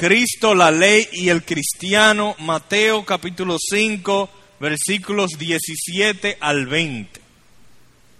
Cristo, 0.00 0.54
la 0.54 0.70
ley 0.70 1.06
y 1.12 1.28
el 1.28 1.44
cristiano, 1.44 2.34
Mateo 2.38 3.04
capítulo 3.04 3.58
5, 3.60 4.30
versículos 4.58 5.32
17 5.32 6.38
al 6.40 6.66
20. 6.66 7.20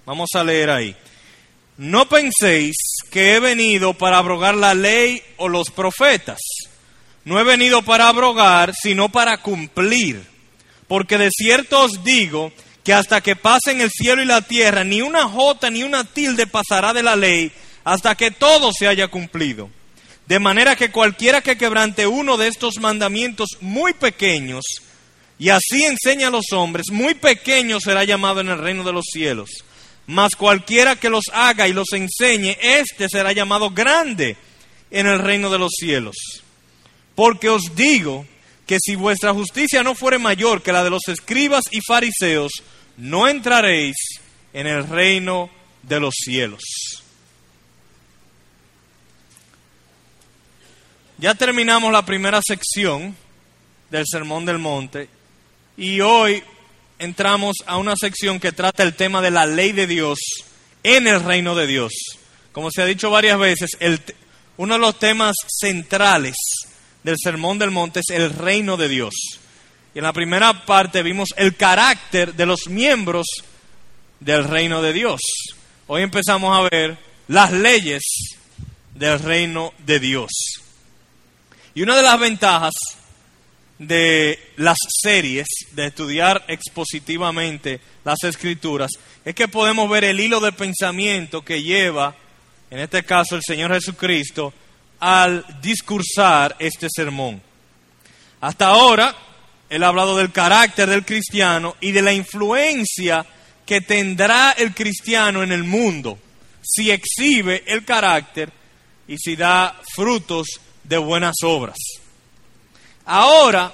Vamos 0.04 0.28
a 0.34 0.44
leer 0.44 0.68
ahí. 0.68 0.94
No 1.78 2.06
penséis 2.06 2.76
que 3.10 3.34
he 3.34 3.40
venido 3.40 3.94
para 3.94 4.18
abrogar 4.18 4.56
la 4.56 4.74
ley 4.74 5.22
o 5.38 5.48
los 5.48 5.70
profetas. 5.70 6.40
No 7.24 7.40
he 7.40 7.44
venido 7.44 7.80
para 7.80 8.08
abrogar, 8.08 8.74
sino 8.74 9.08
para 9.08 9.38
cumplir. 9.38 10.22
Porque 10.86 11.16
de 11.16 11.30
cierto 11.30 11.84
os 11.84 12.04
digo 12.04 12.52
que 12.84 12.92
hasta 12.92 13.22
que 13.22 13.36
pasen 13.36 13.80
el 13.80 13.90
cielo 13.90 14.22
y 14.22 14.26
la 14.26 14.42
tierra, 14.42 14.84
ni 14.84 15.00
una 15.00 15.26
jota 15.30 15.70
ni 15.70 15.82
una 15.82 16.04
tilde 16.04 16.46
pasará 16.46 16.92
de 16.92 17.02
la 17.02 17.16
ley, 17.16 17.50
hasta 17.84 18.14
que 18.16 18.30
todo 18.30 18.70
se 18.70 18.86
haya 18.86 19.08
cumplido. 19.08 19.70
De 20.30 20.38
manera 20.38 20.76
que 20.76 20.92
cualquiera 20.92 21.40
que 21.40 21.58
quebrante 21.58 22.06
uno 22.06 22.36
de 22.36 22.46
estos 22.46 22.78
mandamientos 22.78 23.48
muy 23.60 23.94
pequeños, 23.94 24.62
y 25.40 25.48
así 25.48 25.82
enseña 25.82 26.28
a 26.28 26.30
los 26.30 26.52
hombres, 26.52 26.86
muy 26.92 27.14
pequeño 27.14 27.80
será 27.80 28.04
llamado 28.04 28.40
en 28.40 28.48
el 28.48 28.58
reino 28.58 28.84
de 28.84 28.92
los 28.92 29.06
cielos. 29.12 29.50
Mas 30.06 30.36
cualquiera 30.36 30.94
que 30.94 31.10
los 31.10 31.24
haga 31.32 31.66
y 31.66 31.72
los 31.72 31.88
enseñe, 31.94 32.56
éste 32.60 33.08
será 33.08 33.32
llamado 33.32 33.70
grande 33.70 34.36
en 34.92 35.08
el 35.08 35.18
reino 35.18 35.50
de 35.50 35.58
los 35.58 35.72
cielos. 35.76 36.14
Porque 37.16 37.48
os 37.48 37.74
digo 37.74 38.24
que 38.68 38.78
si 38.80 38.94
vuestra 38.94 39.34
justicia 39.34 39.82
no 39.82 39.96
fuere 39.96 40.18
mayor 40.18 40.62
que 40.62 40.70
la 40.70 40.84
de 40.84 40.90
los 40.90 41.08
escribas 41.08 41.64
y 41.72 41.80
fariseos, 41.80 42.52
no 42.98 43.26
entraréis 43.26 43.96
en 44.52 44.68
el 44.68 44.86
reino 44.86 45.50
de 45.82 45.98
los 45.98 46.14
cielos. 46.14 46.62
Ya 51.20 51.34
terminamos 51.34 51.92
la 51.92 52.06
primera 52.06 52.40
sección 52.42 53.14
del 53.90 54.06
Sermón 54.10 54.46
del 54.46 54.56
Monte 54.56 55.10
y 55.76 56.00
hoy 56.00 56.42
entramos 56.98 57.56
a 57.66 57.76
una 57.76 57.94
sección 57.94 58.40
que 58.40 58.52
trata 58.52 58.82
el 58.82 58.94
tema 58.94 59.20
de 59.20 59.30
la 59.30 59.44
ley 59.44 59.72
de 59.72 59.86
Dios 59.86 60.18
en 60.82 61.06
el 61.06 61.22
reino 61.22 61.54
de 61.54 61.66
Dios. 61.66 61.92
Como 62.52 62.70
se 62.70 62.80
ha 62.80 62.86
dicho 62.86 63.10
varias 63.10 63.38
veces, 63.38 63.72
uno 64.56 64.74
de 64.74 64.80
los 64.80 64.98
temas 64.98 65.36
centrales 65.46 66.36
del 67.02 67.16
Sermón 67.22 67.58
del 67.58 67.70
Monte 67.70 68.00
es 68.00 68.08
el 68.08 68.32
reino 68.32 68.78
de 68.78 68.88
Dios. 68.88 69.12
Y 69.94 69.98
en 69.98 70.04
la 70.04 70.14
primera 70.14 70.64
parte 70.64 71.02
vimos 71.02 71.34
el 71.36 71.54
carácter 71.54 72.32
de 72.32 72.46
los 72.46 72.66
miembros 72.66 73.26
del 74.20 74.44
reino 74.44 74.80
de 74.80 74.94
Dios. 74.94 75.20
Hoy 75.86 76.00
empezamos 76.00 76.56
a 76.56 76.66
ver 76.70 76.96
las 77.28 77.52
leyes 77.52 78.04
del 78.94 79.18
reino 79.18 79.74
de 79.84 80.00
Dios. 80.00 80.30
Y 81.80 81.82
una 81.82 81.96
de 81.96 82.02
las 82.02 82.20
ventajas 82.20 82.74
de 83.78 84.38
las 84.56 84.76
series, 85.02 85.46
de 85.72 85.86
estudiar 85.86 86.44
expositivamente 86.46 87.80
las 88.04 88.22
escrituras, 88.22 88.90
es 89.24 89.34
que 89.34 89.48
podemos 89.48 89.88
ver 89.88 90.04
el 90.04 90.20
hilo 90.20 90.40
de 90.40 90.52
pensamiento 90.52 91.42
que 91.42 91.62
lleva, 91.62 92.14
en 92.70 92.80
este 92.80 93.02
caso 93.02 93.34
el 93.34 93.42
Señor 93.42 93.72
Jesucristo, 93.72 94.52
al 94.98 95.42
discursar 95.62 96.54
este 96.58 96.88
sermón. 96.94 97.40
Hasta 98.42 98.66
ahora, 98.66 99.16
Él 99.70 99.82
ha 99.82 99.88
hablado 99.88 100.18
del 100.18 100.32
carácter 100.32 100.86
del 100.86 101.06
cristiano 101.06 101.76
y 101.80 101.92
de 101.92 102.02
la 102.02 102.12
influencia 102.12 103.24
que 103.64 103.80
tendrá 103.80 104.52
el 104.52 104.74
cristiano 104.74 105.42
en 105.42 105.50
el 105.50 105.64
mundo 105.64 106.18
si 106.60 106.90
exhibe 106.90 107.64
el 107.66 107.86
carácter 107.86 108.52
y 109.08 109.16
si 109.16 109.34
da 109.34 109.80
frutos 109.94 110.60
de 110.84 110.98
buenas 110.98 111.36
obras. 111.42 111.76
Ahora, 113.04 113.72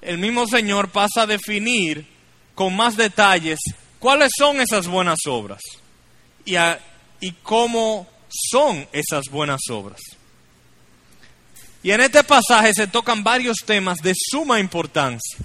el 0.00 0.18
mismo 0.18 0.46
Señor 0.46 0.90
pasa 0.90 1.22
a 1.22 1.26
definir 1.26 2.06
con 2.54 2.74
más 2.74 2.96
detalles 2.96 3.58
cuáles 3.98 4.30
son 4.36 4.60
esas 4.60 4.86
buenas 4.86 5.20
obras 5.26 5.60
y, 6.44 6.54
y 7.20 7.32
cómo 7.42 8.08
son 8.28 8.86
esas 8.92 9.26
buenas 9.30 9.60
obras. 9.70 10.00
Y 11.82 11.90
en 11.92 12.00
este 12.00 12.22
pasaje 12.24 12.72
se 12.74 12.86
tocan 12.86 13.24
varios 13.24 13.58
temas 13.64 13.98
de 13.98 14.14
suma 14.14 14.60
importancia. 14.60 15.38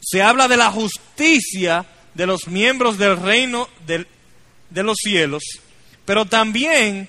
Se 0.00 0.22
habla 0.22 0.48
de 0.48 0.56
la 0.56 0.70
justicia 0.70 1.86
de 2.14 2.26
los 2.26 2.46
miembros 2.48 2.98
del 2.98 3.16
reino 3.16 3.68
de 3.86 4.82
los 4.82 4.96
cielos, 5.02 5.42
pero 6.04 6.26
también 6.26 7.08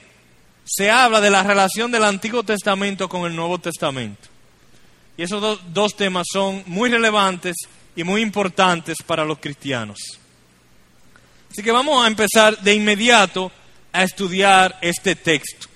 se 0.74 0.90
habla 0.90 1.20
de 1.20 1.30
la 1.30 1.44
relación 1.44 1.92
del 1.92 2.06
Antiguo 2.06 2.44
Testamento 2.44 3.10
con 3.10 3.30
el 3.30 3.36
Nuevo 3.36 3.60
Testamento. 3.60 4.30
Y 5.18 5.24
esos 5.24 5.60
dos 5.74 5.98
temas 5.98 6.26
son 6.32 6.64
muy 6.66 6.90
relevantes 6.90 7.58
y 7.94 8.06
muy 8.06 8.22
importantes 8.22 9.00
para 9.06 9.26
los 9.26 9.40
cristianos. 9.40 10.00
Así 11.52 11.62
que 11.62 11.74
vamos 11.74 12.02
a 12.02 12.08
empezar 12.08 12.58
de 12.62 12.74
inmediato 12.74 13.52
a 13.92 14.04
estudiar 14.04 14.80
este 14.80 15.18
texto, 15.18 15.68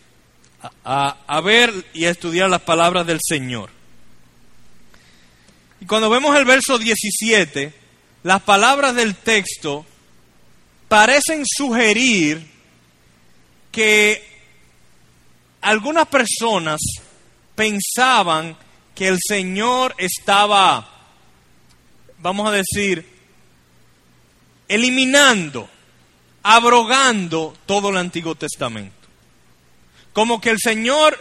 a, 0.85 1.41
ver 1.43 1.73
y 1.93 2.05
a 2.05 2.11
estudiar 2.11 2.49
las 2.49 2.61
palabras 2.61 3.05
del 3.05 3.19
Señor. 3.21 3.69
Y 5.81 5.85
cuando 5.85 6.09
vemos 6.09 6.37
el 6.37 6.45
verso 6.45 6.79
17, 6.79 7.73
las 8.23 8.41
palabras 8.43 8.95
del 8.95 9.13
texto 9.13 9.85
parecen 10.87 11.43
sugerir 11.45 12.49
que 13.73 14.34
algunas 15.65 16.07
personas 16.07 16.79
pensaban 17.55 18.55
que 18.93 19.07
el 19.07 19.17
Señor 19.19 19.95
estaba, 19.97 20.87
vamos 22.19 22.47
a 22.47 22.51
decir, 22.51 23.03
eliminando, 24.67 25.67
abrogando 26.43 27.55
todo 27.65 27.89
el 27.89 27.97
Antiguo 27.97 28.35
Testamento. 28.35 28.93
Como 30.13 30.39
que 30.39 30.51
el 30.51 30.59
Señor, 30.59 31.17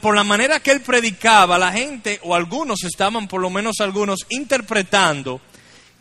por 0.00 0.14
la 0.14 0.22
manera 0.24 0.60
que 0.60 0.70
él 0.70 0.80
predicaba, 0.80 1.58
la 1.58 1.72
gente, 1.72 2.20
o 2.22 2.32
algunos 2.32 2.84
estaban, 2.84 3.26
por 3.26 3.40
lo 3.40 3.50
menos 3.50 3.80
algunos, 3.80 4.20
interpretando 4.28 5.40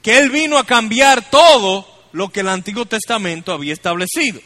que 0.04 0.20
él 0.20 0.30
vino 0.30 0.60
a 0.60 0.66
cambiar 0.66 1.28
todo 1.32 1.88
lo 2.12 2.30
que 2.30 2.42
el 2.42 2.50
Antiguo 2.50 2.86
Testamento 2.86 3.52
había 3.52 3.74
establecido. 3.74 4.40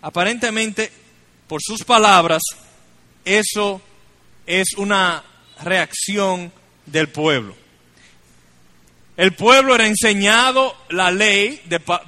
Aparentemente 0.00 1.03
por 1.54 1.62
sus 1.62 1.84
palabras, 1.84 2.42
eso 3.24 3.80
es 4.44 4.74
una 4.76 5.22
reacción 5.62 6.52
del 6.84 7.10
pueblo. 7.10 7.54
El 9.16 9.34
pueblo 9.34 9.72
era 9.76 9.86
enseñado 9.86 10.76
la 10.88 11.12
ley 11.12 11.62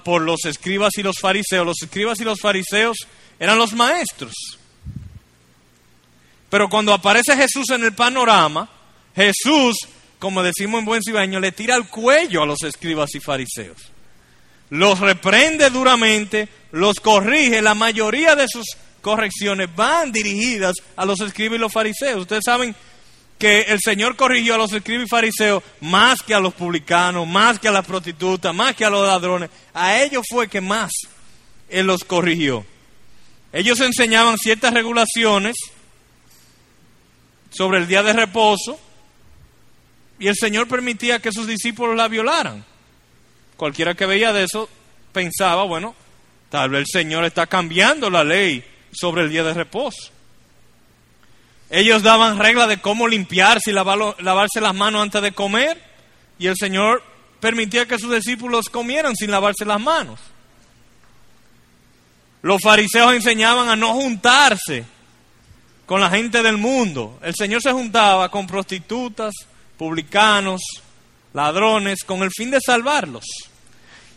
por 0.05 0.23
los 0.23 0.47
escribas 0.47 0.99
y 0.99 1.05
los 1.05 1.21
fariseos. 1.21 1.65
Los 1.65 1.81
escribas 1.81 2.19
y 2.19 2.25
los 2.25 2.41
fariseos 2.41 2.97
eran 3.39 3.57
los 3.57 3.73
maestros. 3.73 4.35
Pero 6.51 6.69
cuando 6.69 6.93
aparece 6.93 7.37
Jesús 7.37 7.71
en 7.71 7.85
el 7.85 7.93
panorama, 7.93 8.69
Jesús, 9.15 9.77
como 10.19 10.43
decimos 10.43 10.81
en 10.81 10.87
buen 10.87 11.03
cibaño, 11.05 11.39
le 11.39 11.53
tira 11.53 11.77
el 11.77 11.87
cuello 11.87 12.43
a 12.43 12.47
los 12.47 12.65
escribas 12.65 13.15
y 13.15 13.21
fariseos. 13.21 13.79
Los 14.71 14.99
reprende 14.99 15.71
duramente, 15.71 16.49
los 16.73 16.99
corrige. 16.99 17.63
La 17.63 17.75
mayoría 17.77 18.35
de 18.35 18.47
sus 18.49 18.67
correcciones 19.07 19.69
van 19.73 20.11
dirigidas 20.11 20.75
a 20.97 21.05
los 21.05 21.21
escribas 21.21 21.59
y 21.59 21.61
los 21.61 21.73
fariseos. 21.73 22.23
Ustedes 22.23 22.43
saben 22.45 22.75
que 23.39 23.61
el 23.61 23.79
Señor 23.81 24.17
corrigió 24.17 24.57
a 24.57 24.59
los 24.59 24.73
escribas 24.73 25.07
y 25.07 25.09
fariseos 25.09 25.63
más 25.81 26.23
que 26.23 26.35
a 26.35 26.41
los 26.41 26.53
publicanos, 26.53 27.25
más 27.25 27.61
que 27.61 27.69
a 27.69 27.71
las 27.71 27.87
prostitutas, 27.87 28.53
más 28.53 28.75
que 28.75 28.85
a 28.85 28.91
los 28.91 29.07
ladrones. 29.07 29.49
A 29.73 30.03
ellos 30.03 30.27
fue 30.29 30.49
que 30.49 30.61
más 30.61 30.91
Él 31.69 31.87
los 31.87 32.03
corrigió. 32.03 32.67
Ellos 33.53 33.79
enseñaban 33.79 34.39
ciertas 34.39 34.75
regulaciones 34.75 35.55
sobre 37.51 37.79
el 37.79 37.87
día 37.87 38.03
de 38.03 38.13
reposo 38.13 38.77
y 40.19 40.27
el 40.27 40.35
Señor 40.35 40.67
permitía 40.67 41.21
que 41.21 41.31
sus 41.31 41.47
discípulos 41.47 41.97
la 41.97 42.09
violaran. 42.09 42.65
Cualquiera 43.57 43.95
que 43.95 44.07
veía 44.07 44.33
de 44.33 44.43
eso 44.43 44.69
pensaba, 45.13 45.63
bueno, 45.63 45.95
tal 46.51 46.71
vez 46.71 46.81
el 46.81 46.87
Señor 47.03 47.25
está 47.25 47.47
cambiando 47.47 48.11
la 48.11 48.25
ley 48.25 48.65
sobre 48.99 49.23
el 49.23 49.31
día 49.31 49.45
de 49.45 49.55
reposo. 49.55 50.11
Ellos 51.71 52.03
daban 52.03 52.39
reglas 52.39 52.69
de 52.69 52.79
cómo 52.79 53.09
limpiarse 53.09 53.71
y 53.71 53.75
lavarse 53.75 54.61
las 54.61 54.75
manos 54.75 55.03
antes 55.03 55.21
de 55.23 55.33
comer 55.33 55.83
y 56.39 56.47
el 56.47 56.55
Señor 56.57 57.03
permitía 57.41 57.87
que 57.87 57.99
sus 57.99 58.15
discípulos 58.15 58.69
comieran 58.69 59.17
sin 59.17 59.31
lavarse 59.31 59.65
las 59.65 59.81
manos. 59.81 60.21
Los 62.43 62.61
fariseos 62.63 63.15
enseñaban 63.15 63.69
a 63.69 63.77
no 63.77 63.95
juntarse 63.95 64.85
con 65.87 66.01
la 66.01 66.11
gente 66.11 66.43
del 66.43 66.59
mundo. 66.59 67.19
El 67.23 67.35
Señor 67.35 67.63
se 67.63 67.73
juntaba 67.73 68.31
con 68.31 68.47
prostitutas, 68.47 69.35
publicanos, 69.77 70.61
ladrones, 71.33 72.05
con 72.05 72.23
el 72.23 72.31
fin 72.31 72.51
de 72.51 72.61
salvarlos. 72.61 73.25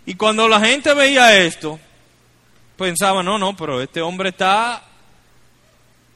Y 0.06 0.16
cuando 0.16 0.48
la 0.48 0.60
gente 0.60 0.94
veía 0.94 1.38
esto, 1.38 1.80
pensaba, 2.80 3.22
no, 3.22 3.38
no, 3.38 3.56
pero 3.56 3.82
este 3.82 4.02
hombre 4.02 4.30
está 4.30 4.82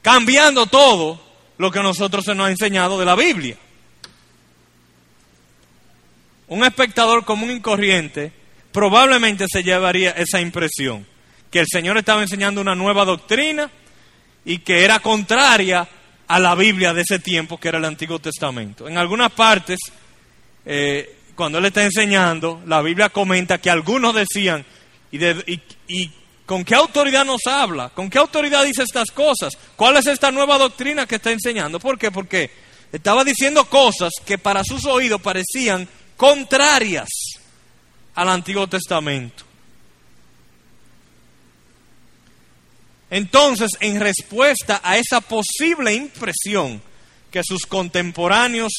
cambiando 0.00 0.66
todo 0.66 1.20
lo 1.58 1.70
que 1.70 1.78
a 1.78 1.82
nosotros 1.82 2.24
se 2.24 2.34
nos 2.34 2.46
ha 2.46 2.50
enseñado 2.50 2.98
de 2.98 3.04
la 3.04 3.14
Biblia. 3.14 3.56
Un 6.48 6.64
espectador 6.64 7.24
común 7.24 7.50
y 7.50 7.60
corriente 7.60 8.32
probablemente 8.72 9.46
se 9.46 9.62
llevaría 9.62 10.10
esa 10.12 10.40
impresión, 10.40 11.06
que 11.50 11.60
el 11.60 11.66
Señor 11.68 11.98
estaba 11.98 12.22
enseñando 12.22 12.60
una 12.60 12.74
nueva 12.74 13.04
doctrina 13.04 13.70
y 14.44 14.58
que 14.58 14.84
era 14.84 15.00
contraria 15.00 15.86
a 16.26 16.40
la 16.40 16.54
Biblia 16.54 16.94
de 16.94 17.02
ese 17.02 17.18
tiempo, 17.18 17.60
que 17.60 17.68
era 17.68 17.78
el 17.78 17.84
Antiguo 17.84 18.18
Testamento. 18.18 18.88
En 18.88 18.96
algunas 18.96 19.30
partes, 19.32 19.78
eh, 20.64 21.18
cuando 21.34 21.58
Él 21.58 21.66
está 21.66 21.84
enseñando, 21.84 22.62
la 22.66 22.80
Biblia 22.80 23.10
comenta 23.10 23.58
que 23.58 23.70
algunos 23.70 24.14
decían, 24.14 24.64
y, 25.12 25.18
y 25.88 26.10
con 26.46 26.64
qué 26.64 26.74
autoridad 26.74 27.24
nos 27.24 27.46
habla? 27.46 27.88
¿Con 27.88 28.10
qué 28.10 28.18
autoridad 28.18 28.64
dice 28.64 28.82
estas 28.82 29.10
cosas? 29.10 29.54
¿Cuál 29.76 29.96
es 29.96 30.06
esta 30.06 30.30
nueva 30.30 30.58
doctrina 30.58 31.06
que 31.06 31.16
está 31.16 31.30
enseñando? 31.30 31.80
¿Por 31.80 31.98
qué? 31.98 32.10
Porque 32.10 32.50
estaba 32.92 33.24
diciendo 33.24 33.64
cosas 33.68 34.12
que 34.24 34.38
para 34.38 34.62
sus 34.62 34.84
oídos 34.84 35.20
parecían 35.20 35.88
contrarias 36.16 37.08
al 38.14 38.28
Antiguo 38.28 38.68
Testamento. 38.68 39.44
Entonces, 43.10 43.70
en 43.80 44.00
respuesta 44.00 44.80
a 44.82 44.98
esa 44.98 45.20
posible 45.20 45.94
impresión 45.94 46.82
que 47.30 47.42
sus 47.44 47.64
contemporáneos 47.64 48.72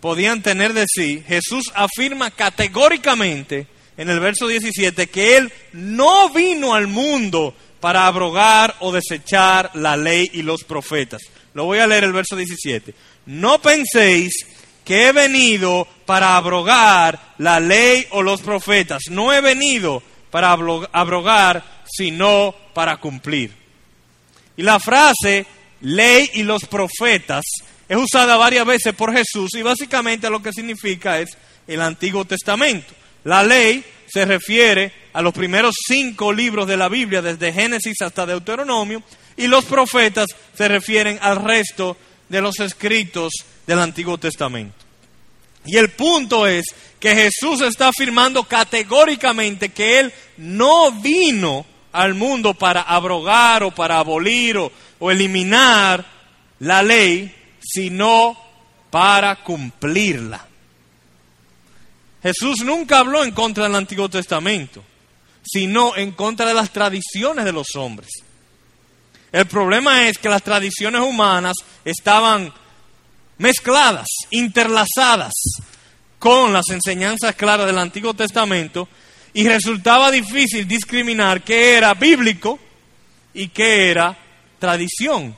podían 0.00 0.42
tener 0.42 0.72
de 0.72 0.84
sí, 0.86 1.22
Jesús 1.26 1.72
afirma 1.74 2.30
categóricamente 2.30 3.66
en 3.98 4.08
el 4.08 4.20
verso 4.20 4.46
17 4.46 5.08
que 5.08 5.36
Él 5.36 5.52
no 5.72 6.30
vino 6.30 6.74
al 6.74 6.86
mundo 6.86 7.54
para 7.80 8.06
abrogar 8.06 8.76
o 8.80 8.92
desechar 8.92 9.72
la 9.74 9.96
ley 9.96 10.30
y 10.32 10.42
los 10.42 10.64
profetas. 10.64 11.20
Lo 11.52 11.64
voy 11.64 11.80
a 11.80 11.86
leer 11.86 12.04
el 12.04 12.12
verso 12.12 12.36
17. 12.36 12.94
No 13.26 13.60
penséis 13.60 14.46
que 14.84 15.08
he 15.08 15.12
venido 15.12 15.86
para 16.06 16.36
abrogar 16.36 17.34
la 17.38 17.60
ley 17.60 18.06
o 18.10 18.22
los 18.22 18.40
profetas. 18.40 19.02
No 19.10 19.32
he 19.32 19.40
venido 19.40 20.02
para 20.30 20.52
abrogar, 20.52 21.82
sino 21.84 22.54
para 22.72 22.98
cumplir. 22.98 23.52
Y 24.56 24.62
la 24.62 24.80
frase 24.80 25.44
ley 25.80 26.30
y 26.34 26.42
los 26.42 26.64
profetas 26.64 27.44
es 27.88 27.96
usada 27.96 28.36
varias 28.36 28.66
veces 28.66 28.94
por 28.94 29.12
Jesús 29.12 29.54
y 29.54 29.62
básicamente 29.62 30.30
lo 30.30 30.42
que 30.42 30.52
significa 30.52 31.20
es 31.20 31.36
el 31.66 31.80
Antiguo 31.80 32.24
Testamento. 32.24 32.94
La 33.28 33.42
ley 33.42 33.84
se 34.06 34.24
refiere 34.24 34.90
a 35.12 35.20
los 35.20 35.34
primeros 35.34 35.74
cinco 35.86 36.32
libros 36.32 36.66
de 36.66 36.78
la 36.78 36.88
Biblia, 36.88 37.20
desde 37.20 37.52
Génesis 37.52 38.00
hasta 38.00 38.24
Deuteronomio, 38.24 39.02
y 39.36 39.48
los 39.48 39.66
profetas 39.66 40.28
se 40.54 40.66
refieren 40.66 41.18
al 41.20 41.44
resto 41.44 41.94
de 42.26 42.40
los 42.40 42.58
escritos 42.60 43.30
del 43.66 43.80
Antiguo 43.80 44.16
Testamento. 44.16 44.78
Y 45.66 45.76
el 45.76 45.90
punto 45.90 46.46
es 46.46 46.64
que 46.98 47.14
Jesús 47.14 47.60
está 47.60 47.88
afirmando 47.88 48.44
categóricamente 48.44 49.68
que 49.68 50.00
Él 50.00 50.12
no 50.38 50.90
vino 50.90 51.66
al 51.92 52.14
mundo 52.14 52.54
para 52.54 52.80
abrogar 52.80 53.62
o 53.62 53.74
para 53.74 53.98
abolir 53.98 54.56
o, 54.56 54.72
eliminar 55.10 56.02
la 56.60 56.82
ley, 56.82 57.30
sino 57.60 58.38
para 58.88 59.36
cumplirla. 59.44 60.47
Jesús 62.28 62.62
nunca 62.62 62.98
habló 62.98 63.24
en 63.24 63.30
contra 63.30 63.64
del 63.64 63.74
Antiguo 63.74 64.10
Testamento, 64.10 64.84
sino 65.42 65.96
en 65.96 66.12
contra 66.12 66.44
de 66.44 66.52
las 66.52 66.70
tradiciones 66.70 67.46
de 67.46 67.52
los 67.52 67.74
hombres. 67.74 68.10
El 69.32 69.46
problema 69.46 70.08
es 70.08 70.18
que 70.18 70.28
las 70.28 70.42
tradiciones 70.42 71.00
humanas 71.00 71.56
estaban 71.86 72.52
mezcladas, 73.38 74.08
interlazadas 74.30 75.32
con 76.18 76.52
las 76.52 76.68
enseñanzas 76.68 77.34
claras 77.34 77.66
del 77.66 77.78
Antiguo 77.78 78.12
Testamento 78.12 78.88
y 79.32 79.48
resultaba 79.48 80.10
difícil 80.10 80.68
discriminar 80.68 81.42
qué 81.42 81.76
era 81.78 81.94
bíblico 81.94 82.58
y 83.32 83.48
qué 83.48 83.90
era 83.90 84.18
tradición. 84.58 85.34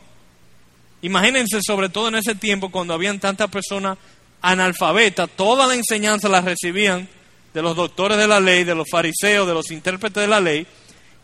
Imagínense 1.03 1.61
sobre 1.63 1.89
todo 1.89 2.09
en 2.09 2.17
ese 2.17 2.35
tiempo 2.35 2.69
cuando 2.71 2.95
habían 2.95 3.21
tantas 3.21 3.49
personas 3.49 3.97
analfabetas, 4.43 5.29
toda 5.37 5.67
la 5.67 5.75
enseñanza 5.75 6.29
la 6.29 6.41
recibían 6.41 7.09
de 7.53 7.63
los 7.63 7.77
doctores 7.77 8.17
de 8.19 8.27
la 8.27 8.41
ley, 8.41 8.65
de 8.65 8.75
los 8.75 8.89
fariseos, 8.91 9.47
de 9.47 9.55
los 9.55 9.71
intérpretes 9.71 10.23
de 10.23 10.29
la 10.29 10.41
ley, 10.41 10.67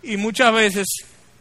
y 0.02 0.16
muchas 0.16 0.52
veces 0.52 0.86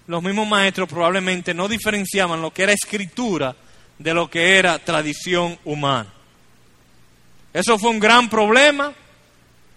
los 0.07 0.22
mismos 0.22 0.48
maestros 0.48 0.88
probablemente 0.88 1.54
no 1.54 1.68
diferenciaban 1.68 2.42
lo 2.42 2.51
que 2.51 2.63
era 2.63 2.74
escritura 2.74 3.56
de 3.98 4.13
lo 4.13 4.30
que 4.30 4.57
era 4.57 4.80
tradición 4.80 5.57
humana. 5.66 6.12
Eso 7.54 7.80
fue 7.80 7.89
un 7.89 8.00
gran 8.00 8.30
problema 8.30 8.94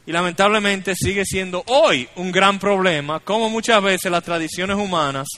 y 0.07 0.13
lamentablemente 0.13 0.95
sigue 0.97 1.25
siendo 1.25 1.63
hoy 1.67 2.09
un 2.17 2.33
gran 2.33 2.59
problema, 2.59 3.21
como 3.21 3.49
muchas 3.49 3.83
veces 3.83 4.11
las 4.11 4.25
tradiciones 4.25 4.77
humanas 4.77 5.29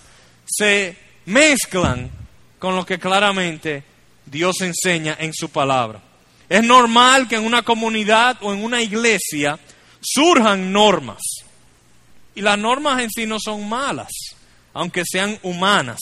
se 0.47 0.97
mezclan 1.27 2.11
con 2.59 2.77
lo 2.77 2.87
que 2.87 2.99
claramente 2.99 3.83
Dios 4.27 4.61
enseña 4.61 5.17
en 5.19 5.33
su 5.35 5.51
palabra. 5.51 6.10
Es 6.51 6.65
normal 6.65 7.29
que 7.29 7.37
en 7.37 7.45
una 7.47 7.63
comunidad 7.63 8.37
o 8.41 8.53
en 8.53 8.65
una 8.65 8.83
iglesia 8.83 9.57
surjan 10.01 10.73
normas. 10.73 11.23
Y 12.35 12.41
las 12.41 12.59
normas 12.59 13.01
en 13.01 13.09
sí 13.09 13.25
no 13.25 13.39
son 13.39 13.69
malas, 13.69 14.11
aunque 14.75 15.05
sean 15.07 15.39
humanas. 15.45 16.01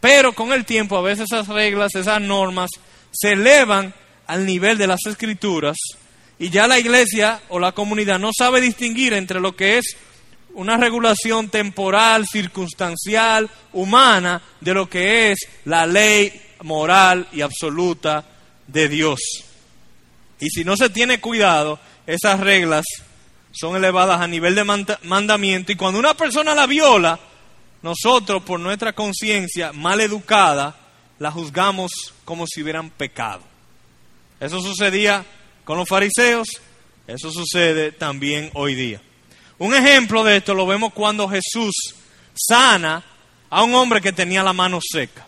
Pero 0.00 0.34
con 0.34 0.52
el 0.52 0.66
tiempo 0.66 0.98
a 0.98 1.02
veces 1.02 1.32
esas 1.32 1.48
reglas, 1.48 1.94
esas 1.94 2.20
normas 2.20 2.70
se 3.10 3.32
elevan 3.32 3.94
al 4.26 4.44
nivel 4.44 4.76
de 4.76 4.86
las 4.86 5.00
escrituras 5.06 5.78
y 6.38 6.50
ya 6.50 6.66
la 6.66 6.78
iglesia 6.78 7.40
o 7.48 7.58
la 7.58 7.72
comunidad 7.72 8.18
no 8.18 8.32
sabe 8.36 8.60
distinguir 8.60 9.14
entre 9.14 9.40
lo 9.40 9.56
que 9.56 9.78
es 9.78 9.96
una 10.52 10.76
regulación 10.76 11.48
temporal, 11.48 12.26
circunstancial, 12.26 13.48
humana, 13.72 14.42
de 14.60 14.74
lo 14.74 14.90
que 14.90 15.32
es 15.32 15.38
la 15.64 15.86
ley 15.86 16.38
moral 16.62 17.28
y 17.32 17.40
absoluta 17.40 18.26
de 18.66 18.88
Dios. 18.88 19.43
Y 20.40 20.50
si 20.50 20.64
no 20.64 20.76
se 20.76 20.90
tiene 20.90 21.20
cuidado, 21.20 21.78
esas 22.06 22.40
reglas 22.40 22.84
son 23.52 23.76
elevadas 23.76 24.20
a 24.20 24.26
nivel 24.26 24.54
de 24.54 24.64
mandamiento 25.02 25.72
y 25.72 25.76
cuando 25.76 25.98
una 25.98 26.14
persona 26.14 26.54
la 26.54 26.66
viola, 26.66 27.18
nosotros 27.82 28.42
por 28.42 28.58
nuestra 28.58 28.92
conciencia 28.92 29.72
mal 29.72 30.00
educada, 30.00 30.76
la 31.18 31.30
juzgamos 31.30 31.92
como 32.24 32.46
si 32.46 32.62
hubieran 32.62 32.90
pecado. 32.90 33.42
Eso 34.40 34.60
sucedía 34.60 35.24
con 35.64 35.78
los 35.78 35.88
fariseos, 35.88 36.48
eso 37.06 37.30
sucede 37.30 37.92
también 37.92 38.50
hoy 38.54 38.74
día. 38.74 39.00
Un 39.58 39.74
ejemplo 39.74 40.24
de 40.24 40.38
esto 40.38 40.54
lo 40.54 40.66
vemos 40.66 40.92
cuando 40.92 41.28
Jesús 41.28 41.74
sana 42.34 43.04
a 43.50 43.62
un 43.62 43.74
hombre 43.74 44.00
que 44.00 44.12
tenía 44.12 44.42
la 44.42 44.52
mano 44.52 44.80
seca. 44.82 45.26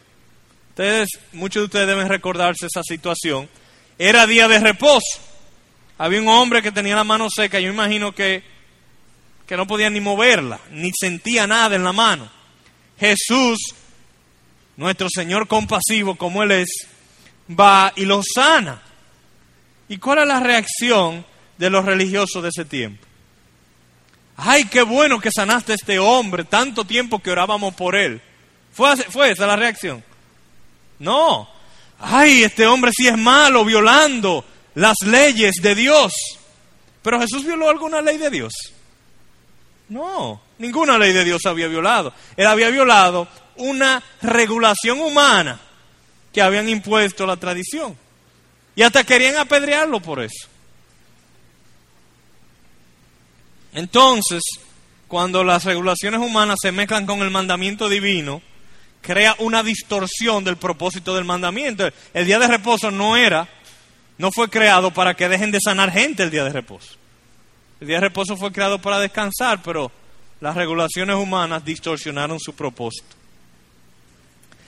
Ustedes, 0.70 1.08
muchos 1.32 1.62
de 1.62 1.64
ustedes 1.66 1.86
deben 1.86 2.08
recordarse 2.08 2.66
esa 2.66 2.82
situación. 2.82 3.48
Era 3.98 4.26
día 4.26 4.48
de 4.48 4.58
reposo. 4.58 5.20
Había 5.98 6.20
un 6.20 6.28
hombre 6.28 6.62
que 6.62 6.72
tenía 6.72 6.96
la 6.96 7.04
mano 7.04 7.28
seca. 7.34 7.58
Yo 7.58 7.70
imagino 7.70 8.12
que, 8.14 8.42
que 9.46 9.56
no 9.56 9.66
podía 9.66 9.90
ni 9.90 10.00
moverla, 10.00 10.60
ni 10.70 10.90
sentía 10.98 11.46
nada 11.46 11.76
en 11.76 11.84
la 11.84 11.92
mano. 11.92 12.30
Jesús, 12.98 13.74
nuestro 14.76 15.08
Señor 15.10 15.48
compasivo 15.48 16.16
como 16.16 16.42
Él 16.42 16.52
es, 16.52 16.68
va 17.48 17.92
y 17.96 18.04
lo 18.04 18.22
sana. 18.22 18.82
¿Y 19.88 19.98
cuál 19.98 20.18
es 20.18 20.26
la 20.26 20.40
reacción 20.40 21.24
de 21.58 21.70
los 21.70 21.84
religiosos 21.84 22.42
de 22.42 22.48
ese 22.48 22.64
tiempo? 22.64 23.06
Ay, 24.36 24.64
qué 24.64 24.82
bueno 24.82 25.18
que 25.18 25.30
sanaste 25.30 25.72
a 25.72 25.76
este 25.76 25.98
hombre, 25.98 26.44
tanto 26.44 26.84
tiempo 26.84 27.20
que 27.20 27.30
orábamos 27.30 27.74
por 27.74 27.96
él. 27.96 28.20
¿Fue, 28.72 28.94
¿Fue 28.96 29.30
esa 29.30 29.46
la 29.46 29.56
reacción? 29.56 30.04
No. 30.98 31.48
Ay, 31.98 32.44
este 32.44 32.66
hombre 32.66 32.92
sí 32.94 33.08
es 33.08 33.16
malo, 33.16 33.64
violando 33.64 34.44
las 34.74 34.96
leyes 35.04 35.56
de 35.62 35.74
Dios. 35.74 36.12
Pero 37.02 37.20
Jesús 37.20 37.44
violó 37.44 37.70
alguna 37.70 38.00
ley 38.00 38.18
de 38.18 38.30
Dios. 38.30 38.52
No, 39.88 40.40
ninguna 40.58 40.98
ley 40.98 41.12
de 41.12 41.24
Dios 41.24 41.46
había 41.46 41.68
violado. 41.68 42.12
Él 42.36 42.46
había 42.46 42.68
violado 42.70 43.28
una 43.56 44.02
regulación 44.20 45.00
humana 45.00 45.60
que 46.32 46.42
habían 46.42 46.68
impuesto 46.68 47.26
la 47.26 47.36
tradición. 47.36 47.96
Y 48.74 48.82
hasta 48.82 49.04
querían 49.04 49.36
apedrearlo 49.36 50.00
por 50.00 50.20
eso. 50.20 50.48
Entonces, 53.72 54.42
cuando 55.08 55.44
las 55.44 55.64
regulaciones 55.64 56.20
humanas 56.20 56.58
se 56.60 56.72
mezclan 56.72 57.06
con 57.06 57.20
el 57.20 57.30
mandamiento 57.30 57.88
divino, 57.88 58.42
crea 59.00 59.36
una 59.38 59.62
distorsión 59.62 60.44
del 60.44 60.56
propósito 60.56 61.14
del 61.14 61.24
mandamiento. 61.24 61.88
El 62.12 62.26
día 62.26 62.38
de 62.38 62.48
reposo 62.48 62.90
no 62.90 63.16
era, 63.16 63.48
no 64.18 64.30
fue 64.32 64.48
creado 64.48 64.92
para 64.92 65.14
que 65.14 65.28
dejen 65.28 65.50
de 65.50 65.60
sanar 65.62 65.92
gente 65.92 66.22
el 66.22 66.30
día 66.30 66.44
de 66.44 66.50
reposo. 66.50 66.96
El 67.80 67.88
día 67.88 67.96
de 67.96 68.08
reposo 68.08 68.36
fue 68.36 68.52
creado 68.52 68.80
para 68.80 68.98
descansar, 68.98 69.62
pero 69.62 69.92
las 70.40 70.54
regulaciones 70.54 71.16
humanas 71.16 71.64
distorsionaron 71.64 72.40
su 72.40 72.54
propósito. 72.54 73.16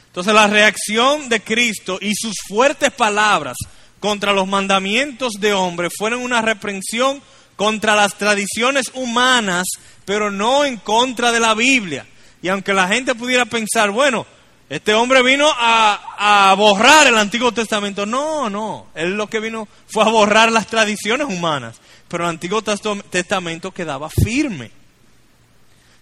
Entonces 0.07 0.35
la 0.35 0.47
reacción 0.47 1.29
de 1.29 1.41
Cristo 1.41 1.99
y 2.01 2.15
sus 2.15 2.35
fuertes 2.49 2.91
palabras 2.91 3.57
contra 4.01 4.33
los 4.33 4.47
mandamientos 4.47 5.35
de 5.39 5.53
hombre 5.53 5.89
fueron 5.91 6.23
una 6.23 6.41
reprensión 6.43 7.21
contra 7.57 7.97
las 7.97 8.15
tradiciones 8.15 8.91
humanas, 8.95 9.67
pero 10.05 10.31
no 10.31 10.65
en 10.65 10.77
contra 10.77 11.33
de 11.33 11.41
la 11.41 11.55
Biblia. 11.55 12.07
Y 12.43 12.49
aunque 12.49 12.73
la 12.73 12.89
gente 12.89 13.15
pudiera 13.15 13.45
pensar, 13.47 13.91
bueno, 13.91 14.27
este 14.69 14.93
hombre 14.93 15.23
vino 15.23 15.49
a, 15.51 16.55
borrar 16.57 17.07
el 17.07 17.17
Antiguo 17.17 17.53
Testamento. 17.53 18.05
No, 18.05 18.51
no. 18.51 18.89
Él 18.95 19.15
lo 19.15 19.29
que 19.29 19.41
vino 19.41 19.67
fue 19.87 20.05
a 20.05 20.09
borrar 20.09 20.53
las 20.53 20.67
tradiciones 20.67 21.27
humanas. 21.27 21.81
Pero 22.07 22.25
el 22.25 22.31
Antiguo 22.31 22.63
Testamento 22.63 23.73
quedaba 23.73 24.11
firme. 24.11 24.71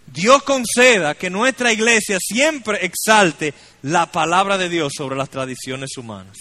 Dios 0.07 0.43
conceda 0.43 1.15
que 1.15 1.31
nuestra 1.31 1.73
iglesia 1.73 2.19
siempre 2.21 2.85
exalte 2.85 3.55
la 3.83 4.07
palabra 4.07 4.57
de 4.57 4.69
Dios 4.69 4.93
sobre 4.97 5.17
las 5.17 5.31
tradiciones 5.31 5.97
humanas. 5.97 6.37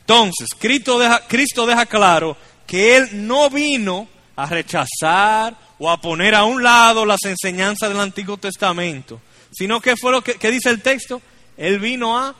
Entonces, 0.00 0.48
Cristo 0.58 0.98
deja, 0.98 1.26
Cristo 1.26 1.66
deja 1.66 1.86
claro 1.86 2.36
que 2.66 2.96
Él 2.96 3.26
no 3.26 3.48
vino 3.50 4.08
a 4.34 4.46
rechazar 4.46 5.56
o 5.78 5.90
a 5.90 6.00
poner 6.00 6.34
a 6.34 6.44
un 6.44 6.62
lado 6.62 7.04
las 7.04 7.24
enseñanzas 7.24 7.88
del 7.88 8.00
Antiguo 8.00 8.36
Testamento, 8.36 9.20
sino 9.52 9.80
que 9.80 9.96
fue 9.96 10.12
lo 10.12 10.22
que, 10.22 10.50
dice 10.50 10.70
el 10.70 10.82
texto, 10.82 11.20
Él 11.56 11.78
vino 11.78 12.18
a 12.18 12.34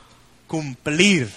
cumplir. 0.47 1.29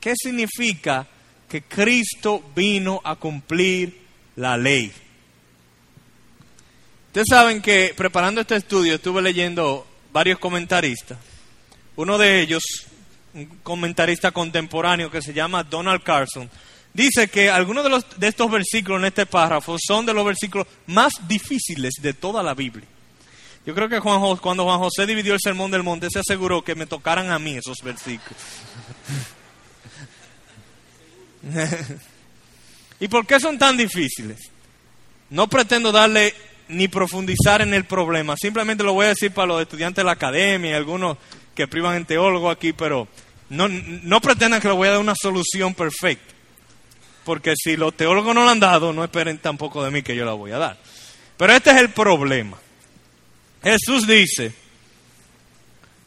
¿Qué 0.00 0.14
significa 0.16 1.06
que 1.48 1.62
Cristo 1.62 2.42
vino 2.54 3.00
a 3.04 3.16
cumplir 3.16 4.00
la 4.36 4.56
ley? 4.56 4.92
Ustedes 7.08 7.26
saben 7.28 7.60
que 7.60 7.92
preparando 7.96 8.40
este 8.40 8.56
estudio 8.56 8.94
estuve 8.94 9.20
leyendo 9.22 9.86
varios 10.12 10.38
comentaristas. 10.38 11.18
Uno 11.94 12.16
de 12.16 12.40
ellos, 12.40 12.62
un 13.34 13.46
comentarista 13.62 14.30
contemporáneo 14.30 15.10
que 15.10 15.20
se 15.20 15.34
llama 15.34 15.62
Donald 15.62 16.02
Carson, 16.02 16.50
dice 16.94 17.28
que 17.28 17.50
algunos 17.50 18.04
de, 18.16 18.28
estos 18.28 18.50
versículos 18.50 19.00
en 19.00 19.06
este 19.06 19.26
párrafo 19.26 19.76
son 19.84 20.06
de 20.06 20.14
los 20.14 20.24
versículos 20.24 20.66
más 20.86 21.12
difíciles 21.26 21.94
de 22.00 22.14
toda 22.14 22.42
la 22.42 22.54
Biblia. 22.54 22.86
Yo 23.64 23.74
creo 23.74 23.88
que 23.88 24.00
Juan, 24.00 24.36
cuando 24.38 24.64
Juan 24.64 24.78
José 24.80 25.06
dividió 25.06 25.34
el 25.34 25.40
Sermón 25.40 25.70
del 25.70 25.82
Monte 25.82 26.08
se 26.10 26.18
aseguró 26.18 26.62
que 26.62 26.74
me 26.74 26.86
tocaran 26.86 27.30
a 27.30 27.38
mí 27.38 27.56
esos 27.56 27.78
versículos. 27.82 28.42
¿Y 33.00 33.08
por 33.08 33.26
qué 33.26 33.40
son 33.40 33.58
tan 33.58 33.76
difíciles? 33.76 34.50
No 35.30 35.48
pretendo 35.48 35.92
darle 35.92 36.34
ni 36.68 36.88
profundizar 36.88 37.62
en 37.62 37.74
el 37.74 37.84
problema. 37.84 38.34
Simplemente 38.36 38.84
lo 38.84 38.94
voy 38.94 39.06
a 39.06 39.10
decir 39.10 39.32
para 39.32 39.48
los 39.48 39.62
estudiantes 39.62 40.02
de 40.02 40.06
la 40.06 40.12
academia 40.12 40.70
y 40.70 40.74
algunos 40.74 41.18
que 41.54 41.68
privan 41.68 41.96
en 41.96 42.04
teólogo 42.04 42.50
aquí, 42.50 42.72
pero 42.72 43.08
no, 43.48 43.68
no 43.68 44.20
pretendan 44.20 44.60
que 44.60 44.68
le 44.68 44.74
voy 44.74 44.88
a 44.88 44.92
dar 44.92 45.00
una 45.00 45.14
solución 45.20 45.74
perfecta. 45.74 46.32
Porque 47.24 47.54
si 47.56 47.76
los 47.76 47.96
teólogos 47.96 48.34
no 48.34 48.44
la 48.44 48.50
han 48.50 48.60
dado, 48.60 48.92
no 48.92 49.04
esperen 49.04 49.38
tampoco 49.38 49.84
de 49.84 49.90
mí 49.90 50.02
que 50.02 50.16
yo 50.16 50.24
la 50.24 50.32
voy 50.32 50.50
a 50.52 50.58
dar. 50.58 50.78
Pero 51.36 51.52
este 51.52 51.70
es 51.70 51.76
el 51.76 51.90
problema. 51.90 52.58
Jesús 53.62 54.06
dice, 54.06 54.52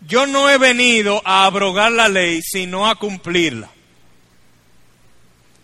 yo 0.07 0.27
no 0.27 0.49
he 0.49 0.57
venido 0.57 1.21
a 1.25 1.45
abrogar 1.45 1.91
la 1.91 2.09
ley, 2.09 2.41
sino 2.41 2.87
a 2.87 2.95
cumplirla. 2.95 3.69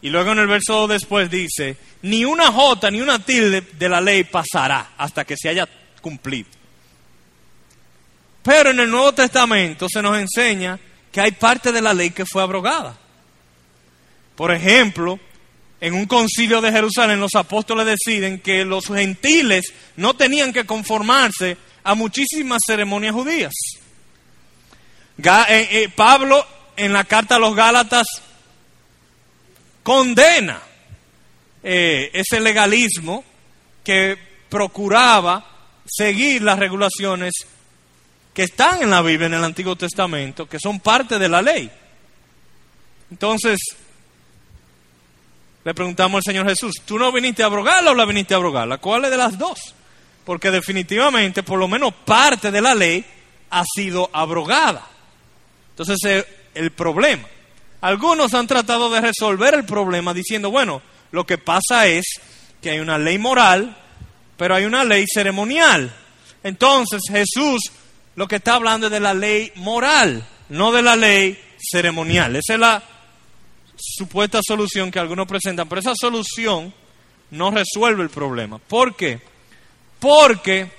Y 0.01 0.10
luego 0.10 0.31
en 0.31 0.39
el 0.39 0.48
verso 0.48 0.88
después 0.88 1.29
dice, 1.29 1.77
ni 2.01 2.25
una 2.25 2.51
jota 2.51 2.89
ni 2.89 3.01
una 3.01 3.24
tilde 3.24 3.62
de 3.62 3.89
la 3.89 4.01
ley 4.01 4.24
pasará 4.24 4.93
hasta 4.98 5.25
que 5.25 5.36
se 5.38 5.50
haya 5.50 5.67
cumplido. 6.01 6.50
Pero 8.41 8.72
en 8.72 8.79
el 8.79 8.89
Nuevo 8.89 9.13
Testamento 9.13 9.88
se 9.88 10.01
nos 10.01 10.17
enseña 10.17 10.79
que 11.12 11.22
hay 11.22 11.31
parte 11.34 11.72
de 11.72 11.81
la 11.81 11.93
ley 11.93 12.10
que 12.10 12.25
fue 12.25 12.41
abrogada. 12.41 12.98
Por 14.36 14.51
ejemplo, 14.51 15.20
en 15.81 15.95
un 15.95 16.05
concilio 16.05 16.61
de 16.61 16.71
Jerusalén 16.71 17.19
los 17.19 17.33
apóstoles 17.33 17.88
deciden 17.88 18.39
que 18.39 18.63
los 18.63 18.85
gentiles 18.85 19.73
no 19.95 20.13
tenían 20.13 20.53
que 20.53 20.65
conformarse 20.65 21.57
a 21.83 21.95
muchísimas 21.95 22.61
ceremonias 22.65 23.13
judías. 23.13 23.53
Eh, 25.17 25.67
eh, 25.71 25.89
Pablo 25.93 26.45
en 26.77 26.93
la 26.93 27.03
carta 27.03 27.35
a 27.35 27.39
los 27.39 27.55
Gálatas 27.55 28.07
condena 29.81 30.61
eh, 31.63 32.11
ese 32.13 32.39
legalismo 32.39 33.23
que 33.83 34.17
procuraba 34.50 35.45
seguir 35.85 36.43
las 36.43 36.59
regulaciones 36.59 37.33
que 38.35 38.43
están 38.43 38.83
en 38.83 38.91
la 38.91 39.01
Biblia, 39.01 39.25
en 39.25 39.33
el 39.33 39.43
Antiguo 39.43 39.75
Testamento, 39.75 40.47
que 40.47 40.59
son 40.59 40.79
parte 40.79 41.17
de 41.17 41.27
la 41.27 41.41
ley. 41.41 41.69
Entonces, 43.09 43.59
le 45.63 45.74
preguntamos 45.74 46.18
al 46.18 46.24
Señor 46.24 46.48
Jesús, 46.48 46.82
¿tú 46.86 46.98
no 46.98 47.12
viniste 47.12 47.44
a 47.44 47.48
abrogarla 47.48 47.91
o 47.91 47.96
la 47.96 48.06
viniste 48.06 48.34
a 48.34 48.38
abrogarla? 48.38 48.80
¿Cuál 48.80 49.06
es 49.06 49.12
de 49.12 49.18
las 49.18 49.38
dos? 49.38 49.75
Porque 50.25 50.51
definitivamente, 50.51 51.44
por 51.44 51.60
lo 51.60 51.68
menos 51.68 51.94
parte 52.06 52.51
de 52.51 52.62
la 52.62 52.75
ley 52.75 53.06
ha 53.50 53.63
sido 53.75 54.10
abrogada. 54.13 54.88
Entonces, 55.72 56.25
el 56.53 56.72
problema. 56.72 57.27
Algunos 57.82 58.34
han 58.34 58.48
tratado 58.48 58.89
de 58.89 59.01
resolver 59.01 59.53
el 59.53 59.65
problema 59.65 60.13
diciendo, 60.13 60.51
bueno, 60.51 60.82
lo 61.12 61.25
que 61.25 61.38
pasa 61.38 61.88
es 61.88 62.06
que 62.62 62.70
hay 62.70 62.80
una 62.80 62.98
ley 62.98 63.18
moral, 63.18 63.75
pero 64.38 64.56
hay 64.56 64.65
una 64.65 64.84
ley 64.84 65.06
ceremonial. 65.12 65.91
Entonces 66.44 67.01
Jesús 67.10 67.72
lo 68.15 68.27
que 68.27 68.38
está 68.38 68.56
hablando 68.56 68.88
es 68.88 68.91
de 68.91 69.00
la 69.00 69.13
ley 69.13 69.51
moral, 69.56 70.25
no 70.50 70.72
de 70.72 70.82
la 70.82 70.96
ley 70.96 71.39
ceremonial. 71.72 72.36
Esa 72.36 72.53
es 72.53 72.60
la 72.60 72.84
supuesta 73.81 74.39
solución 74.45 74.91
que 74.91 75.00
algunos 75.00 75.27
presentan, 75.27 75.67
pero 75.67 75.81
esa 75.81 75.95
solución 75.95 76.73
no 77.31 77.51
resuelve 77.51 78.03
el 78.03 78.09
problema. 78.09 78.59
¿Por 78.59 78.95
qué? 78.95 79.19
Porque 80.00 80.69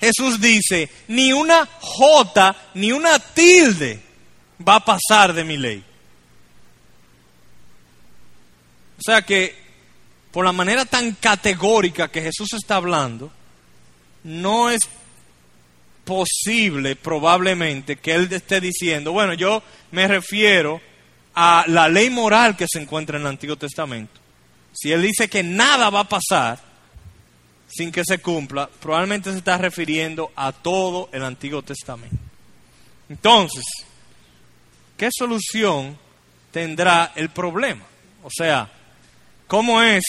Jesús 0.00 0.40
dice, 0.40 0.90
ni 1.08 1.32
una 1.32 1.68
jota, 1.80 2.70
ni 2.74 2.92
una 2.92 3.18
tilde 3.18 4.00
va 4.66 4.76
a 4.76 4.84
pasar 4.84 5.32
de 5.32 5.44
mi 5.44 5.56
ley. 5.56 5.82
O 8.98 9.02
sea 9.02 9.22
que 9.22 9.54
por 10.30 10.44
la 10.44 10.52
manera 10.52 10.84
tan 10.84 11.12
categórica 11.12 12.08
que 12.08 12.22
Jesús 12.22 12.52
está 12.54 12.76
hablando, 12.76 13.30
no 14.24 14.70
es 14.70 14.88
posible 16.04 16.96
probablemente 16.96 17.96
que 17.96 18.14
Él 18.14 18.28
esté 18.32 18.60
diciendo, 18.60 19.12
bueno, 19.12 19.34
yo 19.34 19.62
me 19.90 20.06
refiero 20.08 20.80
a 21.34 21.64
la 21.68 21.88
ley 21.88 22.10
moral 22.10 22.56
que 22.56 22.66
se 22.70 22.80
encuentra 22.80 23.16
en 23.16 23.22
el 23.22 23.28
Antiguo 23.28 23.56
Testamento. 23.56 24.20
Si 24.72 24.92
Él 24.92 25.02
dice 25.02 25.28
que 25.28 25.42
nada 25.42 25.90
va 25.90 26.00
a 26.00 26.08
pasar 26.08 26.58
sin 27.68 27.90
que 27.90 28.02
se 28.04 28.18
cumpla, 28.18 28.68
probablemente 28.80 29.32
se 29.32 29.38
está 29.38 29.58
refiriendo 29.58 30.32
a 30.36 30.52
todo 30.52 31.08
el 31.12 31.24
Antiguo 31.24 31.62
Testamento. 31.62 32.16
Entonces, 33.08 33.64
¿qué 34.96 35.08
solución 35.16 35.98
tendrá 36.52 37.12
el 37.16 37.30
problema? 37.30 37.84
O 38.22 38.30
sea, 38.30 38.70
¿Cómo 39.46 39.82
es 39.82 40.02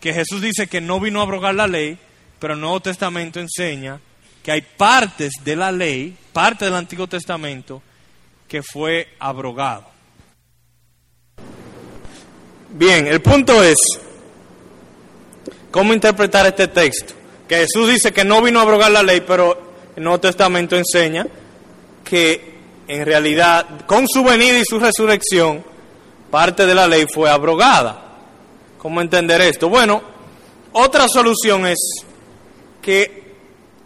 que 0.00 0.12
Jesús 0.12 0.42
dice 0.42 0.66
que 0.66 0.80
no 0.80 1.00
vino 1.00 1.20
a 1.20 1.22
abrogar 1.22 1.54
la 1.54 1.66
ley, 1.66 1.98
pero 2.38 2.54
el 2.54 2.60
Nuevo 2.60 2.80
Testamento 2.80 3.40
enseña 3.40 3.98
que 4.42 4.52
hay 4.52 4.60
partes 4.60 5.32
de 5.42 5.56
la 5.56 5.72
ley, 5.72 6.16
parte 6.32 6.66
del 6.66 6.74
Antiguo 6.74 7.06
Testamento, 7.06 7.82
que 8.46 8.62
fue 8.62 9.08
abrogado? 9.18 9.90
Bien, 12.78 13.08
el 13.08 13.20
punto 13.20 13.60
es, 13.64 13.74
¿cómo 15.72 15.92
interpretar 15.92 16.46
este 16.46 16.68
texto? 16.68 17.12
Que 17.48 17.56
Jesús 17.56 17.88
dice 17.88 18.12
que 18.12 18.22
no 18.22 18.40
vino 18.40 18.60
a 18.60 18.62
abrogar 18.62 18.92
la 18.92 19.02
ley, 19.02 19.20
pero 19.26 19.58
el 19.96 20.04
Nuevo 20.04 20.20
Testamento 20.20 20.76
enseña 20.76 21.26
que 22.04 22.54
en 22.86 23.04
realidad 23.04 23.84
con 23.84 24.06
su 24.06 24.22
venida 24.22 24.60
y 24.60 24.64
su 24.64 24.78
resurrección, 24.78 25.64
parte 26.30 26.66
de 26.66 26.74
la 26.76 26.86
ley 26.86 27.06
fue 27.12 27.28
abrogada. 27.28 28.00
¿Cómo 28.78 29.00
entender 29.00 29.40
esto? 29.40 29.68
Bueno, 29.68 30.00
otra 30.70 31.08
solución 31.08 31.66
es 31.66 31.80
que 32.80 33.34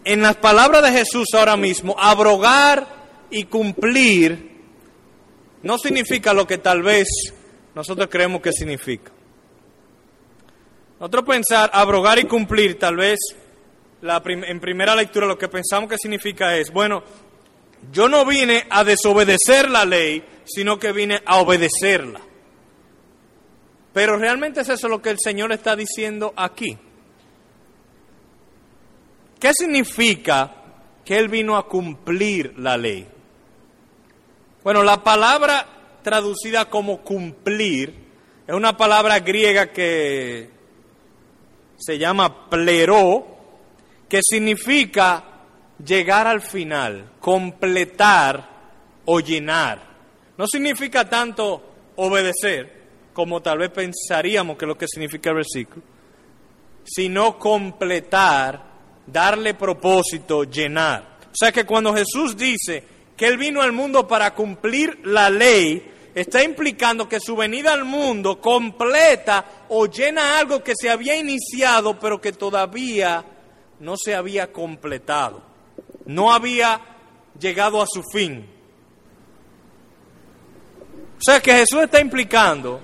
en 0.03 0.21
las 0.21 0.35
palabras 0.35 0.83
de 0.83 0.91
Jesús 0.91 1.29
ahora 1.33 1.57
mismo, 1.57 1.95
abrogar 1.97 2.87
y 3.31 3.45
cumplir 3.45 4.51
no 5.63 5.79
significa 5.79 6.31
lo 6.31 6.45
que 6.45 6.59
tal 6.59 6.83
vez 6.83 7.07
nosotros 7.75 8.07
creemos 8.09 8.41
que 8.41 8.51
significa. 8.51 9.11
Nosotros 10.99 11.25
pensar 11.25 11.69
abrogar 11.73 12.19
y 12.19 12.25
cumplir, 12.25 12.79
tal 12.79 12.97
vez 12.97 13.19
la 14.01 14.21
en 14.25 14.59
primera 14.59 14.95
lectura 14.95 15.27
lo 15.27 15.37
que 15.37 15.47
pensamos 15.47 15.89
que 15.89 15.97
significa 15.97 16.55
es, 16.57 16.71
bueno, 16.71 17.03
yo 17.91 18.07
no 18.07 18.25
vine 18.25 18.65
a 18.69 18.83
desobedecer 18.83 19.69
la 19.69 19.85
ley, 19.85 20.23
sino 20.45 20.79
que 20.79 20.91
vine 20.91 21.21
a 21.25 21.37
obedecerla. 21.37 22.21
Pero 23.93 24.17
realmente 24.17 24.61
es 24.61 24.69
eso 24.69 24.87
lo 24.87 25.01
que 25.01 25.09
el 25.09 25.19
Señor 25.19 25.51
está 25.51 25.75
diciendo 25.75 26.33
aquí. 26.35 26.77
¿Qué 29.39 29.51
significa 29.53 30.63
que 31.05 31.17
Él 31.17 31.27
vino 31.27 31.57
a 31.57 31.67
cumplir 31.67 32.57
la 32.57 32.77
ley. 32.77 33.07
Bueno, 34.63 34.83
la 34.83 35.03
palabra 35.03 35.67
traducida 36.03 36.69
como 36.69 37.01
cumplir 37.01 38.03
es 38.45 38.53
una 38.53 38.75
palabra 38.75 39.19
griega 39.19 39.71
que 39.71 40.49
se 41.77 41.97
llama 41.97 42.49
pleró, 42.49 43.25
que 44.09 44.19
significa 44.21 45.23
llegar 45.83 46.27
al 46.27 46.41
final, 46.41 47.11
completar 47.19 48.49
o 49.05 49.19
llenar. 49.21 49.81
No 50.37 50.45
significa 50.45 51.09
tanto 51.09 51.63
obedecer, 51.95 52.83
como 53.13 53.41
tal 53.41 53.59
vez 53.59 53.69
pensaríamos 53.69 54.57
que 54.57 54.65
es 54.65 54.69
lo 54.69 54.77
que 54.77 54.87
significa 54.87 55.29
el 55.29 55.37
versículo, 55.37 55.81
sino 56.83 57.39
completar, 57.39 58.61
darle 59.07 59.53
propósito, 59.53 60.43
llenar. 60.43 61.19
O 61.27 61.35
sea 61.35 61.51
que 61.51 61.65
cuando 61.65 61.93
Jesús 61.93 62.35
dice 62.35 62.83
que 63.15 63.27
Él 63.27 63.37
vino 63.37 63.61
al 63.61 63.71
mundo 63.71 64.07
para 64.07 64.33
cumplir 64.33 64.99
la 65.05 65.29
ley, 65.29 65.91
está 66.15 66.43
implicando 66.43 67.07
que 67.07 67.19
su 67.19 67.35
venida 67.35 67.73
al 67.73 67.85
mundo 67.85 68.39
completa 68.39 69.45
o 69.69 69.85
llena 69.87 70.39
algo 70.39 70.63
que 70.63 70.73
se 70.75 70.89
había 70.89 71.15
iniciado 71.15 71.99
pero 71.99 72.21
que 72.21 72.31
todavía 72.33 73.23
no 73.79 73.95
se 73.97 74.15
había 74.15 74.51
completado, 74.51 75.41
no 76.05 76.31
había 76.31 76.79
llegado 77.39 77.81
a 77.81 77.87
su 77.87 78.03
fin. 78.03 78.49
O 81.17 81.21
sea 81.21 81.39
que 81.39 81.53
Jesús 81.53 81.83
está 81.83 82.01
implicando, 82.01 82.79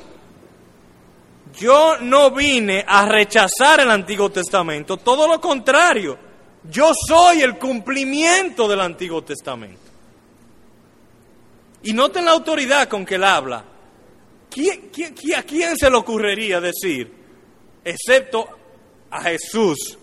yo 1.57 1.97
no 1.99 2.31
vine 2.31 2.85
a 2.87 3.05
rechazar 3.05 3.81
el 3.81 3.91
Antiguo 3.91 4.29
Testamento, 4.29 4.97
todo 4.97 5.27
lo 5.27 5.41
contrario, 5.41 6.17
yo 6.63 6.91
soy 6.93 7.41
el 7.41 7.57
cumplimiento 7.57 8.67
del 8.67 8.81
Antiguo 8.81 9.23
Testamento. 9.23 9.88
Y 11.83 11.93
noten 11.93 12.25
la 12.25 12.31
autoridad 12.31 12.87
con 12.89 13.05
que 13.05 13.15
él 13.15 13.23
habla. 13.23 13.57
a 13.57 15.43
quién 15.43 15.77
se 15.77 15.89
le 15.89 15.95
ocurriría 15.95 16.59
decir, 16.59 17.11
excepto 17.83 18.47
a 19.09 19.21
Jesús? 19.23 19.97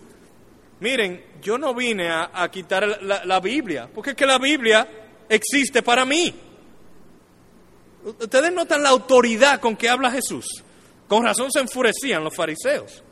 Miren, 0.79 1.23
yo 1.41 1.57
no 1.57 1.73
vine 1.73 2.09
a, 2.09 2.49
quitar 2.51 3.01
la, 3.03 3.25
la, 3.25 3.39
Biblia, 3.39 3.89
porque 3.93 4.11
es 4.11 4.15
que 4.15 4.25
la 4.25 4.37
Biblia 4.37 4.87
existe 5.29 5.81
para 5.83 6.05
mí. 6.05 6.33
Ustedes 8.03 8.51
notan 8.53 8.83
la 8.83 8.89
autoridad 8.89 9.59
con 9.59 9.75
que 9.75 9.89
habla 9.89 10.11
Jesús. 10.11 10.63
Con 11.07 11.23
razón 11.23 11.51
se 11.51 11.59
enfurecían 11.59 12.23
los 12.23 12.35
fariseos. 12.35 13.03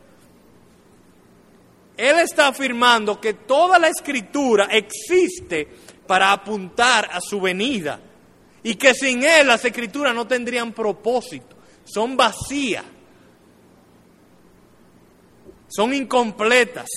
Él 1.98 2.20
está 2.20 2.48
afirmando 2.48 3.20
que 3.22 3.34
toda 3.34 3.80
la 3.80 3.88
escritura 3.88 4.68
existe 4.72 5.68
para 6.06 6.32
apuntar 6.32 7.10
a 7.12 7.22
su 7.22 7.40
venida 7.40 8.00
y 8.66 8.76
que 8.76 8.96
sin 8.96 9.24
Él 9.24 9.46
las 9.46 9.64
escrituras 9.64 10.16
no 10.16 10.26
tendrían 10.26 10.74
propósito, 10.74 11.56
son 11.86 12.18
vacías, 12.18 12.84
son 15.68 15.94
incompletas. 15.94 16.88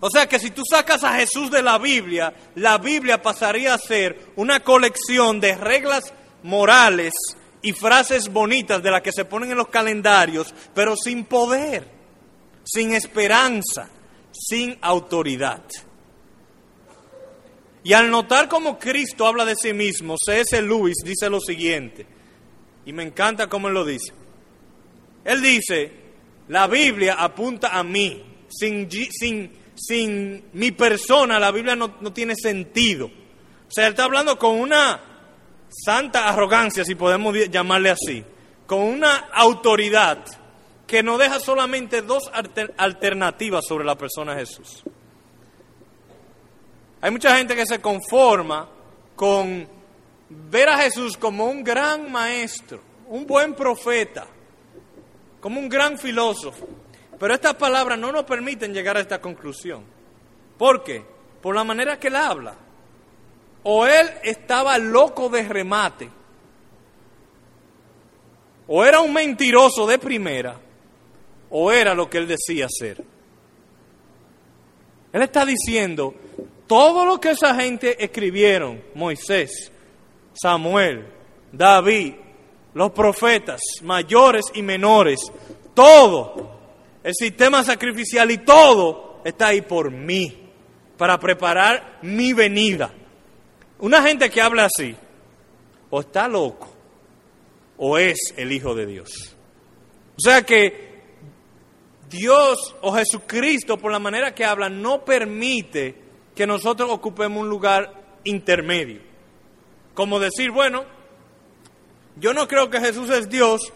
O 0.00 0.10
sea 0.10 0.28
que 0.28 0.38
si 0.38 0.50
tú 0.50 0.64
sacas 0.70 1.02
a 1.02 1.14
Jesús 1.14 1.50
de 1.50 1.62
la 1.62 1.78
Biblia, 1.78 2.34
la 2.56 2.76
Biblia 2.76 3.22
pasaría 3.22 3.72
a 3.72 3.78
ser 3.78 4.32
una 4.36 4.60
colección 4.60 5.40
de 5.40 5.54
reglas 5.54 6.12
morales 6.42 7.14
y 7.62 7.72
frases 7.72 8.30
bonitas 8.30 8.82
de 8.82 8.90
las 8.90 9.00
que 9.00 9.12
se 9.12 9.24
ponen 9.24 9.52
en 9.52 9.56
los 9.56 9.68
calendarios, 9.68 10.52
pero 10.74 10.94
sin 10.94 11.24
poder, 11.24 11.88
sin 12.64 12.92
esperanza, 12.92 13.88
sin 14.30 14.76
autoridad. 14.82 15.62
Y 17.84 17.92
al 17.92 18.10
notar 18.10 18.48
cómo 18.48 18.78
Cristo 18.78 19.26
habla 19.26 19.44
de 19.44 19.56
sí 19.56 19.72
mismo, 19.72 20.16
C.S. 20.24 20.60
Lewis 20.62 20.96
dice 21.04 21.28
lo 21.28 21.40
siguiente, 21.40 22.06
y 22.86 22.92
me 22.92 23.02
encanta 23.02 23.48
cómo 23.48 23.68
él 23.68 23.74
lo 23.74 23.84
dice. 23.84 24.12
Él 25.24 25.42
dice, 25.42 25.92
la 26.48 26.66
Biblia 26.66 27.14
apunta 27.18 27.76
a 27.76 27.82
mí, 27.82 28.24
sin, 28.48 28.88
sin, 28.90 29.52
sin 29.74 30.44
mi 30.52 30.70
persona 30.72 31.38
la 31.38 31.50
Biblia 31.50 31.74
no, 31.74 31.96
no 32.00 32.12
tiene 32.12 32.34
sentido. 32.36 33.06
O 33.06 33.70
sea, 33.70 33.86
él 33.86 33.92
está 33.92 34.04
hablando 34.04 34.38
con 34.38 34.60
una 34.60 35.00
santa 35.68 36.28
arrogancia, 36.28 36.84
si 36.84 36.94
podemos 36.94 37.34
llamarle 37.50 37.90
así, 37.90 38.24
con 38.66 38.80
una 38.80 39.28
autoridad 39.32 40.24
que 40.86 41.02
no 41.02 41.16
deja 41.16 41.40
solamente 41.40 42.02
dos 42.02 42.30
alternativas 42.76 43.64
sobre 43.66 43.84
la 43.84 43.96
persona 43.96 44.34
de 44.34 44.40
Jesús. 44.40 44.82
Hay 47.02 47.10
mucha 47.10 47.36
gente 47.36 47.56
que 47.56 47.66
se 47.66 47.80
conforma 47.80 48.68
con 49.16 49.68
ver 50.28 50.68
a 50.68 50.78
Jesús 50.78 51.16
como 51.16 51.46
un 51.46 51.64
gran 51.64 52.10
maestro, 52.12 52.80
un 53.08 53.26
buen 53.26 53.54
profeta, 53.54 54.24
como 55.40 55.58
un 55.58 55.68
gran 55.68 55.98
filósofo. 55.98 56.68
Pero 57.18 57.34
estas 57.34 57.54
palabras 57.54 57.98
no 57.98 58.12
nos 58.12 58.22
permiten 58.22 58.72
llegar 58.72 58.96
a 58.96 59.00
esta 59.00 59.20
conclusión. 59.20 59.84
¿Por 60.56 60.84
qué? 60.84 61.04
Por 61.42 61.56
la 61.56 61.64
manera 61.64 61.98
que 61.98 62.06
él 62.06 62.14
habla. 62.14 62.54
O 63.64 63.84
él 63.84 64.08
estaba 64.22 64.78
loco 64.78 65.28
de 65.28 65.48
remate, 65.48 66.08
o 68.68 68.84
era 68.84 69.00
un 69.00 69.12
mentiroso 69.12 69.86
de 69.86 69.98
primera, 69.98 70.56
o 71.50 71.72
era 71.72 71.94
lo 71.94 72.08
que 72.08 72.18
él 72.18 72.28
decía 72.28 72.68
ser. 72.68 73.02
Él 75.12 75.22
está 75.22 75.44
diciendo, 75.44 76.14
todo 76.66 77.04
lo 77.04 77.20
que 77.20 77.30
esa 77.30 77.54
gente 77.54 78.02
escribieron, 78.02 78.82
Moisés, 78.94 79.70
Samuel, 80.34 81.06
David, 81.52 82.14
los 82.74 82.90
profetas, 82.92 83.60
mayores 83.82 84.46
y 84.54 84.62
menores, 84.62 85.20
todo, 85.74 86.60
el 87.02 87.14
sistema 87.14 87.62
sacrificial 87.64 88.30
y 88.30 88.38
todo 88.38 89.20
está 89.24 89.48
ahí 89.48 89.60
por 89.60 89.90
mí, 89.90 90.50
para 90.96 91.18
preparar 91.18 91.98
mi 92.02 92.32
venida. 92.32 92.92
Una 93.78 94.02
gente 94.02 94.30
que 94.30 94.40
habla 94.40 94.66
así, 94.66 94.94
o 95.90 96.00
está 96.00 96.28
loco, 96.28 96.72
o 97.76 97.98
es 97.98 98.18
el 98.36 98.52
Hijo 98.52 98.74
de 98.74 98.86
Dios. 98.86 99.36
O 100.16 100.20
sea 100.20 100.42
que 100.42 100.92
Dios 102.08 102.76
o 102.82 102.92
Jesucristo, 102.92 103.78
por 103.78 103.90
la 103.90 103.98
manera 103.98 104.34
que 104.34 104.44
habla, 104.44 104.68
no 104.68 105.04
permite 105.04 106.01
que 106.34 106.46
nosotros 106.46 106.90
ocupemos 106.90 107.42
un 107.42 107.48
lugar 107.48 107.92
intermedio. 108.24 109.00
Como 109.94 110.18
decir, 110.18 110.50
bueno, 110.50 110.84
yo 112.16 112.32
no 112.34 112.48
creo 112.48 112.70
que 112.70 112.80
Jesús 112.80 113.10
es 113.10 113.28
Dios, 113.28 113.72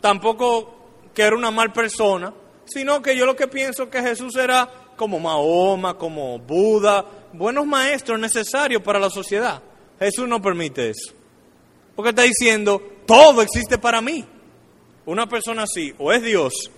tampoco 0.00 0.74
que 1.14 1.22
era 1.22 1.36
una 1.36 1.50
mal 1.50 1.72
persona, 1.72 2.32
sino 2.64 3.02
que 3.02 3.16
yo 3.16 3.26
lo 3.26 3.36
que 3.36 3.48
pienso 3.48 3.90
que 3.90 4.02
Jesús 4.02 4.36
era 4.36 4.68
como 4.96 5.18
Mahoma, 5.18 5.96
como 5.96 6.38
Buda, 6.38 7.04
buenos 7.32 7.66
maestros 7.66 8.18
necesarios 8.18 8.82
para 8.82 8.98
la 8.98 9.10
sociedad. 9.10 9.62
Jesús 9.98 10.28
no 10.28 10.40
permite 10.40 10.90
eso. 10.90 11.14
Porque 11.96 12.10
está 12.10 12.22
diciendo, 12.22 12.80
todo 13.06 13.42
existe 13.42 13.78
para 13.78 14.00
mí. 14.00 14.24
Una 15.06 15.26
persona 15.26 15.62
así, 15.62 15.94
o 15.98 16.12
es 16.12 16.22
Dios, 16.22 16.70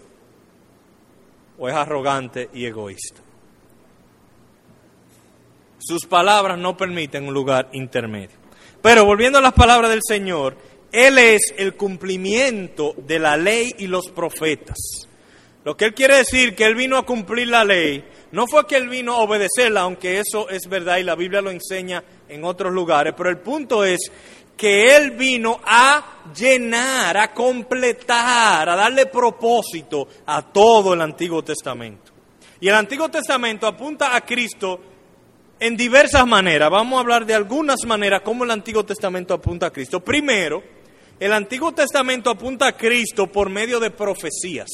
o 1.58 1.68
es 1.68 1.74
arrogante 1.74 2.48
y 2.54 2.64
egoísta. 2.64 3.20
Sus 5.80 6.04
palabras 6.06 6.58
no 6.58 6.76
permiten 6.76 7.26
un 7.26 7.34
lugar 7.34 7.70
intermedio. 7.72 8.36
Pero 8.82 9.04
volviendo 9.04 9.38
a 9.38 9.42
las 9.42 9.54
palabras 9.54 9.90
del 9.90 10.02
Señor, 10.06 10.56
Él 10.92 11.18
es 11.18 11.54
el 11.56 11.74
cumplimiento 11.74 12.94
de 12.96 13.18
la 13.18 13.36
ley 13.36 13.74
y 13.78 13.86
los 13.86 14.08
profetas. 14.08 14.76
Lo 15.64 15.76
que 15.76 15.86
Él 15.86 15.94
quiere 15.94 16.16
decir 16.16 16.54
que 16.54 16.64
Él 16.64 16.74
vino 16.74 16.96
a 16.96 17.04
cumplir 17.04 17.48
la 17.48 17.64
ley, 17.64 18.04
no 18.32 18.46
fue 18.46 18.66
que 18.66 18.76
Él 18.76 18.88
vino 18.88 19.14
a 19.14 19.22
obedecerla, 19.22 19.82
aunque 19.82 20.18
eso 20.18 20.48
es 20.48 20.68
verdad 20.68 20.98
y 20.98 21.02
la 21.02 21.14
Biblia 21.14 21.40
lo 21.40 21.50
enseña 21.50 22.02
en 22.28 22.44
otros 22.44 22.72
lugares, 22.72 23.14
pero 23.16 23.28
el 23.28 23.38
punto 23.38 23.84
es 23.84 23.98
que 24.56 24.94
Él 24.94 25.12
vino 25.12 25.60
a 25.64 26.24
llenar, 26.36 27.16
a 27.16 27.32
completar, 27.32 28.68
a 28.68 28.76
darle 28.76 29.06
propósito 29.06 30.06
a 30.26 30.42
todo 30.42 30.92
el 30.92 31.00
Antiguo 31.00 31.42
Testamento. 31.42 32.12
Y 32.60 32.68
el 32.68 32.74
Antiguo 32.74 33.08
Testamento 33.08 33.66
apunta 33.66 34.14
a 34.14 34.20
Cristo 34.20 34.89
en 35.60 35.76
diversas 35.76 36.26
maneras. 36.26 36.70
Vamos 36.70 36.96
a 36.96 37.00
hablar 37.00 37.26
de 37.26 37.34
algunas 37.34 37.84
maneras 37.86 38.22
cómo 38.22 38.44
el 38.44 38.50
Antiguo 38.50 38.84
Testamento 38.84 39.34
apunta 39.34 39.66
a 39.66 39.70
Cristo. 39.70 40.00
Primero, 40.00 40.62
el 41.20 41.32
Antiguo 41.32 41.72
Testamento 41.72 42.30
apunta 42.30 42.66
a 42.66 42.76
Cristo 42.76 43.26
por 43.26 43.50
medio 43.50 43.78
de 43.78 43.90
profecías. 43.90 44.70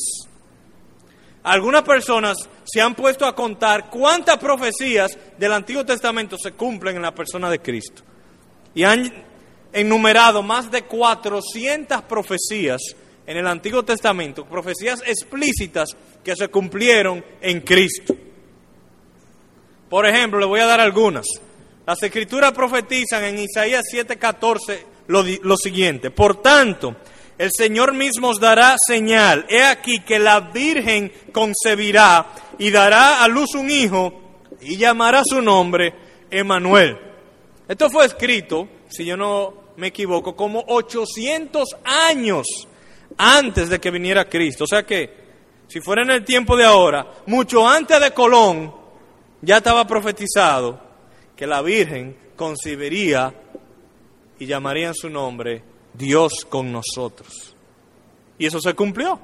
Algunas 1.43 1.83
personas 1.83 2.39
se 2.65 2.81
han 2.81 2.95
puesto 2.95 3.27
a 3.27 3.35
contar 3.35 3.91
cuántas 3.91 4.39
profecías 4.39 5.17
del 5.37 5.53
Antiguo 5.53 5.85
Testamento 5.85 6.37
se 6.39 6.53
cumplen 6.53 6.97
en 6.97 7.03
la 7.03 7.15
persona 7.15 7.51
de 7.51 7.61
Cristo. 7.61 8.03
Y 8.75 8.85
han 8.85 9.13
enumerado 9.73 10.43
más 10.43 10.71
de 10.71 10.83
400 10.83 12.03
profecías 12.03 12.81
en 13.27 13.37
el 13.37 13.47
Antiguo 13.47 13.85
Testamento, 13.85 14.45
profecías 14.45 15.03
explícitas 15.05 15.91
que 16.23 16.35
se 16.37 16.49
cumplieron 16.49 17.25
en 17.41 17.61
Cristo. 17.61 18.15
Por 19.89 20.07
ejemplo, 20.07 20.41
le 20.41 20.47
voy 20.47 20.61
a 20.61 20.67
dar 20.67 20.81
algunas. 20.81 21.27
Las 21.87 22.03
escrituras 22.03 22.53
profetizan 22.53 23.25
en 23.25 23.39
Isaías 23.39 23.85
7:14 23.93 24.79
lo, 25.07 25.25
lo 25.43 25.57
siguiente. 25.57 26.11
Por 26.11 26.43
tanto, 26.43 26.97
el 27.39 27.51
Señor 27.57 27.93
mismo 27.93 28.29
os 28.29 28.41
dará 28.41 28.77
señal. 28.85 29.47
He 29.49 29.63
aquí 29.63 30.01
que 30.01 30.19
la 30.19 30.41
Virgen 30.41 31.13
concebirá 31.33 32.27
y 32.59 32.71
dará 32.71 33.23
a 33.23 33.29
luz 33.29 33.55
un 33.55 33.71
hijo 33.71 34.27
y 34.61 34.77
llamará 34.77 35.23
su 35.25 35.41
nombre 35.43 35.95
Emanuel. 36.31 36.99
Esto 37.69 37.91
fue 37.91 38.07
escrito, 38.07 38.69
si 38.89 39.05
yo 39.05 39.17
no 39.17 39.67
me 39.77 39.89
equivoco, 39.89 40.35
como 40.35 40.65
800 40.67 41.77
años 41.85 42.47
antes 43.19 43.69
de 43.69 43.79
que 43.81 43.91
viniera 43.91 44.29
Cristo. 44.29 44.65
O 44.65 44.67
sea 44.67 44.85
que, 44.85 45.27
si 45.69 45.81
fuera 45.81 46.03
en 46.03 46.11
el 46.11 46.25
tiempo 46.25 46.57
de 46.57 46.65
ahora, 46.65 47.07
mucho 47.27 47.69
antes 47.69 48.01
de 48.01 48.13
Colón, 48.13 48.73
ya 49.43 49.59
estaba 49.59 49.87
profetizado 49.87 50.81
que 51.35 51.47
la 51.47 51.63
Virgen 51.63 52.17
concibiría 52.37 53.35
y 54.39 54.47
llamaría 54.47 54.93
su 54.95 55.09
nombre 55.09 55.63
Dios 55.95 56.47
con 56.49 56.73
nosotros. 56.73 57.55
Y 58.39 58.47
eso 58.47 58.61
se 58.61 58.75
cumplió. 58.75 59.19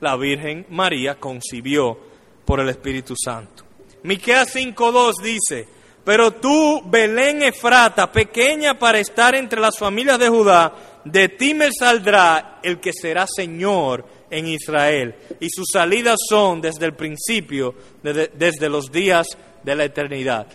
La 0.00 0.16
Virgen 0.16 0.66
María 0.70 1.18
concibió 1.18 1.98
por 2.44 2.60
el 2.60 2.68
Espíritu 2.68 3.14
Santo. 3.16 3.64
Miqueas 4.02 4.50
5:2 4.50 5.16
dice, 5.22 5.66
"Pero 6.04 6.32
tú, 6.32 6.82
Belén 6.86 7.42
Efrata, 7.42 8.10
pequeña 8.10 8.78
para 8.78 8.98
estar 8.98 9.34
entre 9.34 9.60
las 9.60 9.78
familias 9.78 10.18
de 10.18 10.28
Judá, 10.28 11.00
de 11.04 11.28
ti 11.28 11.54
me 11.54 11.70
saldrá 11.72 12.60
el 12.62 12.80
que 12.80 12.92
será 12.92 13.26
Señor 13.26 14.04
en 14.36 14.48
Israel, 14.48 15.14
y 15.40 15.48
sus 15.50 15.66
salidas 15.72 16.16
son 16.28 16.60
desde 16.60 16.86
el 16.86 16.94
principio, 16.94 17.74
desde, 18.02 18.68
los 18.68 18.90
días 18.90 19.28
de 19.62 19.74
la 19.74 19.84
eternidad." 19.84 20.46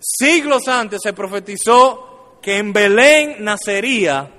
Siglos 0.00 0.68
antes 0.68 1.00
se 1.02 1.12
profetizó 1.12 2.38
que 2.40 2.58
en 2.58 2.72
Belén 2.72 3.36
nacería 3.40 4.30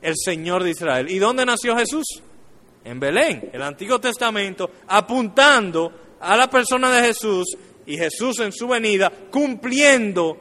el 0.00 0.14
Señor 0.16 0.64
de 0.64 0.70
Israel. 0.70 1.10
¿Y 1.10 1.18
dónde 1.18 1.44
nació 1.44 1.76
Jesús? 1.76 2.06
En 2.84 2.98
Belén, 3.00 3.50
el 3.52 3.62
Antiguo 3.62 4.00
Testamento, 4.00 4.70
apuntando 4.88 6.16
a 6.20 6.36
la 6.36 6.48
persona 6.48 6.90
de 6.90 7.08
Jesús 7.08 7.56
y 7.84 7.96
Jesús 7.96 8.40
en 8.40 8.52
su 8.52 8.68
venida 8.68 9.12
cumpliendo 9.30 10.38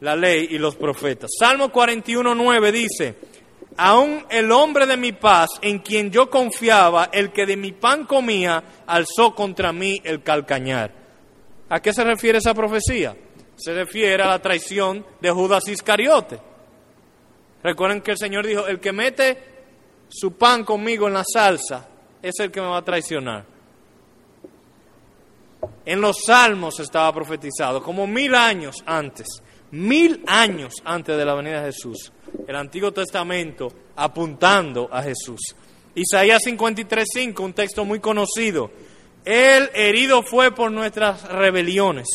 la 0.00 0.16
ley 0.16 0.48
y 0.50 0.58
los 0.58 0.76
profetas. 0.76 1.30
Salmo 1.38 1.70
41.9 1.70 2.72
dice, 2.72 3.14
aún 3.76 4.24
el 4.30 4.50
hombre 4.52 4.86
de 4.86 4.96
mi 4.96 5.12
paz, 5.12 5.50
en 5.62 5.78
quien 5.78 6.10
yo 6.10 6.28
confiaba, 6.28 7.10
el 7.12 7.32
que 7.32 7.46
de 7.46 7.56
mi 7.56 7.72
pan 7.72 8.04
comía, 8.04 8.62
alzó 8.86 9.34
contra 9.34 9.72
mí 9.72 10.00
el 10.04 10.22
calcañar. 10.22 10.92
¿A 11.68 11.80
qué 11.80 11.92
se 11.92 12.04
refiere 12.04 12.38
esa 12.38 12.54
profecía? 12.54 13.16
Se 13.56 13.72
refiere 13.72 14.22
a 14.22 14.28
la 14.28 14.38
traición 14.40 15.04
de 15.20 15.30
Judas 15.30 15.68
Iscariote. 15.68 16.40
Recuerden 17.62 18.00
que 18.00 18.12
el 18.12 18.18
Señor 18.18 18.46
dijo, 18.46 18.66
el 18.66 18.80
que 18.80 18.92
mete 18.92 19.38
su 20.08 20.32
pan 20.32 20.64
conmigo 20.64 21.06
en 21.06 21.14
la 21.14 21.24
salsa 21.24 21.88
es 22.22 22.38
el 22.40 22.50
que 22.50 22.60
me 22.60 22.68
va 22.68 22.78
a 22.78 22.84
traicionar. 22.84 23.44
En 25.84 26.00
los 26.00 26.24
salmos 26.24 26.80
estaba 26.80 27.12
profetizado, 27.12 27.82
como 27.82 28.06
mil 28.06 28.34
años 28.34 28.76
antes, 28.86 29.42
mil 29.72 30.22
años 30.26 30.74
antes 30.84 31.16
de 31.16 31.24
la 31.24 31.34
venida 31.34 31.62
de 31.62 31.72
Jesús, 31.72 32.12
el 32.46 32.56
Antiguo 32.56 32.92
Testamento 32.92 33.72
apuntando 33.96 34.88
a 34.92 35.02
Jesús. 35.02 35.40
Isaías 35.94 36.42
53.5, 36.46 37.40
un 37.40 37.52
texto 37.52 37.84
muy 37.84 38.00
conocido. 38.00 38.70
Él 39.24 39.70
herido 39.74 40.22
fue 40.22 40.54
por 40.54 40.70
nuestras 40.70 41.24
rebeliones, 41.28 42.06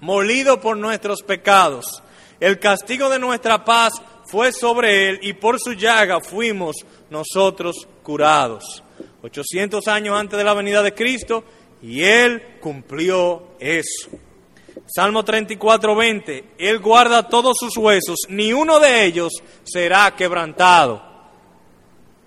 molido 0.00 0.60
por 0.60 0.76
nuestros 0.76 1.22
pecados. 1.22 2.02
El 2.40 2.58
castigo 2.58 3.08
de 3.08 3.18
nuestra 3.18 3.64
paz 3.64 3.92
fue 4.26 4.52
sobre 4.52 5.08
él 5.08 5.20
y 5.22 5.34
por 5.34 5.58
su 5.60 5.72
llaga 5.72 6.20
fuimos 6.20 6.76
nosotros 7.10 7.86
curados. 8.02 8.82
800 9.22 9.86
años 9.88 10.18
antes 10.18 10.38
de 10.38 10.44
la 10.44 10.54
venida 10.54 10.82
de 10.82 10.94
Cristo 10.94 11.44
y 11.82 12.02
él 12.02 12.58
cumplió 12.60 13.54
eso. 13.58 14.10
Salmo 14.94 15.22
34, 15.22 15.94
20, 15.94 16.44
Él 16.58 16.78
guarda 16.78 17.28
todos 17.28 17.56
sus 17.58 17.76
huesos, 17.76 18.16
ni 18.28 18.52
uno 18.52 18.80
de 18.80 19.04
ellos 19.04 19.32
será 19.62 20.14
quebrantado. 20.16 21.02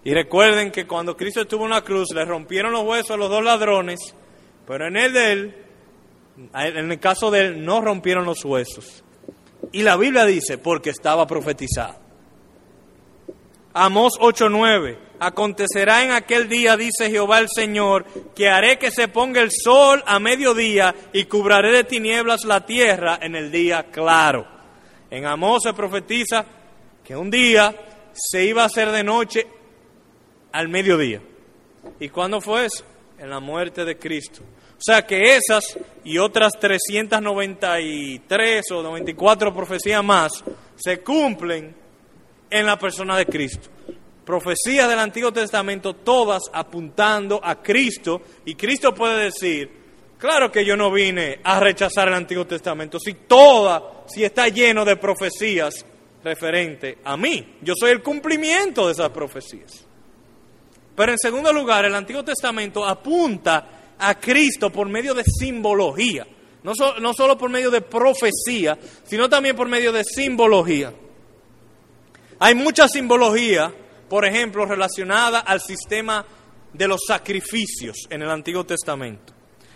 Y 0.03 0.13
recuerden 0.13 0.71
que 0.71 0.85
cuando 0.85 1.17
Cristo 1.17 1.41
estuvo 1.41 1.65
en 1.65 1.71
la 1.71 1.83
cruz, 1.83 2.09
le 2.13 2.23
rompieron 2.23 2.71
los 2.71 2.83
huesos 2.83 3.11
a 3.11 3.17
los 3.17 3.29
dos 3.29 3.43
ladrones, 3.43 3.99
pero 4.67 4.87
en 4.87 4.97
el 4.97 5.13
de 5.13 5.31
él, 5.31 5.55
en 6.53 6.91
el 6.91 6.99
caso 6.99 7.31
de 7.31 7.41
él, 7.41 7.65
no 7.65 7.81
rompieron 7.81 8.25
los 8.25 8.45
huesos. 8.45 9.03
Y 9.71 9.83
la 9.83 9.97
Biblia 9.97 10.25
dice, 10.25 10.57
porque 10.57 10.91
estaba 10.91 11.25
profetizado. 11.25 12.10
Amós 13.73 14.13
8:9. 14.19 14.97
Acontecerá 15.19 16.03
en 16.03 16.11
aquel 16.11 16.49
día, 16.49 16.75
dice 16.75 17.09
Jehová 17.09 17.39
el 17.39 17.47
Señor, 17.47 18.05
que 18.35 18.49
haré 18.49 18.79
que 18.79 18.89
se 18.89 19.07
ponga 19.07 19.41
el 19.41 19.51
sol 19.51 20.03
a 20.07 20.19
mediodía 20.19 20.95
y 21.13 21.25
cubraré 21.25 21.71
de 21.71 21.83
tinieblas 21.83 22.43
la 22.43 22.65
tierra 22.65 23.19
en 23.21 23.35
el 23.35 23.51
día 23.51 23.85
claro. 23.91 24.47
En 25.11 25.25
Amós 25.25 25.61
se 25.63 25.73
profetiza 25.73 26.43
que 27.03 27.15
un 27.15 27.29
día 27.29 27.75
se 28.13 28.45
iba 28.45 28.63
a 28.63 28.65
hacer 28.65 28.91
de 28.91 29.03
noche 29.03 29.45
al 30.51 30.69
mediodía. 30.69 31.21
¿Y 31.99 32.09
cuándo 32.09 32.41
fue 32.41 32.65
eso? 32.65 32.83
En 33.19 33.29
la 33.29 33.39
muerte 33.39 33.85
de 33.85 33.97
Cristo. 33.97 34.41
O 34.41 34.83
sea 34.83 35.05
que 35.05 35.35
esas 35.35 35.77
y 36.03 36.17
otras 36.17 36.53
393 36.59 38.71
o 38.71 38.81
94 38.81 39.53
profecías 39.53 40.03
más 40.03 40.43
se 40.75 41.01
cumplen 41.01 41.75
en 42.51 42.65
la 42.65 42.77
persona 42.77 43.17
de 43.17 43.25
Cristo. 43.25 43.69
Profecías 44.25 44.87
del 44.87 44.99
Antiguo 44.99 45.33
Testamento, 45.33 45.95
todas 45.95 46.43
apuntando 46.53 47.41
a 47.43 47.61
Cristo, 47.61 48.21
y 48.45 48.53
Cristo 48.53 48.93
puede 48.93 49.25
decir, 49.25 49.71
claro 50.17 50.51
que 50.51 50.63
yo 50.63 50.77
no 50.77 50.91
vine 50.91 51.39
a 51.43 51.59
rechazar 51.59 52.09
el 52.09 52.13
Antiguo 52.13 52.45
Testamento, 52.45 52.99
si 52.99 53.13
toda, 53.13 54.03
si 54.07 54.23
está 54.23 54.47
lleno 54.49 54.85
de 54.85 54.97
profecías 54.97 55.85
referente 56.23 56.99
a 57.03 57.17
mí, 57.17 57.57
yo 57.61 57.73
soy 57.75 57.91
el 57.91 58.03
cumplimiento 58.03 58.85
de 58.85 58.93
esas 58.93 59.09
profecías. 59.09 59.85
Pero 60.95 61.11
en 61.13 61.17
segundo 61.17 61.51
lugar, 61.51 61.85
el 61.85 61.95
Antiguo 61.95 62.23
Testamento 62.23 62.85
apunta 62.85 63.95
a 63.97 64.19
Cristo 64.19 64.71
por 64.71 64.87
medio 64.87 65.15
de 65.15 65.23
simbología, 65.23 66.27
no, 66.63 66.73
no 66.99 67.13
solo 67.13 67.37
por 67.37 67.49
medio 67.49 67.71
de 67.71 67.81
profecía, 67.81 68.77
sino 69.03 69.27
también 69.27 69.55
por 69.55 69.67
medio 69.67 69.91
de 69.91 70.03
simbología. 70.03 70.93
Hay 72.43 72.55
mucha 72.55 72.87
simbología, 72.87 73.71
por 74.09 74.25
ejemplo, 74.25 74.65
relacionada 74.65 75.41
al 75.41 75.61
sistema 75.61 76.25
de 76.73 76.87
los 76.87 77.01
sacrificios 77.07 78.07
en 78.09 78.23
el 78.23 78.31
Antiguo 78.31 78.63
Testamento 78.63 79.31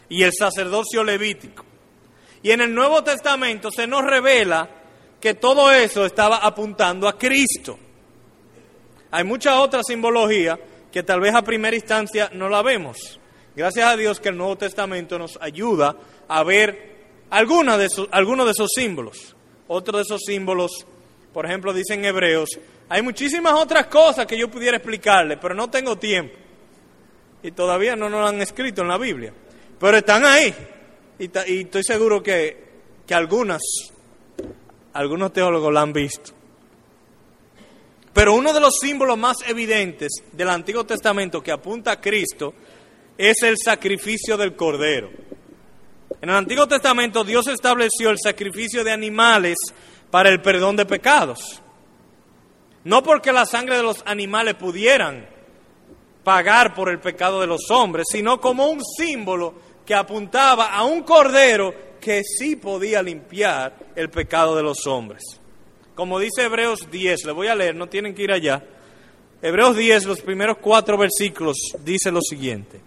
y 0.09 0.23
el 0.23 0.31
sacerdocio 0.33 1.03
levítico. 1.03 1.63
Y 2.41 2.49
en 2.49 2.61
el 2.61 2.73
Nuevo 2.73 3.03
Testamento 3.03 3.69
se 3.69 3.85
nos 3.85 4.03
revela 4.03 4.67
que 5.21 5.35
todo 5.35 5.71
eso 5.71 6.07
estaba 6.07 6.37
apuntando 6.37 7.07
a 7.07 7.19
Cristo. 7.19 7.77
Hay 9.11 9.23
mucha 9.23 9.61
otra 9.61 9.83
simbología 9.83 10.59
que 10.91 11.03
tal 11.03 11.19
vez 11.19 11.35
a 11.35 11.43
primera 11.43 11.75
instancia 11.75 12.31
no 12.33 12.49
la 12.49 12.63
vemos. 12.63 13.19
Gracias 13.55 13.85
a 13.85 13.95
Dios 13.95 14.19
que 14.19 14.29
el 14.29 14.37
Nuevo 14.37 14.57
Testamento 14.57 15.19
nos 15.19 15.37
ayuda 15.39 15.95
a 16.27 16.43
ver 16.43 16.95
algunos 17.29 17.77
de 17.77 17.85
esos, 17.85 18.09
de 18.09 18.51
esos 18.51 18.71
símbolos. 18.73 19.35
Otro 19.67 19.99
de 19.99 20.03
esos 20.03 20.21
símbolos 20.25 20.87
por 21.35 21.45
ejemplo, 21.45 21.73
dicen 21.73 22.05
Hebreos, 22.05 22.47
hay 22.87 23.01
muchísimas 23.01 23.51
otras 23.55 23.87
cosas 23.87 24.25
que 24.25 24.37
yo 24.37 24.49
pudiera 24.49 24.77
explicarle, 24.77 25.35
pero 25.35 25.53
no 25.53 25.69
tengo 25.69 25.97
tiempo. 25.97 26.33
Y 27.43 27.51
todavía 27.51 27.93
no 27.97 28.07
nos 28.09 28.21
lo 28.21 28.27
han 28.27 28.41
escrito 28.41 28.83
en 28.83 28.87
la 28.87 28.97
Biblia. 28.97 29.33
Pero 29.77 29.97
están 29.97 30.25
ahí. 30.25 30.55
Y, 31.19 31.25
y 31.25 31.61
estoy 31.63 31.83
seguro 31.83 32.23
que, 32.23 32.57
que 33.05 33.13
algunas, 33.13 33.61
algunos 34.93 35.33
teólogos 35.33 35.73
la 35.73 35.81
han 35.81 35.91
visto. 35.91 36.31
Pero 38.13 38.33
uno 38.33 38.53
de 38.53 38.61
los 38.61 38.75
símbolos 38.79 39.17
más 39.17 39.35
evidentes 39.45 40.13
del 40.31 40.47
Antiguo 40.47 40.85
Testamento 40.85 41.43
que 41.43 41.51
apunta 41.51 41.91
a 41.91 41.99
Cristo 41.99 42.53
es 43.17 43.35
el 43.43 43.57
sacrificio 43.61 44.37
del 44.37 44.55
Cordero. 44.55 45.09
En 46.21 46.29
el 46.29 46.35
Antiguo 46.37 46.65
Testamento 46.65 47.25
Dios 47.25 47.45
estableció 47.47 48.09
el 48.09 48.19
sacrificio 48.23 48.85
de 48.85 48.93
animales 48.93 49.57
para 50.15 50.29
el 50.29 50.41
perdón 50.41 50.77
de 50.77 50.85
pecados. 50.85 51.61
No 52.85 53.03
porque 53.03 53.33
la 53.33 53.45
sangre 53.45 53.75
de 53.75 53.83
los 53.83 54.01
animales 54.05 54.55
pudieran 54.55 55.27
pagar 56.23 56.73
por 56.73 56.87
el 56.87 56.99
pecado 56.99 57.41
de 57.41 57.47
los 57.47 57.69
hombres, 57.69 58.05
sino 58.09 58.39
como 58.39 58.67
un 58.67 58.81
símbolo 58.81 59.55
que 59.85 59.93
apuntaba 59.93 60.67
a 60.67 60.85
un 60.85 61.03
cordero 61.03 61.75
que 61.99 62.21
sí 62.23 62.55
podía 62.55 63.03
limpiar 63.03 63.75
el 63.93 64.09
pecado 64.09 64.55
de 64.55 64.63
los 64.63 64.87
hombres. 64.87 65.21
Como 65.95 66.17
dice 66.17 66.43
Hebreos 66.43 66.89
10, 66.89 67.25
le 67.25 67.33
voy 67.33 67.49
a 67.49 67.55
leer, 67.55 67.75
no 67.75 67.89
tienen 67.89 68.15
que 68.15 68.23
ir 68.23 68.31
allá. 68.31 68.63
Hebreos 69.41 69.75
10, 69.75 70.05
los 70.05 70.21
primeros 70.21 70.59
cuatro 70.61 70.97
versículos, 70.97 71.57
dice 71.83 72.09
lo 72.09 72.21
siguiente. 72.21 72.79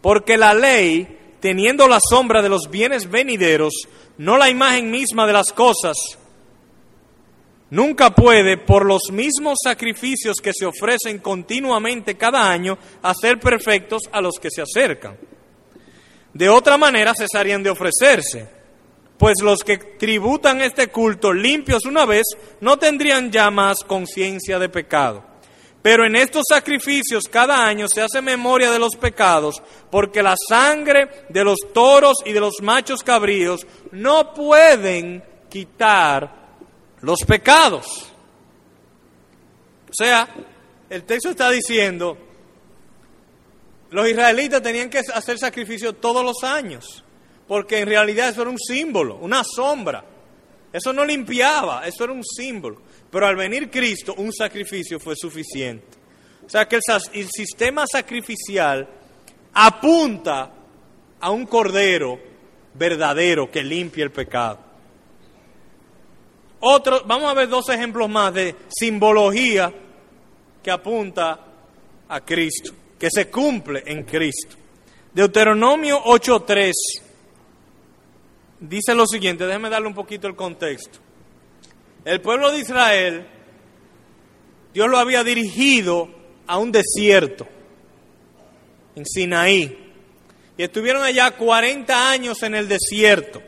Porque 0.00 0.36
la 0.36 0.54
ley 0.54 1.20
teniendo 1.38 1.86
la 1.86 1.98
sombra 2.00 2.42
de 2.42 2.48
los 2.48 2.68
bienes 2.68 3.08
venideros, 3.08 3.74
no 4.16 4.38
la 4.38 4.50
imagen 4.50 4.90
misma 4.90 5.26
de 5.26 5.32
las 5.32 5.52
cosas, 5.52 5.96
nunca 7.72 8.14
puede, 8.14 8.58
por 8.58 8.84
los 8.84 9.10
mismos 9.10 9.58
sacrificios 9.64 10.36
que 10.42 10.52
se 10.52 10.66
ofrecen 10.66 11.18
continuamente 11.20 12.16
cada 12.16 12.50
año, 12.50 12.76
hacer 13.02 13.40
perfectos 13.40 14.02
a 14.12 14.20
los 14.20 14.34
que 14.38 14.50
se 14.50 14.60
acercan. 14.60 15.16
De 16.34 16.50
otra 16.50 16.76
manera 16.76 17.14
cesarían 17.16 17.62
de 17.62 17.70
ofrecerse, 17.70 18.46
pues 19.16 19.36
los 19.42 19.64
que 19.64 19.78
tributan 19.78 20.60
este 20.60 20.88
culto 20.88 21.32
limpios 21.32 21.86
una 21.86 22.04
vez 22.04 22.24
no 22.60 22.78
tendrían 22.78 23.32
ya 23.32 23.50
más 23.50 23.78
conciencia 23.86 24.58
de 24.58 24.68
pecado. 24.68 25.24
Pero 25.80 26.04
en 26.04 26.14
estos 26.14 26.42
sacrificios 26.48 27.24
cada 27.24 27.66
año 27.66 27.88
se 27.88 28.02
hace 28.02 28.20
memoria 28.20 28.70
de 28.70 28.78
los 28.78 28.96
pecados, 28.96 29.62
porque 29.90 30.22
la 30.22 30.34
sangre 30.48 31.08
de 31.30 31.42
los 31.42 31.58
toros 31.72 32.18
y 32.26 32.32
de 32.32 32.40
los 32.40 32.60
machos 32.60 33.02
cabríos 33.02 33.66
no 33.92 34.34
pueden 34.34 35.24
quitar 35.48 36.41
los 37.02 37.20
pecados. 37.26 38.12
O 39.88 39.94
sea, 39.94 40.28
el 40.88 41.04
texto 41.04 41.30
está 41.30 41.50
diciendo, 41.50 42.16
los 43.90 44.08
israelitas 44.08 44.62
tenían 44.62 44.88
que 44.88 44.98
hacer 44.98 45.38
sacrificio 45.38 45.92
todos 45.92 46.24
los 46.24 46.42
años, 46.42 47.04
porque 47.46 47.80
en 47.80 47.88
realidad 47.88 48.30
eso 48.30 48.42
era 48.42 48.50
un 48.50 48.58
símbolo, 48.58 49.16
una 49.16 49.42
sombra. 49.44 50.04
Eso 50.72 50.92
no 50.92 51.04
limpiaba, 51.04 51.86
eso 51.86 52.04
era 52.04 52.14
un 52.14 52.24
símbolo. 52.24 52.80
Pero 53.10 53.26
al 53.26 53.36
venir 53.36 53.70
Cristo, 53.70 54.14
un 54.16 54.32
sacrificio 54.32 54.98
fue 54.98 55.14
suficiente. 55.14 55.98
O 56.46 56.48
sea 56.48 56.66
que 56.66 56.78
el, 57.12 57.28
sistema 57.30 57.84
sacrificial 57.86 58.88
apunta 59.52 60.50
a 61.20 61.30
un 61.30 61.46
cordero 61.46 62.18
verdadero 62.74 63.50
que 63.50 63.62
limpie 63.62 64.02
el 64.02 64.10
pecado. 64.10 64.71
Vamos 66.62 67.30
a 67.30 67.34
ver 67.34 67.48
dos 67.48 67.68
ejemplos 67.70 68.08
más 68.08 68.32
de 68.32 68.54
simbología 68.68 69.72
que 70.62 70.70
apunta 70.70 71.40
a 72.08 72.20
Cristo, 72.20 72.72
que 72.98 73.08
se 73.10 73.28
cumple 73.28 73.82
en 73.84 74.04
Cristo. 74.04 74.56
Deuteronomio 75.12 76.02
8.3 76.04 76.72
dice 78.60 78.94
lo 78.94 79.06
siguiente, 79.06 79.44
déjeme 79.44 79.68
darle 79.68 79.88
un 79.88 79.94
poquito 79.94 80.28
el 80.28 80.36
contexto. 80.36 81.00
El 82.04 82.20
pueblo 82.20 82.52
de 82.52 82.60
Israel, 82.60 83.26
Dios 84.72 84.88
lo 84.88 84.98
había 84.98 85.24
dirigido 85.24 86.08
a 86.46 86.58
un 86.58 86.70
desierto, 86.70 87.46
en 88.94 89.04
Sinaí, 89.04 89.78
y 90.56 90.62
estuvieron 90.62 91.02
allá 91.02 91.32
40 91.32 92.10
años 92.10 92.42
en 92.42 92.54
el 92.54 92.68
desierto. 92.68 93.42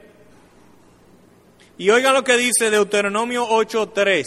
Y 1.79 1.91
oigan 1.91 2.15
lo 2.15 2.23
que 2.23 2.37
dice 2.37 2.71
Deuteronomio 2.71 3.47
8:3. 3.49 4.25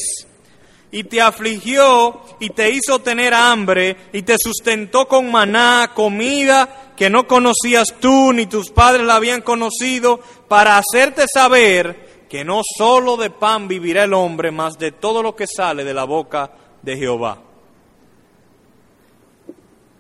Y 0.92 1.04
te 1.04 1.22
afligió 1.22 2.22
y 2.40 2.50
te 2.52 2.70
hizo 2.70 3.00
tener 3.00 3.34
hambre 3.34 3.96
y 4.14 4.22
te 4.22 4.38
sustentó 4.40 5.08
con 5.08 5.30
maná, 5.30 5.92
comida 5.94 6.94
que 6.96 7.10
no 7.10 7.28
conocías 7.28 7.96
tú 8.00 8.34
ni 8.34 8.48
tus 8.48 8.72
padres 8.72 9.06
la 9.06 9.16
habían 9.16 9.42
conocido, 9.42 10.20
para 10.48 10.78
hacerte 10.78 11.26
saber 11.32 12.26
que 12.30 12.44
no 12.44 12.62
solo 12.78 13.18
de 13.18 13.30
pan 13.30 13.68
vivirá 13.68 14.04
el 14.04 14.14
hombre, 14.14 14.52
mas 14.52 14.78
de 14.78 14.92
todo 14.92 15.22
lo 15.22 15.36
que 15.36 15.46
sale 15.46 15.84
de 15.84 15.94
la 15.94 16.06
boca 16.06 16.52
de 16.82 16.98
Jehová. 16.98 17.42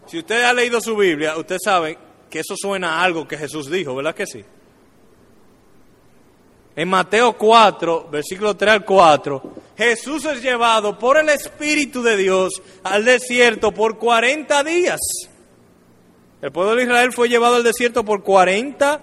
Si 0.07 0.19
usted 0.19 0.43
ha 0.43 0.53
leído 0.53 0.79
su 0.81 0.95
Biblia, 0.95 1.37
usted 1.37 1.57
sabe 1.63 1.97
que 2.29 2.39
eso 2.39 2.55
suena 2.57 2.95
a 2.95 3.03
algo 3.03 3.27
que 3.27 3.37
Jesús 3.37 3.69
dijo, 3.69 3.93
¿verdad 3.93 4.15
que 4.15 4.25
sí? 4.25 4.43
En 6.77 6.87
Mateo 6.87 7.37
4, 7.37 8.07
versículo 8.09 8.55
3 8.55 8.71
al 8.71 8.85
4, 8.85 9.55
Jesús 9.77 10.23
es 10.23 10.41
llevado 10.41 10.97
por 10.97 11.17
el 11.17 11.27
Espíritu 11.27 12.01
de 12.01 12.15
Dios 12.15 12.61
al 12.83 13.03
desierto 13.03 13.73
por 13.73 13.97
40 13.97 14.63
días. 14.63 14.99
El 16.41 16.53
pueblo 16.53 16.75
de 16.75 16.83
Israel 16.83 17.11
fue 17.11 17.27
llevado 17.27 17.55
al 17.55 17.63
desierto 17.63 18.05
por 18.05 18.23
40 18.23 19.01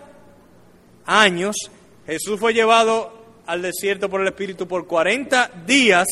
años 1.04 1.70
Jesús 2.06 2.38
fue 2.38 2.52
llevado 2.52 3.12
al 3.46 3.62
desierto 3.62 4.08
por 4.08 4.20
el 4.20 4.28
Espíritu 4.28 4.68
por 4.68 4.86
40 4.86 5.64
días 5.66 6.06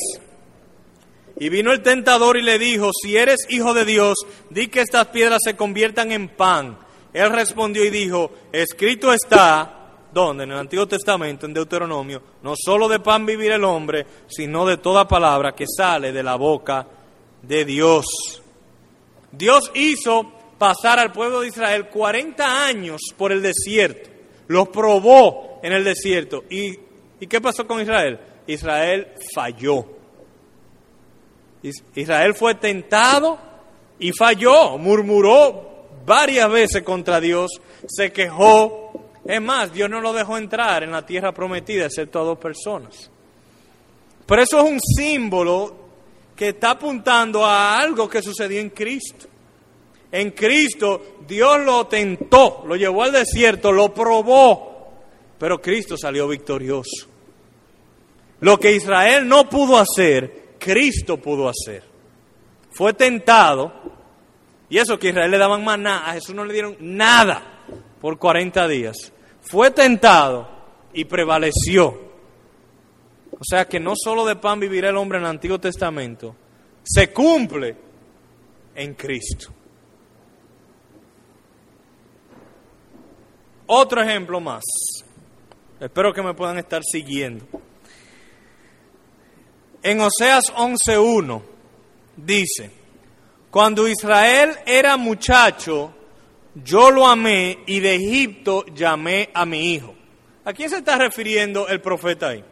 y 1.39 1.49
vino 1.49 1.73
el 1.73 1.83
tentador 1.83 2.37
y 2.37 2.43
le 2.43 2.59
dijo, 2.59 2.91
si 2.93 3.17
eres 3.17 3.47
hijo 3.49 3.75
de 3.75 3.85
Dios, 3.85 4.19
di 4.51 4.69
que 4.69 4.81
estas 4.81 5.09
piedras 5.09 5.41
se 5.45 5.57
conviertan 5.57 6.13
en 6.13 6.29
pan. 6.29 6.79
Él 7.13 7.31
respondió 7.31 7.85
y 7.85 7.91
dijo, 7.91 8.33
escrito 8.53 9.13
está, 9.13 9.82
¿dónde? 10.13 10.45
En 10.45 10.53
el 10.53 10.59
Antiguo 10.59 10.87
Testamento, 10.87 11.47
en 11.47 11.55
Deuteronomio, 11.55 12.23
no 12.43 12.55
solo 12.57 12.89
de 12.89 13.01
pan 13.01 13.25
vivir 13.27 13.53
el 13.53 13.65
hombre, 13.65 14.07
sino 14.29 14.67
de 14.67 14.77
toda 14.77 15.09
palabra 15.09 15.53
que 15.55 15.67
sale 15.67 16.13
de 16.13 16.23
la 16.23 16.37
boca 16.37 16.87
de 17.43 17.65
Dios. 17.65 18.43
Dios 19.31 19.71
hizo 19.75 20.31
pasar 20.59 20.99
al 20.99 21.13
pueblo 21.13 21.41
de 21.41 21.49
Israel 21.49 21.89
40 21.89 22.67
años 22.67 23.01
por 23.17 23.33
el 23.33 23.43
desierto, 23.43 24.11
los 24.49 24.69
probó, 24.69 25.53
en 25.63 25.73
el 25.73 25.85
desierto. 25.85 26.45
¿Y, 26.51 26.77
qué 27.27 27.41
pasó 27.41 27.67
con 27.67 27.81
Israel? 27.81 28.19
Israel 28.47 29.09
falló. 29.35 29.87
Israel 31.95 32.35
fue 32.35 32.57
tentado 32.57 33.39
y 34.01 34.11
falló, 34.13 34.77
murmuró 34.79 35.87
varias 36.05 36.51
veces 36.51 36.83
contra 36.83 37.21
Dios, 37.21 37.53
se 37.87 38.13
quejó. 38.13 38.82
Es 39.25 39.41
más, 39.41 39.73
Dios 39.73 39.89
no 39.89 40.01
lo 40.01 40.13
dejó 40.13 40.37
entrar 40.37 40.83
en 40.83 40.91
la 40.91 41.07
tierra 41.07 41.33
prometida, 41.33 41.87
excepto 41.87 42.21
a 42.21 42.25
dos 42.25 42.39
personas. 42.39 43.11
Pero 44.27 44.43
eso 44.43 44.59
es 44.59 44.71
un 44.71 44.81
símbolo 44.81 45.77
que 46.35 46.49
está 46.49 46.73
apuntando 46.73 47.45
a 47.45 47.79
algo 47.79 48.09
que 48.09 48.23
sucedió 48.23 48.61
en 48.61 48.71
Cristo. 48.71 49.27
En 50.11 50.33
Cristo 50.33 51.19
Dios 51.27 51.61
lo 51.61 51.87
tentó, 51.87 52.65
lo 52.67 52.77
llevó 52.77 53.05
al 53.05 53.13
desierto, 53.13 53.71
lo 53.73 53.95
probó, 53.95 54.93
pero 55.39 55.61
Cristo 55.61 55.97
salió 55.97 56.29
victorioso. 56.29 57.07
Lo 58.41 58.59
que 58.59 58.75
Israel 58.75 59.27
no 59.29 59.49
pudo 59.49 59.79
hacer, 59.79 60.55
Cristo 60.59 61.17
pudo 61.17 61.49
hacer. 61.49 61.85
Fue 62.73 62.93
tentado, 62.93 63.73
y 64.69 64.79
eso 64.79 64.99
que 64.99 65.11
Israel 65.11 65.31
le 65.31 65.39
daban 65.39 65.65
maná, 65.65 66.11
a 66.11 66.15
Jesús 66.15 66.35
no 66.35 66.45
le 66.45 66.53
dieron 66.53 66.77
nada 66.81 67.52
por 68.03 68.19
40 68.19 68.67
días. 68.67 69.13
Fue 69.41 69.71
tentado 69.71 70.49
y 70.93 71.05
prevaleció. 71.05 72.13
O 73.31 73.45
sea 73.49 73.67
que 73.67 73.79
no 73.79 73.95
solo 73.97 74.27
de 74.27 74.35
pan 74.35 74.59
vivirá 74.59 74.91
el 74.91 74.97
hombre 74.97 75.19
en 75.19 75.25
el 75.25 75.31
Antiguo 75.31 75.61
Testamento, 75.61 76.35
se 76.83 77.13
cumple 77.13 77.77
en 78.75 78.95
Cristo. 78.95 79.53
Otro 83.67 84.03
ejemplo 84.03 84.41
más. 84.41 84.65
Espero 85.79 86.13
que 86.13 86.23
me 86.23 86.35
puedan 86.35 86.59
estar 86.59 86.83
siguiendo. 86.83 87.47
En 89.81 90.01
Oseas 90.01 90.53
11.1 90.55 91.43
dice, 92.17 92.71
cuando 93.51 93.87
Israel 93.87 94.57
era 94.67 94.97
muchacho, 94.97 95.95
yo 96.55 96.91
lo 96.91 97.07
amé 97.07 97.61
y 97.67 97.81
de 97.81 97.95
Egipto 97.95 98.65
llamé 98.75 99.31
a 99.33 99.47
mi 99.47 99.73
hijo. 99.73 99.95
¿A 100.45 100.53
quién 100.53 100.69
se 100.69 100.79
está 100.79 100.99
refiriendo 100.99 101.69
el 101.69 101.81
profeta 101.81 102.29
ahí? 102.29 102.45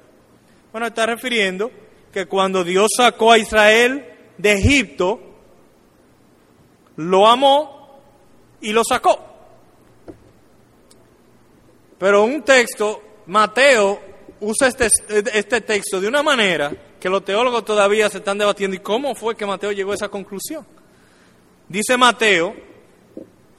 Bueno, 0.73 0.87
está 0.87 1.07
refiriendo 1.07 1.71
que 2.13 2.27
cuando 2.27 2.65
Dios 2.65 2.89
sacó 2.97 3.33
a 3.33 3.39
Israel 3.39 4.05
de 4.39 4.53
Egipto, 4.53 5.21
lo 6.97 7.27
amó 7.27 8.01
y 8.61 8.73
lo 8.73 8.83
sacó. 8.85 9.19
Pero 11.99 12.25
un 12.25 12.43
texto 12.43 13.03
Mateo 13.27 14.01
usa 14.41 14.69
este, 14.69 14.89
este 15.35 15.61
texto 15.61 16.01
de 16.01 16.09
una 16.09 16.23
manera 16.23 16.73
que 16.99 17.09
los 17.09 17.25
teólogos 17.25 17.65
todavía 17.65 18.09
se 18.09 18.19
están 18.19 18.39
debatiendo. 18.39 18.77
¿Y 18.77 18.81
cómo 18.81 19.15
fue 19.15 19.37
que 19.37 19.47
Mateo 19.47 19.73
llegó 19.73 19.93
a 19.93 19.97
esa 19.97 20.09
conclusión? 20.09 20.67
Dice 21.69 21.97
Mateo, 21.97 22.55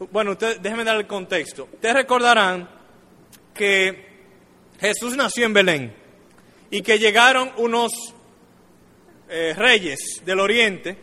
bueno, 0.09 0.31
ustedes, 0.31 0.61
déjenme 0.61 0.83
dar 0.83 0.97
el 0.97 1.07
contexto. 1.07 1.67
Ustedes 1.71 1.93
recordarán 1.93 2.67
que 3.53 4.09
Jesús 4.79 5.15
nació 5.15 5.45
en 5.45 5.53
Belén 5.53 5.93
y 6.69 6.81
que 6.81 6.97
llegaron 6.97 7.51
unos 7.57 7.91
eh, 9.29 9.53
reyes 9.55 10.21
del 10.25 10.39
oriente 10.39 10.97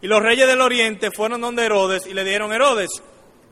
y 0.00 0.06
los 0.06 0.20
reyes 0.20 0.46
del 0.48 0.60
oriente 0.60 1.10
fueron 1.10 1.40
donde 1.40 1.64
Herodes 1.64 2.06
y 2.06 2.14
le 2.14 2.24
dieron 2.24 2.52
Herodes. 2.52 2.90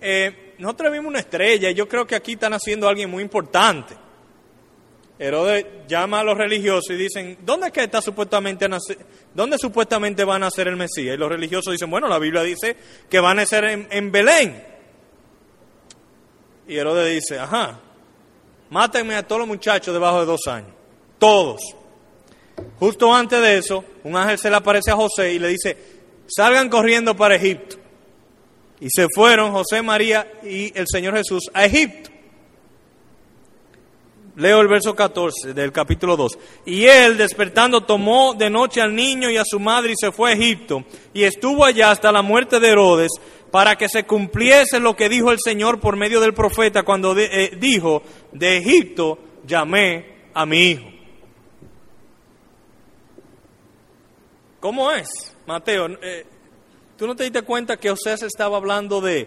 Eh, 0.00 0.54
nosotros 0.58 0.92
vimos 0.92 1.08
una 1.08 1.20
estrella 1.20 1.70
y 1.70 1.74
yo 1.74 1.88
creo 1.88 2.06
que 2.06 2.16
aquí 2.16 2.32
están 2.32 2.52
haciendo 2.54 2.88
alguien 2.88 3.08
muy 3.08 3.22
importante. 3.22 3.94
Herodes 5.16 5.66
llama 5.86 6.20
a 6.20 6.24
los 6.24 6.36
religiosos 6.36 6.90
y 6.90 6.94
dicen, 6.94 7.38
¿dónde 7.42 7.66
es 7.66 7.72
que 7.72 7.84
está 7.84 8.00
supuestamente 8.00 8.66
dónde 9.34 9.58
supuestamente 9.58 10.24
va 10.24 10.36
a 10.36 10.38
nacer 10.38 10.66
el 10.66 10.76
Mesías? 10.76 11.14
Y 11.14 11.18
los 11.18 11.28
religiosos 11.28 11.72
dicen, 11.72 11.90
bueno, 11.90 12.08
la 12.08 12.18
Biblia 12.18 12.42
dice 12.42 12.74
que 13.08 13.20
va 13.20 13.32
a 13.32 13.34
nacer 13.34 13.86
en, 13.90 14.10
Belén. 14.10 14.69
Y 16.70 16.78
Herodes 16.78 17.12
dice, 17.12 17.36
ajá, 17.36 17.80
mátenme 18.68 19.16
a 19.16 19.26
todos 19.26 19.40
los 19.40 19.48
muchachos 19.48 19.92
debajo 19.92 20.20
de 20.20 20.26
dos 20.26 20.46
años. 20.46 20.70
Todos. 21.18 21.60
Justo 22.78 23.12
antes 23.12 23.42
de 23.42 23.58
eso, 23.58 23.84
un 24.04 24.16
ángel 24.16 24.38
se 24.38 24.48
le 24.48 24.54
aparece 24.54 24.92
a 24.92 24.94
José 24.94 25.32
y 25.32 25.40
le 25.40 25.48
dice, 25.48 25.76
salgan 26.28 26.68
corriendo 26.68 27.16
para 27.16 27.34
Egipto. 27.34 27.74
Y 28.78 28.86
se 28.88 29.08
fueron 29.12 29.50
José, 29.50 29.82
María 29.82 30.30
y 30.44 30.72
el 30.78 30.86
Señor 30.86 31.16
Jesús 31.16 31.50
a 31.52 31.64
Egipto. 31.64 32.10
Leo 34.36 34.60
el 34.60 34.68
verso 34.68 34.94
14 34.94 35.52
del 35.52 35.72
capítulo 35.72 36.16
2. 36.16 36.38
Y 36.66 36.84
él, 36.86 37.18
despertando, 37.18 37.82
tomó 37.82 38.32
de 38.32 38.48
noche 38.48 38.80
al 38.80 38.94
niño 38.94 39.28
y 39.28 39.36
a 39.36 39.42
su 39.44 39.58
madre 39.58 39.92
y 39.92 39.96
se 40.00 40.12
fue 40.12 40.30
a 40.30 40.34
Egipto. 40.34 40.84
Y 41.12 41.24
estuvo 41.24 41.64
allá 41.64 41.90
hasta 41.90 42.12
la 42.12 42.22
muerte 42.22 42.60
de 42.60 42.68
Herodes, 42.68 43.10
para 43.50 43.76
que 43.76 43.88
se 43.88 44.04
cumpliese 44.04 44.78
lo 44.80 44.94
que 44.94 45.08
dijo 45.08 45.32
el 45.32 45.38
Señor 45.42 45.80
por 45.80 45.96
medio 45.96 46.20
del 46.20 46.34
profeta 46.34 46.82
cuando 46.82 47.16
eh, 47.18 47.56
dijo, 47.58 48.02
de 48.32 48.58
Egipto 48.58 49.18
llamé 49.46 50.28
a 50.34 50.46
mi 50.46 50.70
hijo. 50.70 50.86
¿Cómo 54.60 54.92
es, 54.92 55.08
Mateo? 55.46 55.88
Eh, 56.02 56.26
¿Tú 56.96 57.06
no 57.06 57.16
te 57.16 57.24
diste 57.24 57.42
cuenta 57.42 57.78
que 57.78 57.88
José 57.88 58.14
estaba 58.26 58.58
hablando 58.58 59.00
de, 59.00 59.26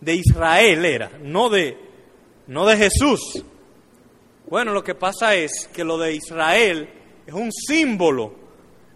de 0.00 0.14
Israel, 0.14 0.84
era, 0.84 1.10
no 1.20 1.50
de, 1.50 1.76
no 2.46 2.64
de 2.64 2.76
Jesús? 2.76 3.44
Bueno, 4.48 4.72
lo 4.72 4.82
que 4.82 4.94
pasa 4.94 5.34
es 5.34 5.68
que 5.72 5.84
lo 5.84 5.98
de 5.98 6.14
Israel 6.14 6.88
es 7.26 7.34
un 7.34 7.50
símbolo 7.52 8.32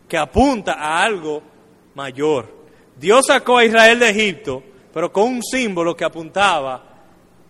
que 0.08 0.16
apunta 0.16 0.74
a 0.74 1.02
algo 1.02 1.42
mayor. 1.94 2.62
Dios 2.96 3.26
sacó 3.26 3.59
a 3.59 3.64
Israel 3.64 3.98
de 3.98 4.11
Egipto, 4.11 4.62
pero 4.92 5.12
con 5.12 5.24
un 5.24 5.42
símbolo 5.42 5.96
que 5.96 6.05
apuntaba 6.05 6.85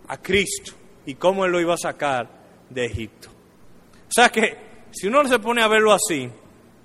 a 0.07 0.17
Cristo 0.19 0.73
y 1.07 1.15
cómo 1.15 1.45
Él 1.45 1.53
lo 1.53 1.61
iba 1.61 1.75
a 1.75 1.79
sacar 1.79 2.29
de 2.69 2.85
Egipto. 2.85 3.29
O 3.29 4.13
sea 4.13 4.29
que 4.29 4.57
si 4.91 5.07
uno 5.07 5.27
se 5.27 5.39
pone 5.39 5.63
a 5.63 5.69
verlo 5.69 5.93
así, 5.93 6.31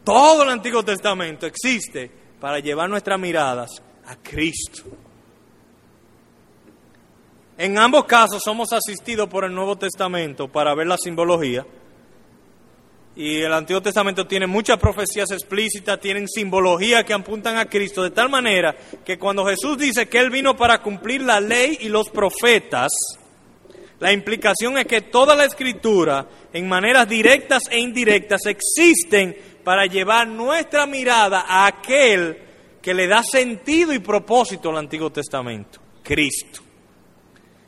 todo 0.03 0.43
el 0.43 0.49
Antiguo 0.49 0.83
Testamento 0.83 1.45
existe 1.45 2.09
para 2.39 2.59
llevar 2.59 2.89
nuestras 2.89 3.19
miradas 3.19 3.69
a 4.05 4.15
Cristo. 4.15 4.83
En 7.57 7.77
ambos 7.77 8.05
casos 8.05 8.41
somos 8.43 8.71
asistidos 8.71 9.27
por 9.27 9.43
el 9.43 9.53
Nuevo 9.53 9.75
Testamento 9.77 10.47
para 10.47 10.75
ver 10.75 10.87
la 10.87 10.97
simbología. 10.97 11.65
Y 13.17 13.41
el 13.41 13.51
Antiguo 13.51 13.81
Testamento 13.81 14.27
tiene 14.27 14.45
muchas 14.45 14.77
profecías 14.77 15.31
explícitas, 15.31 15.99
tienen 15.99 16.27
simbología 16.27 17.03
que 17.03 17.15
apuntan 17.15 17.57
a 17.57 17.65
Cristo, 17.65 18.03
de 18.03 18.11
tal 18.11 18.29
manera 18.29 18.75
que 19.03 19.17
cuando 19.17 19.43
Jesús 19.43 19.75
dice 19.75 20.07
que 20.07 20.19
Él 20.19 20.29
vino 20.29 20.55
para 20.55 20.83
cumplir 20.83 21.21
la 21.21 21.39
ley 21.39 21.79
y 21.81 21.89
los 21.89 22.11
profetas, 22.11 22.91
la 23.99 24.13
implicación 24.13 24.77
es 24.77 24.85
que 24.85 25.01
toda 25.01 25.35
la 25.35 25.45
escritura, 25.45 26.27
en 26.53 26.69
maneras 26.69 27.09
directas 27.09 27.63
e 27.71 27.79
indirectas, 27.79 28.45
existen 28.45 29.35
para 29.63 29.87
llevar 29.87 30.27
nuestra 30.27 30.85
mirada 30.85 31.45
a 31.47 31.65
aquel 31.65 32.37
que 32.83 32.93
le 32.93 33.07
da 33.07 33.23
sentido 33.23 33.93
y 33.93 33.99
propósito 33.99 34.69
al 34.69 34.77
Antiguo 34.77 35.11
Testamento, 35.11 35.79
Cristo. 36.03 36.61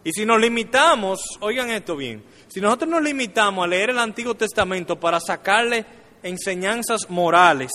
Y 0.04 0.12
si 0.12 0.28
nos 0.28 0.40
limitamos, 0.40 1.20
oigan 1.42 1.72
esto 1.72 1.96
bien, 1.96 2.24
si 2.50 2.60
nosotros 2.60 2.90
nos 2.90 3.04
limitamos 3.04 3.64
a 3.64 3.68
leer 3.68 3.92
el 3.92 4.00
Antiguo 4.00 4.34
Testamento 4.34 5.00
para 5.00 5.20
sacarle 5.20 5.86
enseñanzas 6.24 7.08
morales, 7.10 7.72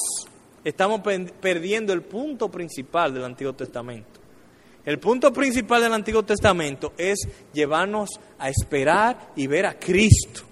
estamos 0.65 1.01
perdiendo 1.41 1.93
el 1.93 2.03
punto 2.03 2.51
principal 2.51 3.15
del 3.15 3.25
Antiguo 3.25 3.53
Testamento. 3.53 4.21
El 4.85 4.99
punto 4.99 5.33
principal 5.33 5.81
del 5.81 5.93
Antiguo 5.93 6.25
Testamento 6.25 6.93
es 6.99 7.21
llevarnos 7.53 8.11
a 8.39 8.51
esperar 8.51 9.33
y 9.37 9.47
ver 9.47 9.65
a 9.65 9.79
Cristo. 9.79 10.43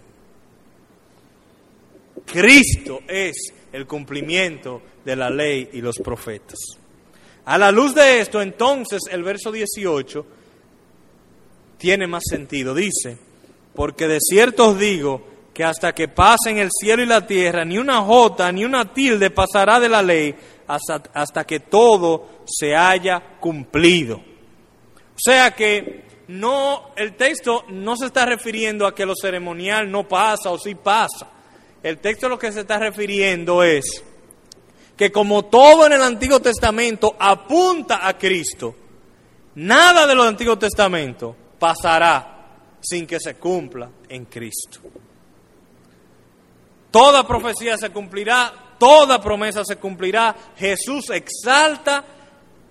Cristo 2.25 3.01
es 3.09 3.53
el 3.73 3.87
cumplimiento 3.87 4.81
de 5.05 5.17
la 5.17 5.31
ley 5.31 5.69
y 5.73 5.81
los 5.81 5.99
profetas. 5.99 6.59
A 7.45 7.59
la 7.59 7.73
luz 7.73 7.93
de 7.93 8.21
esto, 8.21 8.41
entonces, 8.41 9.01
el 9.11 9.25
verso 9.25 9.51
18 9.51 10.27
tiene 11.77 12.07
más 12.07 12.23
sentido. 12.31 12.73
Dice, 12.73 13.19
porque 13.75 14.09
de 14.09 14.19
cierto 14.21 14.69
os 14.69 14.79
digo 14.79 15.23
que 15.55 15.65
hasta 15.65 15.95
que 15.95 16.09
pasen 16.09 16.59
el 16.59 16.71
cielo 16.71 17.03
y 17.03 17.07
la 17.07 17.27
tierra, 17.27 17.65
ni 17.65 17.79
una 17.79 18.01
jota 18.03 18.51
ni 18.53 18.65
una 18.65 18.93
tilde 18.93 19.31
pasará 19.31 19.81
de 19.81 19.89
la 19.89 20.03
ley 20.03 20.35
hasta, 20.67 21.03
hasta 21.15 21.45
que 21.45 21.61
todo 21.61 22.29
se 22.47 22.75
haya 22.75 23.39
cumplido. 23.41 24.17
O 24.17 25.19
sea 25.19 25.51
que 25.53 26.05
no, 26.29 26.93
el 26.97 27.15
texto 27.15 27.65
no 27.69 27.97
se 27.97 28.07
está 28.07 28.25
refiriendo 28.25 28.87
a 28.87 28.95
que 28.95 29.07
lo 29.07 29.15
ceremonial 29.15 29.91
no 29.91 30.09
pasa 30.09 30.51
o 30.51 30.59
sí 30.59 30.75
pasa. 30.75 31.29
El 31.83 31.99
texto 31.99 32.29
lo 32.29 32.39
que 32.39 32.53
se 32.53 32.61
está 32.61 32.79
refiriendo 32.79 33.63
es 33.63 34.03
que 34.97 35.11
como 35.11 35.45
todo 35.47 35.87
en 35.87 35.93
el 35.93 36.03
Antiguo 36.03 36.41
Testamento 36.41 37.17
apunta 37.19 38.07
a 38.07 38.17
Cristo, 38.17 38.75
nada 39.57 40.03
de 40.03 40.15
del 40.15 40.21
Antiguo 40.21 40.57
Testamento 40.57 41.37
pasará 41.59 42.32
sin 42.83 43.07
que 43.07 43.18
se 43.21 43.35
cumpla 43.37 43.90
en 44.09 44.25
Cristo. 44.27 44.81
Toda 46.90 47.27
profecía 47.27 47.79
se 47.79 47.90
cumplirá, 47.90 48.75
toda 48.79 49.21
promesa 49.21 49.64
se 49.64 49.77
cumplirá. 49.77 50.35
Jesús 50.57 51.09
exalta 51.11 52.05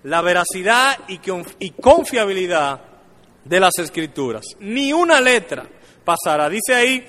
la 0.04 0.22
veracidad 0.22 0.98
y 1.08 1.70
confiabilidad 1.70 2.80
de 3.44 3.60
las 3.60 3.78
escrituras. 3.78 4.44
Ni 4.60 4.92
una 4.92 5.20
letra 5.20 5.66
pasará. 6.04 6.48
Dice 6.48 6.74
ahí, 6.74 7.04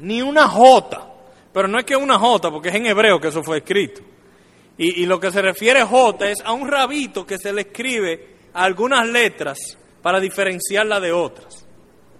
ni 0.00 0.22
una 0.22 0.48
jota. 0.48 1.10
Pero 1.52 1.68
no 1.68 1.78
es 1.78 1.84
que 1.84 1.96
una 1.96 2.18
jota, 2.18 2.50
porque 2.50 2.68
es 2.68 2.74
en 2.74 2.86
hebreo 2.86 3.20
que 3.20 3.28
eso 3.28 3.42
fue 3.42 3.58
escrito. 3.58 4.02
Y, 4.76 5.02
y 5.02 5.06
lo 5.06 5.20
que 5.20 5.30
se 5.30 5.40
refiere 5.40 5.82
jota 5.84 6.28
es 6.28 6.40
a 6.44 6.52
un 6.52 6.68
rabito 6.68 7.24
que 7.24 7.38
se 7.38 7.52
le 7.52 7.62
escribe 7.62 8.34
algunas 8.54 9.06
letras 9.06 9.58
para 10.02 10.20
diferenciarla 10.20 11.00
de 11.00 11.12
otras. 11.12 11.63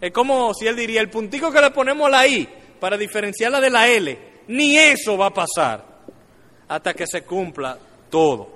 Es 0.05 0.13
como 0.13 0.53
si 0.53 0.67
él 0.67 0.77
diría, 0.77 1.01
el 1.01 1.09
puntico 1.09 1.51
que 1.51 1.63
le 1.63 1.71
ponemos 1.71 2.11
la 2.11 2.27
I 2.29 2.47
para 2.79 2.99
diferenciarla 2.99 3.59
de 3.59 3.71
la 3.71 3.89
L, 3.89 4.19
ni 4.49 4.77
eso 4.77 5.17
va 5.17 5.29
a 5.29 5.33
pasar 5.33 5.83
hasta 6.69 6.93
que 6.93 7.07
se 7.07 7.25
cumpla 7.25 7.79
todo. 8.11 8.51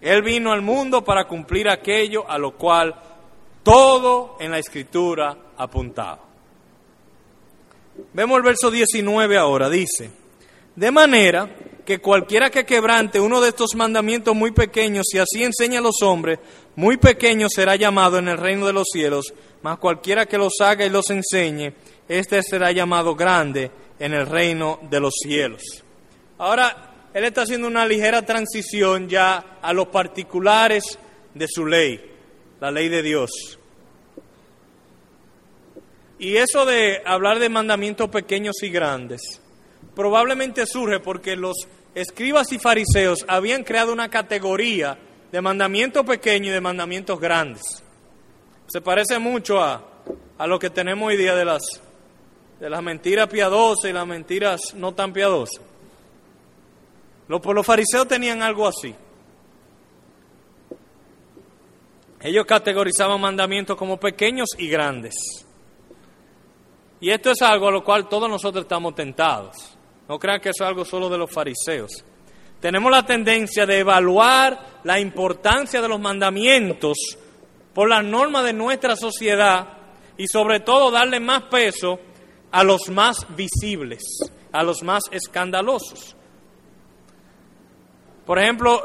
Él 0.00 0.22
vino 0.22 0.50
al 0.50 0.60
mundo 0.60 1.04
para 1.04 1.28
cumplir 1.28 1.68
aquello 1.68 2.28
a 2.28 2.36
lo 2.36 2.56
cual 2.56 2.96
todo 3.62 4.36
en 4.40 4.50
la 4.50 4.58
escritura 4.58 5.36
apuntaba. 5.56 6.18
Vemos 8.12 8.36
el 8.36 8.42
verso 8.42 8.72
19 8.72 9.38
ahora, 9.38 9.70
dice, 9.70 10.10
de 10.76 10.90
manera 10.90 11.48
que 11.84 11.98
cualquiera 11.98 12.50
que 12.50 12.64
quebrante 12.64 13.20
uno 13.20 13.40
de 13.40 13.50
estos 13.50 13.74
mandamientos 13.74 14.34
muy 14.34 14.52
pequeños 14.52 15.06
y 15.12 15.18
así 15.18 15.44
enseña 15.44 15.80
a 15.80 15.82
los 15.82 16.02
hombres, 16.02 16.38
muy 16.76 16.96
pequeño 16.96 17.48
será 17.48 17.76
llamado 17.76 18.18
en 18.18 18.28
el 18.28 18.38
reino 18.38 18.66
de 18.66 18.72
los 18.72 18.88
cielos, 18.90 19.34
mas 19.62 19.78
cualquiera 19.78 20.26
que 20.26 20.38
los 20.38 20.54
haga 20.60 20.84
y 20.84 20.90
los 20.90 21.10
enseñe, 21.10 21.74
éste 22.08 22.42
será 22.42 22.72
llamado 22.72 23.14
grande 23.14 23.70
en 23.98 24.14
el 24.14 24.26
reino 24.26 24.80
de 24.90 25.00
los 25.00 25.14
cielos. 25.22 25.62
Ahora, 26.38 27.08
él 27.12 27.24
está 27.24 27.42
haciendo 27.42 27.68
una 27.68 27.86
ligera 27.86 28.22
transición 28.22 29.08
ya 29.08 29.58
a 29.62 29.72
los 29.72 29.88
particulares 29.88 30.98
de 31.32 31.46
su 31.48 31.64
ley, 31.66 32.00
la 32.60 32.70
ley 32.70 32.88
de 32.88 33.02
Dios. 33.02 33.58
Y 36.18 36.36
eso 36.36 36.64
de 36.64 37.02
hablar 37.04 37.38
de 37.38 37.48
mandamientos 37.48 38.08
pequeños 38.08 38.56
y 38.62 38.70
grandes, 38.70 39.40
probablemente 39.94 40.66
surge 40.66 41.00
porque 41.00 41.36
los 41.36 41.56
escribas 41.94 42.52
y 42.52 42.58
fariseos 42.58 43.24
habían 43.28 43.64
creado 43.64 43.92
una 43.92 44.08
categoría 44.08 44.98
de 45.30 45.40
mandamientos 45.40 46.04
pequeños 46.04 46.48
y 46.48 46.52
de 46.52 46.60
mandamientos 46.60 47.18
grandes. 47.20 47.62
Se 48.66 48.80
parece 48.80 49.18
mucho 49.18 49.60
a, 49.60 49.84
a 50.38 50.46
lo 50.46 50.58
que 50.58 50.70
tenemos 50.70 51.08
hoy 51.08 51.16
día 51.16 51.34
de 51.34 51.44
las, 51.44 51.62
de 52.60 52.70
las 52.70 52.82
mentiras 52.82 53.28
piadosas 53.28 53.90
y 53.90 53.92
las 53.92 54.06
mentiras 54.06 54.60
no 54.74 54.94
tan 54.94 55.12
piadosas. 55.12 55.60
Los, 57.28 57.44
los 57.44 57.66
fariseos 57.66 58.06
tenían 58.08 58.42
algo 58.42 58.66
así. 58.66 58.94
Ellos 62.20 62.46
categorizaban 62.46 63.20
mandamientos 63.20 63.76
como 63.76 63.98
pequeños 64.00 64.48
y 64.56 64.68
grandes. 64.68 65.14
Y 67.00 67.10
esto 67.10 67.30
es 67.30 67.42
algo 67.42 67.68
a 67.68 67.70
lo 67.70 67.84
cual 67.84 68.08
todos 68.08 68.30
nosotros 68.30 68.64
estamos 68.64 68.94
tentados. 68.94 69.73
No 70.08 70.18
crean 70.18 70.40
que 70.40 70.50
eso 70.50 70.64
es 70.64 70.68
algo 70.68 70.84
solo 70.84 71.08
de 71.08 71.18
los 71.18 71.30
fariseos. 71.30 72.04
Tenemos 72.60 72.90
la 72.90 73.04
tendencia 73.04 73.66
de 73.66 73.78
evaluar 73.78 74.80
la 74.84 74.98
importancia 74.98 75.80
de 75.82 75.88
los 75.88 76.00
mandamientos 76.00 76.96
por 77.74 77.88
las 77.88 78.04
normas 78.04 78.44
de 78.44 78.52
nuestra 78.52 78.96
sociedad 78.96 79.68
y 80.16 80.26
sobre 80.28 80.60
todo 80.60 80.90
darle 80.90 81.20
más 81.20 81.42
peso 81.44 81.98
a 82.52 82.62
los 82.64 82.88
más 82.88 83.26
visibles, 83.36 84.02
a 84.52 84.62
los 84.62 84.82
más 84.82 85.02
escandalosos. 85.10 86.14
Por 88.24 88.38
ejemplo, 88.38 88.84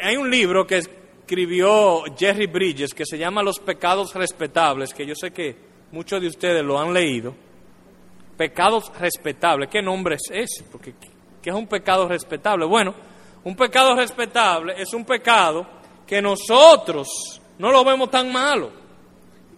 hay 0.00 0.16
un 0.16 0.30
libro 0.30 0.66
que 0.66 0.78
escribió 0.78 2.04
Jerry 2.16 2.46
Bridges 2.46 2.94
que 2.94 3.04
se 3.04 3.18
llama 3.18 3.42
Los 3.42 3.58
pecados 3.58 4.14
respetables, 4.14 4.94
que 4.94 5.06
yo 5.06 5.14
sé 5.14 5.32
que 5.32 5.56
muchos 5.92 6.20
de 6.20 6.28
ustedes 6.28 6.64
lo 6.64 6.78
han 6.78 6.94
leído. 6.94 7.34
Pecados 8.36 8.90
respetables, 8.98 9.68
¿qué 9.70 9.80
nombre 9.80 10.16
es 10.16 10.30
ese? 10.30 10.64
Porque 10.70 10.94
¿qué 11.40 11.50
es 11.50 11.56
un 11.56 11.66
pecado 11.66 12.08
respetable? 12.08 12.66
Bueno, 12.66 12.94
un 13.44 13.54
pecado 13.54 13.94
respetable 13.94 14.74
es 14.76 14.92
un 14.92 15.04
pecado 15.04 15.66
que 16.06 16.20
nosotros 16.20 17.40
no 17.58 17.70
lo 17.70 17.84
vemos 17.84 18.10
tan 18.10 18.32
malo 18.32 18.70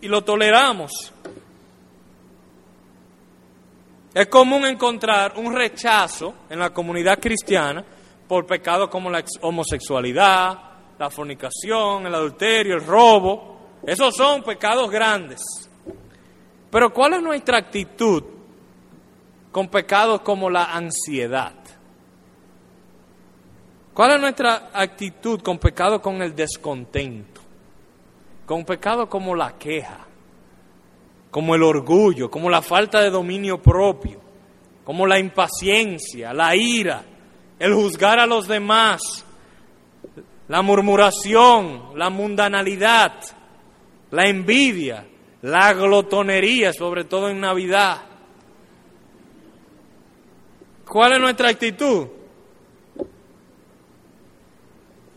y 0.01 0.09
lo 0.09 0.23
toleramos. 0.23 1.13
Es 4.13 4.29
común 4.29 4.65
encontrar 4.67 5.35
un 5.37 5.55
rechazo 5.55 6.35
en 6.49 6.59
la 6.59 6.71
comunidad 6.71 7.19
cristiana 7.21 7.85
por 8.27 8.47
pecados 8.47 8.89
como 8.89 9.11
la 9.11 9.23
homosexualidad, 9.43 10.59
la 10.99 11.11
fornicación, 11.11 12.07
el 12.07 12.15
adulterio, 12.15 12.77
el 12.77 12.85
robo. 12.87 13.79
Esos 13.87 14.17
son 14.17 14.43
pecados 14.43 14.91
grandes. 14.91 15.43
Pero 16.71 16.93
¿cuál 16.93 17.15
es 17.15 17.23
nuestra 17.23 17.59
actitud 17.59 18.25
con 19.57 19.69
pecados 19.69 20.21
como 20.21 20.51
la 20.51 20.65
ansiedad? 20.65 21.55
¿Cuál 23.95 24.11
es 24.11 24.21
nuestra 24.21 24.69
actitud 24.71 25.41
con 25.41 25.57
pecados 25.57 26.03
con 26.03 26.21
el 26.21 26.37
descontento? 26.37 27.41
Con 28.45 28.67
pecados 28.67 29.09
como 29.09 29.35
la 29.35 29.57
queja, 29.57 30.01
como 31.31 31.55
el 31.55 31.63
orgullo, 31.63 32.31
como 32.31 32.51
la 32.51 32.61
falta 32.61 33.01
de 33.01 33.09
dominio 33.09 33.57
propio, 33.63 34.21
como 34.85 35.07
la 35.07 35.19
impaciencia, 35.19 36.35
la 36.35 36.55
ira, 36.55 37.03
el 37.59 37.73
juzgar 37.73 38.19
a 38.19 38.27
los 38.27 38.47
demás, 38.47 39.25
la 40.49 40.61
murmuración, 40.61 41.93
la 41.95 42.11
mundanalidad, 42.11 43.15
la 44.11 44.29
envidia, 44.29 45.07
la 45.41 45.73
glotonería, 45.73 46.75
sobre 46.75 47.05
todo 47.05 47.31
en 47.31 47.41
Navidad. 47.41 48.06
¿Cuál 50.89 51.15
es 51.15 51.21
nuestra 51.21 51.49
actitud? 51.49 52.09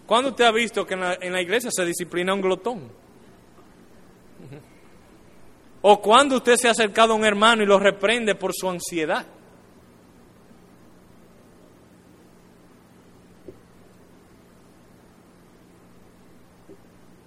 ¿Cuándo 0.06 0.32
usted 0.32 0.46
ha 0.46 0.52
visto 0.52 0.88
que 0.88 0.96
en 0.96 1.32
la, 1.32 1.42
iglesia 1.42 1.70
se 1.72 1.86
disciplina 1.86 2.34
un 2.34 2.42
glotón? 2.42 2.92
O 5.82 6.02
cuando 6.02 6.38
usted 6.38 6.56
se 6.58 6.68
ha 6.68 6.72
acercado 6.72 7.14
a 7.14 7.16
un 7.16 7.24
hermano 7.24 7.64
y 7.64 7.66
lo 7.68 7.80
reprende 7.80 8.36
por 8.36 8.54
su 8.54 8.68
ansiedad. 8.70 9.26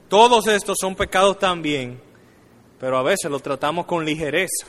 Todos 0.09 0.47
estos 0.49 0.77
son 0.79 0.95
pecados 0.95 1.39
también, 1.39 1.99
pero 2.79 2.99
a 2.99 3.03
veces 3.03 3.31
los 3.31 3.43
tratamos 3.43 3.87
con 3.87 4.05
ligereza. 4.05 4.67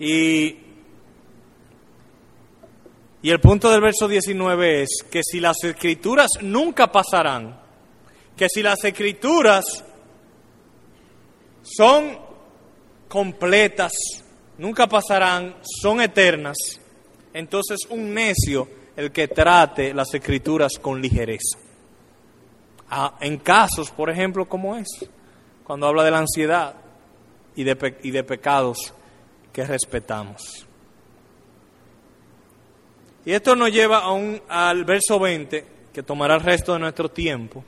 Y, 0.00 0.67
y 3.20 3.30
el 3.30 3.40
punto 3.40 3.70
del 3.70 3.80
verso 3.80 4.06
19 4.06 4.82
es 4.82 4.88
que 5.10 5.22
si 5.24 5.40
las 5.40 5.56
escrituras 5.64 6.28
nunca 6.40 6.92
pasarán, 6.92 7.60
que 8.36 8.48
si 8.48 8.62
las 8.62 8.84
escrituras 8.84 9.84
son 11.62 12.16
completas, 13.08 13.92
nunca 14.58 14.86
pasarán, 14.86 15.56
son 15.62 16.00
eternas, 16.00 16.56
entonces 17.34 17.78
un 17.90 18.14
necio 18.14 18.68
el 18.96 19.10
que 19.10 19.28
trate 19.28 19.92
las 19.92 20.14
escrituras 20.14 20.78
con 20.80 21.00
ligereza. 21.00 21.58
Ah, 22.90 23.16
en 23.20 23.38
casos, 23.38 23.90
por 23.90 24.10
ejemplo, 24.10 24.48
como 24.48 24.76
es, 24.76 24.88
cuando 25.64 25.86
habla 25.86 26.04
de 26.04 26.10
la 26.10 26.18
ansiedad 26.18 26.74
y 27.56 27.64
de, 27.64 27.96
y 28.02 28.12
de 28.12 28.24
pecados 28.24 28.94
que 29.52 29.64
respetamos. 29.64 30.67
Y 33.28 33.34
esto 33.34 33.54
nos 33.54 33.70
lleva 33.70 33.98
a 33.98 34.12
un, 34.12 34.40
al 34.48 34.86
verso 34.86 35.20
20, 35.20 35.62
que 35.92 36.02
tomará 36.02 36.36
el 36.36 36.40
resto 36.40 36.72
de 36.72 36.78
nuestro 36.78 37.10
tiempo. 37.10 37.62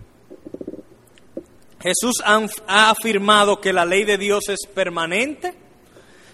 Jesús 1.83 2.23
ha 2.25 2.89
afirmado 2.89 3.61
que 3.61 3.75
la 3.75 3.85
ley 3.85 4.05
de 4.05 4.17
Dios 4.17 4.49
es 4.49 4.61
permanente 4.73 5.53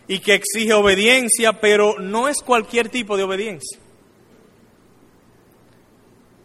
y 0.06 0.20
que 0.20 0.34
exige 0.34 0.74
obediencia, 0.74 1.60
pero 1.60 1.98
no 1.98 2.28
es 2.28 2.36
cualquier 2.36 2.88
tipo 2.88 3.16
de 3.16 3.24
obediencia. 3.24 3.80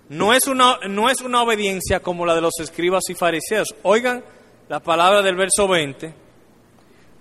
No 0.09 0.33
es 0.33 0.47
una, 0.47 0.79
no 0.89 1.07
es 1.11 1.21
una 1.21 1.43
obediencia 1.43 1.99
como 1.99 2.25
la 2.25 2.33
de 2.33 2.41
los 2.41 2.59
escribas 2.59 3.03
y 3.09 3.13
fariseos. 3.13 3.75
Oigan 3.83 4.25
la 4.69 4.79
palabra 4.79 5.21
del 5.21 5.35
verso 5.35 5.67
20. 5.67 6.20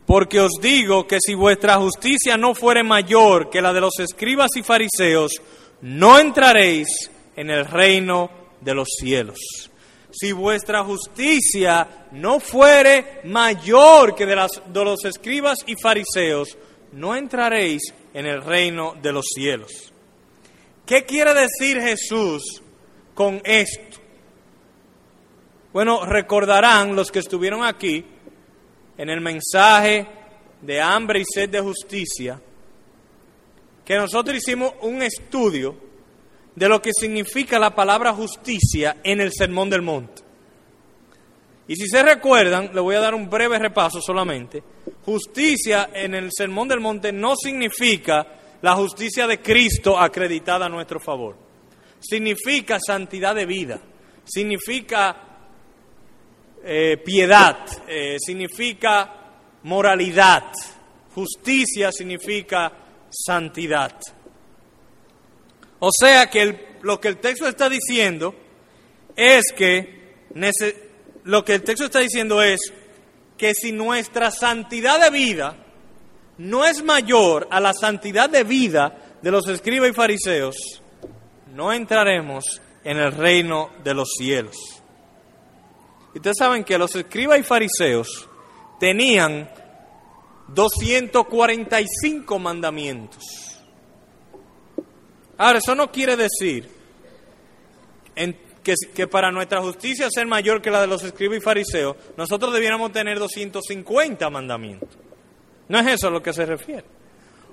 Porque 0.07 0.40
os 0.40 0.53
digo 0.61 1.07
que 1.07 1.18
si 1.20 1.34
vuestra 1.34 1.76
justicia 1.76 2.36
no 2.36 2.55
fuere 2.55 2.82
mayor 2.82 3.48
que 3.51 3.62
la 3.62 3.72
de 3.72 3.80
los 3.80 3.98
escribas 3.98 4.51
y 4.57 4.62
fariseos, 4.62 5.40
no 5.82 6.18
entraréis 6.18 7.11
en 7.36 7.51
el 7.51 7.64
reino 7.64 8.30
de 8.61 8.74
los 8.74 8.88
cielos 8.98 9.70
si 10.12 10.32
vuestra 10.32 10.84
justicia 10.84 12.07
no 12.12 12.40
fuere 12.40 13.20
mayor 13.24 14.14
que 14.14 14.26
de, 14.26 14.46
de 14.66 14.84
los 14.84 15.05
escribas 15.05 15.59
y 15.66 15.76
fariseos, 15.76 16.57
no 16.92 17.14
entraréis 17.14 17.82
en 18.12 18.26
el 18.26 18.42
reino 18.42 18.94
de 19.01 19.12
los 19.12 19.26
cielos. 19.34 19.92
¿Qué 20.86 21.05
quiere 21.05 21.34
decir 21.34 21.80
Jesús 21.80 22.62
con 23.14 23.40
esto? 23.44 23.98
Bueno, 25.72 26.05
recordarán 26.05 26.96
los 26.96 27.12
que 27.12 27.20
estuvieron 27.20 27.62
aquí 27.62 28.05
en 29.01 29.09
el 29.09 29.22
mensaje 29.22 30.07
de 30.61 30.78
hambre 30.78 31.20
y 31.20 31.24
sed 31.24 31.48
de 31.48 31.61
justicia, 31.62 32.38
que 33.82 33.96
nosotros 33.96 34.36
hicimos 34.36 34.74
un 34.82 35.01
estudio 35.01 35.74
de 36.55 36.68
lo 36.68 36.82
que 36.82 36.90
significa 36.92 37.59
la 37.59 37.74
palabra 37.74 38.12
justicia 38.12 38.98
en 39.03 39.22
el 39.22 39.32
Sermón 39.32 39.70
del 39.70 39.80
Monte. 39.80 40.20
Y 41.66 41.76
si 41.76 41.88
se 41.88 42.03
recuerdan, 42.03 42.72
le 42.74 42.80
voy 42.82 42.94
a 42.94 43.01
dar 43.01 43.14
un 43.14 43.30
breve 43.30 43.59
repaso 43.59 44.03
solamente. 44.03 44.62
Justicia 45.07 45.88
en 45.94 46.14
el 46.14 46.28
Sermón 46.30 46.68
del 46.68 46.80
Monte 46.80 47.11
no 47.11 47.36
significa 47.36 48.26
la 48.61 48.74
justicia 48.74 49.26
de 49.26 49.40
Cristo 49.40 49.98
acreditada 49.98 50.66
a 50.66 50.68
nuestro 50.68 51.01
favor. 51.01 51.38
Significa 52.01 52.78
santidad 52.78 53.34
de 53.34 53.46
vida, 53.46 53.80
significa 54.26 55.29
eh, 56.64 56.98
piedad, 57.04 57.66
eh, 57.88 58.16
significa 58.18 59.14
moralidad. 59.62 60.52
Justicia 61.14 61.90
significa 61.92 62.72
santidad. 63.11 63.98
O 65.80 65.90
sea 65.92 66.28
que 66.28 66.78
lo 66.82 67.00
que 67.00 67.08
el 67.08 67.18
texto 67.18 67.46
está 67.46 67.68
diciendo 67.68 68.34
es 69.16 69.44
que 69.56 70.00
lo 71.24 71.44
que 71.44 71.54
el 71.54 71.62
texto 71.62 71.84
está 71.84 72.00
diciendo 72.00 72.42
es 72.42 72.61
que 73.36 73.54
si 73.54 73.72
nuestra 73.72 74.30
santidad 74.30 75.00
de 75.00 75.11
vida 75.11 75.56
no 76.38 76.64
es 76.64 76.82
mayor 76.82 77.48
a 77.50 77.61
la 77.61 77.72
santidad 77.72 78.30
de 78.30 78.44
vida 78.44 79.16
de 79.22 79.30
los 79.30 79.48
escribas 79.48 79.90
y 79.90 79.94
fariseos, 79.94 80.56
no 81.52 81.72
entraremos 81.72 82.61
en 82.84 82.98
el 82.98 83.12
reino 83.12 83.70
de 83.84 83.94
los 83.94 84.11
cielos. 84.16 84.79
Y 86.14 86.18
ustedes 86.18 86.36
saben 86.38 86.64
que 86.64 86.78
los 86.78 86.94
escribas 86.94 87.38
y 87.38 87.42
fariseos 87.42 88.28
tenían 88.78 89.50
245 90.48 92.38
mandamientos. 92.38 93.22
Ahora, 95.38 95.58
eso 95.58 95.74
no 95.74 95.90
quiere 95.90 96.16
decir 96.16 96.68
que, 98.94 99.06
para 99.06 99.30
nuestra 99.30 99.62
justicia 99.62 100.08
ser 100.11 100.26
mayor 100.26 100.61
que 100.61 100.70
la 100.70 100.82
de 100.82 100.86
los 100.86 101.02
escribas 101.02 101.38
y 101.38 101.40
fariseos, 101.40 101.96
nosotros 102.16 102.52
debiéramos 102.52 102.92
tener 102.92 103.18
250 103.18 104.28
mandamientos. 104.30 104.98
No 105.68 105.78
es 105.78 105.86
eso 105.86 106.08
a 106.08 106.11
lo 106.11 106.22
que 106.22 106.32
se 106.32 106.44
refiere. 106.44 106.84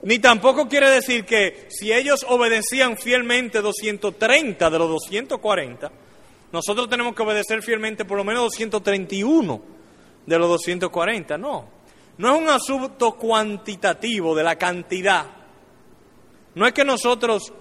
Ni 0.03 0.19
tampoco 0.19 0.67
quiere 0.67 0.89
decir 0.89 1.25
que 1.25 1.67
si 1.69 1.91
ellos 1.91 2.25
obedecían 2.27 2.97
fielmente 2.97 3.61
230 3.61 4.69
de 4.69 4.79
los 4.79 4.89
240, 4.89 5.91
nosotros 6.51 6.89
tenemos 6.89 7.13
que 7.13 7.23
obedecer 7.23 7.61
fielmente 7.61 8.05
por 8.05 8.17
lo 8.17 8.23
menos 8.23 8.43
231 8.43 9.61
de 10.25 10.39
los 10.39 10.49
240. 10.49 11.37
No, 11.37 11.65
no 12.17 12.35
es 12.35 12.41
un 12.41 12.49
asunto 12.49 13.15
cuantitativo 13.15 14.35
de 14.35 14.43
la 14.43 14.55
cantidad. 14.55 15.25
No 16.55 16.65
es 16.65 16.73
que 16.73 16.83
nosotros 16.83 17.53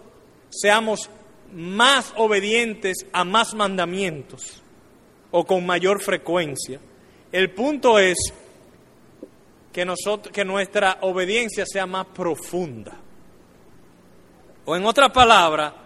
seamos 0.51 1.11
más 1.53 2.12
obedientes 2.16 3.07
a 3.12 3.24
más 3.24 3.55
mandamientos 3.55 4.62
o 5.30 5.45
con 5.45 5.66
mayor 5.66 6.03
frecuencia. 6.03 6.80
El 7.32 7.51
punto 7.51 7.99
es 7.99 8.16
que, 9.72 9.84
nosotros, 9.84 10.32
que 10.32 10.45
nuestra 10.45 10.99
obediencia 11.03 11.66
sea 11.66 11.87
más 11.87 12.07
profunda. 12.07 12.97
O 14.64 14.74
en 14.74 14.84
otra 14.84 15.12
palabra, 15.12 15.86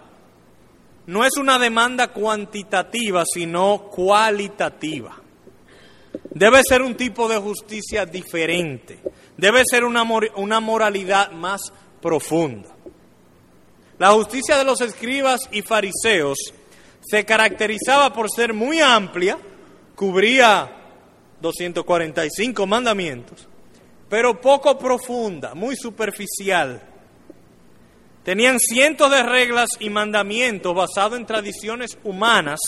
no 1.11 1.25
es 1.25 1.37
una 1.37 1.59
demanda 1.59 2.13
cuantitativa, 2.13 3.25
sino 3.27 3.89
cualitativa. 3.91 5.21
Debe 6.31 6.63
ser 6.63 6.83
un 6.83 6.95
tipo 6.95 7.29
de 7.29 7.37
justicia 7.37 8.07
diferente. 8.07 9.01
Debe 9.37 9.65
ser 9.69 9.85
una, 9.85 10.05
una 10.37 10.61
moralidad 10.61 11.33
más 11.33 11.63
profunda. 12.01 12.69
La 13.99 14.13
justicia 14.13 14.57
de 14.57 14.63
los 14.63 14.81
escribas 14.83 15.41
y 15.51 15.63
fariseos 15.63 16.39
se 17.01 17.25
caracterizaba 17.25 18.13
por 18.13 18.31
ser 18.31 18.55
muy 18.55 18.79
amplia, 18.81 19.37
cubría 19.97 20.71
245 21.41 22.67
mandamientos, 22.69 23.49
pero 24.09 24.41
poco 24.41 24.79
profunda, 24.79 25.57
muy 25.57 25.75
superficial. 25.75 26.90
Tenían 28.25 28.59
cientos 28.59 29.11
de 29.11 29.23
reglas 29.23 29.71
y 29.79 29.89
mandamientos 29.89 30.75
basados 30.75 31.19
en 31.19 31.27
tradiciones 31.27 31.97
humanas, 32.05 32.61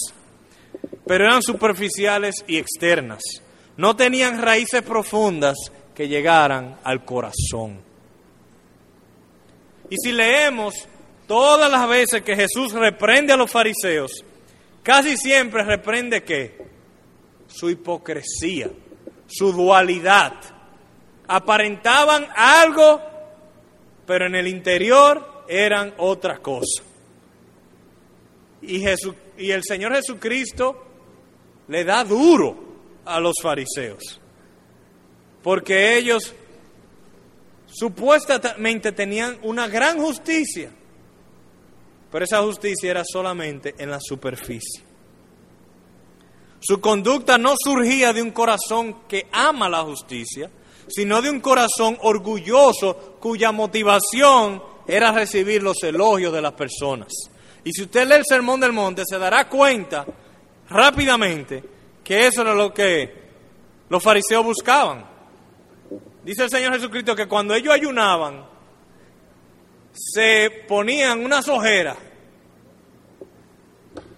pero 1.07 1.24
eran 1.24 1.42
superficiales 1.42 2.36
y 2.46 2.57
externas. 2.57 3.20
No 3.76 3.94
tenían 3.94 4.40
raíces 4.40 4.82
profundas 4.82 5.57
que 5.94 6.09
llegaran 6.09 6.78
al 6.84 7.05
corazón. 7.05 7.80
Y 9.90 9.96
si 10.03 10.12
leemos 10.12 10.74
todas 11.26 11.70
las 11.70 11.86
veces 11.86 12.22
que 12.22 12.34
Jesús 12.34 12.72
reprende 12.72 13.34
a 13.34 13.36
los 13.36 13.50
fariseos, 13.50 14.24
casi 14.82 15.18
siempre 15.18 15.64
reprende 15.64 16.22
qué? 16.22 16.66
Su 17.46 17.68
hipocresía, 17.68 18.70
su 19.26 19.53
dualidad. 19.53 20.32
Aparentaban 21.28 22.26
algo, 22.34 23.03
pero 24.07 24.26
en 24.26 24.34
el 24.34 24.48
interior 24.48 25.32
eran 25.53 25.94
otra 25.98 26.38
cosa. 26.38 26.82
Y, 28.62 28.84
y 29.38 29.50
el 29.50 29.62
Señor 29.62 29.94
Jesucristo 29.94 30.86
le 31.68 31.84
da 31.84 32.05
duro 32.05 32.57
a 33.05 33.20
los 33.20 33.34
fariseos, 33.42 34.20
porque 35.42 35.96
ellos 35.96 36.34
supuestamente 37.66 38.92
tenían 38.92 39.38
una 39.42 39.68
gran 39.68 39.98
justicia, 39.98 40.70
pero 42.11 42.24
esa 42.24 42.42
justicia 42.42 42.90
era 42.90 43.03
solamente 43.05 43.74
en 43.78 43.90
la 43.90 43.98
superficie. 44.00 44.82
Su 46.61 46.80
conducta 46.80 47.38
no 47.38 47.55
surgía 47.59 48.12
de 48.12 48.22
un 48.22 48.30
corazón 48.30 49.09
que 49.09 49.26
ama 49.32 49.68
la 49.68 49.82
justicia, 49.82 50.48
sino 50.88 51.20
de 51.20 51.30
un 51.30 51.40
corazón 51.40 51.98
orgulloso 52.03 53.16
cuya 53.18 53.50
motivación 53.50 54.62
era 54.87 55.12
recibir 55.12 55.62
los 55.62 55.83
elogios 55.83 56.33
de 56.33 56.43
las 56.43 56.53
personas. 56.53 57.09
Y 57.64 57.72
si 57.72 57.83
usted 57.83 58.07
lee 58.07 58.16
el 58.16 58.24
Sermón 58.26 58.61
del 58.61 58.72
Monte, 58.72 59.03
se 59.07 59.18
dará 59.18 59.49
cuenta 59.49 60.05
rápidamente 60.68 61.62
que 62.03 62.26
eso 62.26 62.43
era 62.43 62.55
lo 62.55 62.72
que 62.72 63.22
los 63.89 64.03
fariseos 64.03 64.45
buscaban. 64.45 65.05
Dice 66.24 66.45
el 66.45 66.51
Señor 66.51 66.74
Jesucristo 66.74 67.14
que 67.14 67.26
cuando 67.26 67.55
ellos 67.55 67.72
ayunaban, 67.72 68.45
se 69.93 70.64
ponían 70.66 71.24
unas 71.24 71.49
ojeras 71.49 71.97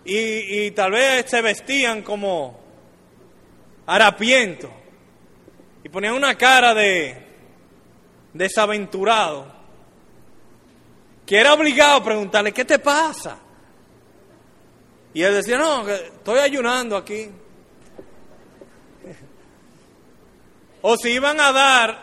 y, 0.04 0.70
tal 0.72 0.92
vez 0.92 1.24
se 1.28 1.40
vestían 1.40 2.02
como 2.02 2.60
harapientos 3.86 4.70
y 5.82 5.88
ponían 5.88 6.14
una 6.14 6.36
cara 6.36 6.74
de 6.74 7.22
desaventurado 8.34 9.53
que 11.34 11.40
era 11.40 11.52
obligado 11.52 11.96
a 11.96 12.04
preguntarle, 12.04 12.52
¿qué 12.52 12.64
te 12.64 12.78
pasa? 12.78 13.36
Y 15.12 15.20
él 15.20 15.34
decía, 15.34 15.58
no, 15.58 15.88
estoy 15.88 16.38
ayunando 16.38 16.96
aquí. 16.96 17.28
O 20.80 20.96
si 20.96 21.10
iban 21.10 21.40
a 21.40 21.50
dar 21.50 21.98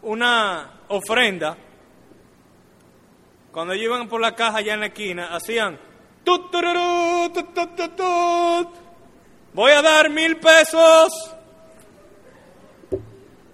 una 0.00 0.80
ofrenda, 0.88 1.58
cuando 3.52 3.74
ellos 3.74 3.84
iban 3.84 4.08
por 4.08 4.18
la 4.18 4.34
caja 4.34 4.56
allá 4.56 4.72
en 4.72 4.80
la 4.80 4.86
esquina, 4.86 5.26
hacían, 5.36 5.78
tut, 6.24 6.50
voy 9.52 9.72
a 9.72 9.82
dar 9.82 10.08
mil 10.08 10.38
pesos 10.38 11.36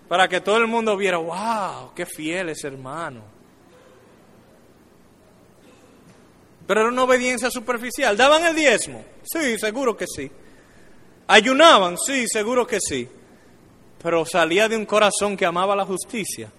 para 0.07 0.29
que 0.29 0.41
todo 0.41 0.59
el 0.59 0.68
mundo 0.68 0.97
viera, 0.97 1.18
wow, 1.18 1.93
qué 1.97 2.07
fiel 2.07 2.51
es 2.51 2.62
hermano. 2.62 3.36
Pero 6.67 6.81
era 6.81 6.91
una 6.91 7.05
obediencia 7.05 7.51
superficial. 7.51 8.17
¿Daban 8.17 8.45
el 8.45 8.55
diezmo? 8.55 9.05
Sí, 9.23 9.59
seguro 9.59 9.97
que 9.97 10.07
sí. 10.07 10.31
¿Ayunaban? 11.29 11.97
Sí, 11.99 12.27
seguro 12.29 12.67
que 12.67 12.79
sí. 12.81 13.09
Pero 14.03 14.27
salía 14.27 14.69
de 14.69 14.77
un 14.77 14.87
corazón 14.87 15.37
que 15.37 15.47
amaba 15.47 15.77
la 15.77 15.85
justicia. 15.85 16.51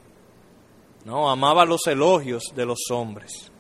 No, 1.06 1.30
amaba 1.30 1.66
los 1.66 1.86
elogios 1.88 2.52
de 2.56 2.66
los 2.66 2.80
hombres. 2.90 3.52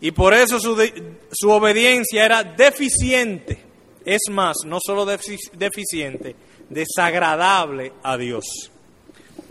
Y 0.00 0.10
por 0.10 0.34
eso 0.34 0.58
su, 0.58 0.76
su 1.30 1.50
obediencia 1.50 2.24
era 2.24 2.42
deficiente. 2.42 3.64
Es 4.04 4.22
más, 4.30 4.56
no 4.66 4.78
solo 4.84 5.06
deficiente, 5.06 6.34
desagradable 6.68 7.92
a 8.02 8.16
Dios. 8.16 8.70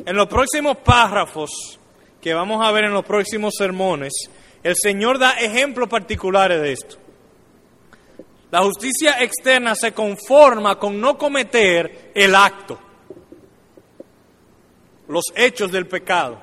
En 0.05 0.15
los 0.15 0.27
próximos 0.27 0.77
párrafos 0.77 1.79
que 2.21 2.33
vamos 2.33 2.65
a 2.65 2.71
ver 2.71 2.85
en 2.85 2.93
los 2.93 3.03
próximos 3.03 3.55
sermones, 3.57 4.13
el 4.63 4.75
Señor 4.75 5.17
da 5.17 5.31
ejemplos 5.31 5.89
particulares 5.89 6.61
de 6.61 6.71
esto. 6.71 6.97
La 8.51 8.61
justicia 8.61 9.21
externa 9.23 9.75
se 9.75 9.93
conforma 9.93 10.77
con 10.77 10.99
no 10.99 11.17
cometer 11.17 12.11
el 12.13 12.35
acto, 12.35 12.77
los 15.07 15.25
hechos 15.35 15.71
del 15.71 15.87
pecado, 15.87 16.39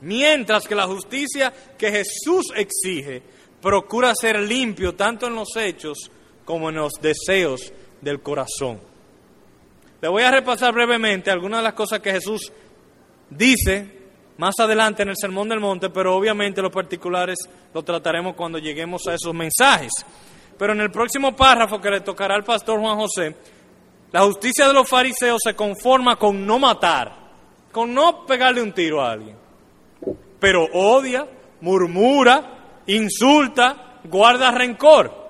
mientras 0.00 0.66
que 0.66 0.74
la 0.74 0.86
justicia 0.86 1.52
que 1.78 1.90
Jesús 1.90 2.46
exige 2.56 3.22
procura 3.62 4.12
ser 4.14 4.40
limpio 4.40 4.94
tanto 4.94 5.26
en 5.26 5.36
los 5.36 5.56
hechos 5.56 6.10
como 6.44 6.68
en 6.68 6.76
los 6.76 6.92
deseos 7.00 7.72
del 8.00 8.20
corazón. 8.20 8.80
Le 10.02 10.08
voy 10.08 10.22
a 10.22 10.30
repasar 10.30 10.74
brevemente 10.74 11.30
algunas 11.30 11.60
de 11.60 11.64
las 11.64 11.72
cosas 11.72 12.00
que 12.00 12.12
Jesús 12.12 12.52
dice 13.30 14.03
más 14.38 14.54
adelante 14.58 15.02
en 15.02 15.10
el 15.10 15.16
Sermón 15.16 15.48
del 15.48 15.60
Monte, 15.60 15.90
pero 15.90 16.16
obviamente 16.16 16.62
los 16.62 16.72
particulares 16.72 17.38
lo 17.72 17.82
trataremos 17.82 18.34
cuando 18.34 18.58
lleguemos 18.58 19.06
a 19.06 19.14
esos 19.14 19.34
mensajes. 19.34 19.92
Pero 20.58 20.72
en 20.72 20.80
el 20.80 20.90
próximo 20.90 21.34
párrafo 21.34 21.80
que 21.80 21.90
le 21.90 22.00
tocará 22.00 22.34
al 22.34 22.44
pastor 22.44 22.80
Juan 22.80 22.96
José, 22.96 23.36
la 24.12 24.22
justicia 24.22 24.68
de 24.68 24.74
los 24.74 24.88
fariseos 24.88 25.40
se 25.42 25.54
conforma 25.54 26.16
con 26.16 26.46
no 26.46 26.58
matar, 26.58 27.12
con 27.72 27.92
no 27.92 28.24
pegarle 28.26 28.62
un 28.62 28.72
tiro 28.72 29.02
a 29.02 29.10
alguien, 29.10 29.36
pero 30.38 30.64
odia, 30.72 31.26
murmura, 31.60 32.82
insulta, 32.86 33.98
guarda 34.04 34.50
rencor. 34.52 35.24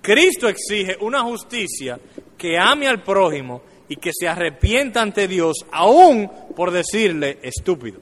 Cristo 0.00 0.46
exige 0.46 0.96
una 1.00 1.22
justicia 1.22 1.98
que 2.36 2.58
ame 2.58 2.88
al 2.88 3.02
prójimo 3.02 3.62
y 3.88 3.96
que 3.96 4.10
se 4.12 4.28
arrepienta 4.28 5.00
ante 5.00 5.28
Dios 5.28 5.64
aún 5.70 6.30
por 6.54 6.70
decirle 6.70 7.38
estúpido. 7.42 8.00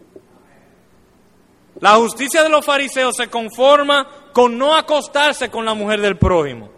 La 1.80 1.97
justicia 1.97 2.43
de 2.43 2.49
los 2.49 2.64
fariseos 2.64 3.16
se 3.16 3.28
conforma 3.28 4.30
con 4.32 4.57
no 4.57 4.76
acostarse 4.76 5.51
con 5.51 5.64
la 5.64 5.74
mujer 5.74 6.01
del 6.01 6.16
prójimo. 6.16 6.70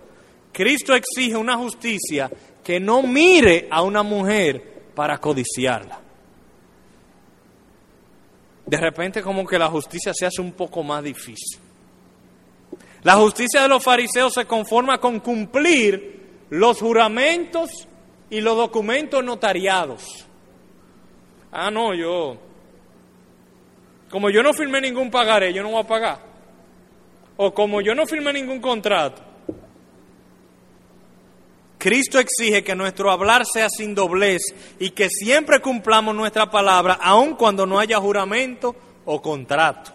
Cristo 0.52 0.94
exige 0.94 1.36
una 1.36 1.56
justicia 1.56 2.30
que 2.64 2.80
no 2.80 3.02
mire 3.02 3.68
a 3.70 3.82
una 3.82 4.02
mujer 4.02 4.88
para 4.94 5.18
codiciarla. 5.18 6.00
De 8.64 8.76
repente 8.78 9.22
como 9.22 9.46
que 9.46 9.58
la 9.58 9.68
justicia 9.68 10.12
se 10.14 10.26
hace 10.26 10.40
un 10.40 10.52
poco 10.52 10.82
más 10.82 11.04
difícil. 11.04 11.60
La 13.02 13.14
justicia 13.14 13.62
de 13.62 13.68
los 13.68 13.84
fariseos 13.84 14.32
se 14.32 14.46
conforma 14.46 14.98
con 14.98 15.20
cumplir 15.20 16.15
los 16.50 16.80
juramentos 16.80 17.88
y 18.30 18.40
los 18.40 18.56
documentos 18.56 19.24
notariados. 19.24 20.26
Ah, 21.52 21.70
no, 21.70 21.94
yo. 21.94 22.36
Como 24.10 24.30
yo 24.30 24.42
no 24.42 24.52
firmé 24.52 24.80
ningún 24.80 25.10
pagaré, 25.10 25.52
yo 25.52 25.62
no 25.62 25.70
voy 25.70 25.80
a 25.80 25.86
pagar. 25.86 26.20
O 27.36 27.52
como 27.52 27.80
yo 27.80 27.94
no 27.94 28.06
firmé 28.06 28.32
ningún 28.32 28.60
contrato. 28.60 29.22
Cristo 31.78 32.18
exige 32.18 32.64
que 32.64 32.74
nuestro 32.74 33.10
hablar 33.10 33.44
sea 33.44 33.68
sin 33.68 33.94
doblez 33.94 34.42
y 34.78 34.90
que 34.90 35.08
siempre 35.08 35.60
cumplamos 35.60 36.14
nuestra 36.14 36.50
palabra, 36.50 36.98
aun 37.00 37.34
cuando 37.34 37.66
no 37.66 37.78
haya 37.78 37.98
juramento 37.98 38.74
o 39.04 39.20
contrato. 39.20 39.92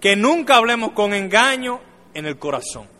Que 0.00 0.16
nunca 0.16 0.56
hablemos 0.56 0.92
con 0.92 1.14
engaño 1.14 1.80
en 2.14 2.26
el 2.26 2.38
corazón. 2.38 2.97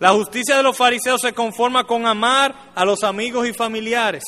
La 0.00 0.12
justicia 0.12 0.56
de 0.56 0.62
los 0.62 0.76
fariseos 0.76 1.20
se 1.20 1.32
conforma 1.32 1.84
con 1.84 2.06
amar 2.06 2.72
a 2.74 2.84
los 2.84 3.02
amigos 3.02 3.48
y 3.48 3.52
familiares. 3.52 4.22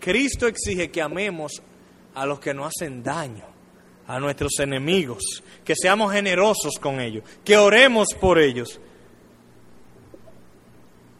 Cristo 0.00 0.46
exige 0.46 0.90
que 0.90 1.00
amemos 1.00 1.62
a 2.14 2.26
los 2.26 2.40
que 2.40 2.52
no 2.52 2.64
hacen 2.64 3.02
daño, 3.02 3.44
a 4.06 4.18
nuestros 4.18 4.58
enemigos, 4.58 5.42
que 5.64 5.74
seamos 5.76 6.12
generosos 6.12 6.74
con 6.80 7.00
ellos, 7.00 7.22
que 7.44 7.56
oremos 7.56 8.08
por 8.20 8.38
ellos. 8.38 8.80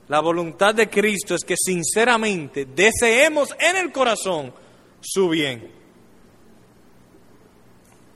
La 0.09 0.21
voluntad 0.21 0.75
de 0.75 0.89
Cristo 0.89 1.35
es 1.35 1.45
que 1.45 1.57
sinceramente 1.57 2.65
deseemos 2.65 3.51
en 3.59 3.77
el 3.77 3.93
corazón 3.93 4.53
su 5.01 5.29
bien. 5.29 5.71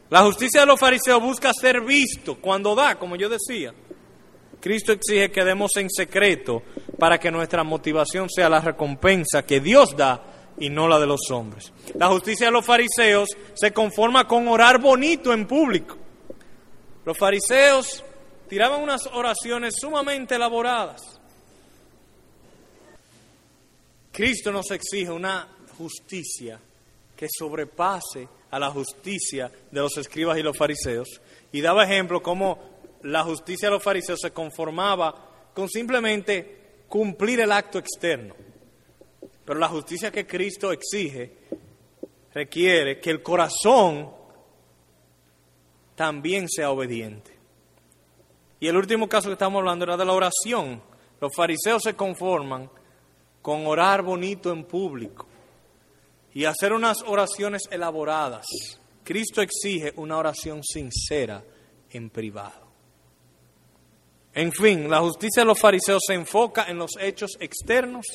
La 0.08 0.24
justicia 0.24 0.60
de 0.60 0.66
los 0.66 0.80
fariseos 0.80 1.22
busca 1.22 1.52
ser 1.52 1.80
visto 1.80 2.40
cuando 2.40 2.74
da, 2.74 2.96
como 2.96 3.14
yo 3.14 3.28
decía. 3.28 3.72
Cristo 4.60 4.92
exige 4.92 5.30
que 5.30 5.44
demos 5.44 5.76
en 5.76 5.88
secreto 5.90 6.62
para 6.98 7.18
que 7.18 7.30
nuestra 7.30 7.64
motivación 7.64 8.28
sea 8.28 8.48
la 8.48 8.60
recompensa 8.60 9.44
que 9.44 9.60
Dios 9.60 9.96
da 9.96 10.22
y 10.58 10.68
no 10.68 10.86
la 10.86 10.98
de 10.98 11.06
los 11.06 11.30
hombres. 11.30 11.72
La 11.94 12.08
justicia 12.08 12.46
de 12.46 12.52
los 12.52 12.64
fariseos 12.64 13.30
se 13.54 13.72
conforma 13.72 14.28
con 14.28 14.46
orar 14.48 14.78
bonito 14.80 15.32
en 15.32 15.46
público. 15.46 15.96
Los 17.04 17.16
fariseos 17.16 18.04
tiraban 18.48 18.82
unas 18.82 19.06
oraciones 19.06 19.74
sumamente 19.80 20.34
elaboradas. 20.34 21.00
Cristo 24.12 24.52
nos 24.52 24.70
exige 24.70 25.10
una 25.10 25.48
justicia 25.78 26.60
que 27.16 27.28
sobrepase 27.30 28.28
a 28.50 28.58
la 28.58 28.70
justicia 28.70 29.50
de 29.70 29.80
los 29.80 29.96
escribas 29.96 30.38
y 30.38 30.42
los 30.42 30.56
fariseos. 30.56 31.20
Y 31.52 31.60
daba 31.60 31.84
ejemplo 31.84 32.22
cómo 32.22 32.58
la 33.02 33.24
justicia 33.24 33.68
de 33.68 33.74
los 33.74 33.82
fariseos 33.82 34.20
se 34.20 34.32
conformaba 34.32 35.14
con 35.54 35.68
simplemente 35.68 36.84
cumplir 36.88 37.40
el 37.40 37.52
acto 37.52 37.78
externo. 37.78 38.34
Pero 39.44 39.58
la 39.58 39.68
justicia 39.68 40.10
que 40.10 40.26
Cristo 40.26 40.72
exige 40.72 41.38
requiere 42.32 43.00
que 43.00 43.10
el 43.10 43.22
corazón 43.22 44.10
también 45.94 46.48
sea 46.48 46.70
obediente. 46.70 47.38
Y 48.60 48.68
el 48.68 48.76
último 48.76 49.08
caso 49.08 49.28
que 49.28 49.34
estamos 49.34 49.60
hablando 49.60 49.84
era 49.84 49.96
de 49.96 50.04
la 50.04 50.12
oración. 50.12 50.82
Los 51.20 51.34
fariseos 51.34 51.82
se 51.82 51.94
conforman 51.94 52.70
con 53.42 53.66
orar 53.66 54.02
bonito 54.02 54.52
en 54.52 54.64
público 54.64 55.26
y 56.32 56.44
hacer 56.44 56.72
unas 56.72 57.02
oraciones 57.02 57.62
elaboradas. 57.70 58.46
Cristo 59.02 59.42
exige 59.42 59.92
una 59.96 60.18
oración 60.18 60.62
sincera 60.62 61.42
en 61.90 62.10
privado. 62.10 62.69
En 64.34 64.52
fin, 64.52 64.88
la 64.88 65.00
justicia 65.00 65.42
de 65.42 65.46
los 65.46 65.58
fariseos 65.58 66.02
se 66.06 66.14
enfoca 66.14 66.66
en 66.68 66.78
los 66.78 66.92
hechos 67.00 67.32
externos, 67.40 68.06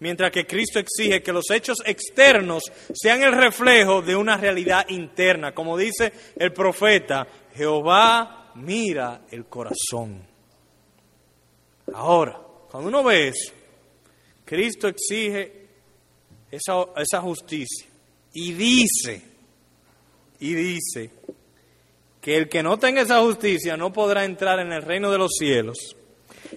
mientras 0.00 0.30
que 0.30 0.46
Cristo 0.46 0.78
exige 0.78 1.22
que 1.22 1.32
los 1.32 1.50
hechos 1.50 1.78
externos 1.84 2.64
sean 2.92 3.22
el 3.22 3.32
reflejo 3.32 4.02
de 4.02 4.14
una 4.14 4.36
realidad 4.36 4.86
interna. 4.88 5.54
Como 5.54 5.76
dice 5.76 6.12
el 6.36 6.52
profeta, 6.52 7.26
Jehová 7.54 8.52
mira 8.56 9.22
el 9.30 9.46
corazón. 9.46 10.22
Ahora, 11.94 12.38
cuando 12.70 12.88
uno 12.88 13.02
ve 13.02 13.28
eso, 13.28 13.52
Cristo 14.44 14.88
exige 14.88 15.62
esa, 16.50 17.20
justicia 17.20 17.86
y 18.34 18.52
dice, 18.52 19.22
y 20.40 20.54
dice, 20.54 21.10
que 22.22 22.36
el 22.36 22.48
que 22.48 22.62
no 22.62 22.78
tenga 22.78 23.02
esa 23.02 23.20
justicia 23.20 23.76
no 23.76 23.92
podrá 23.92 24.24
entrar 24.24 24.60
en 24.60 24.72
el 24.72 24.82
reino 24.82 25.10
de 25.10 25.18
los 25.18 25.32
cielos. 25.36 25.96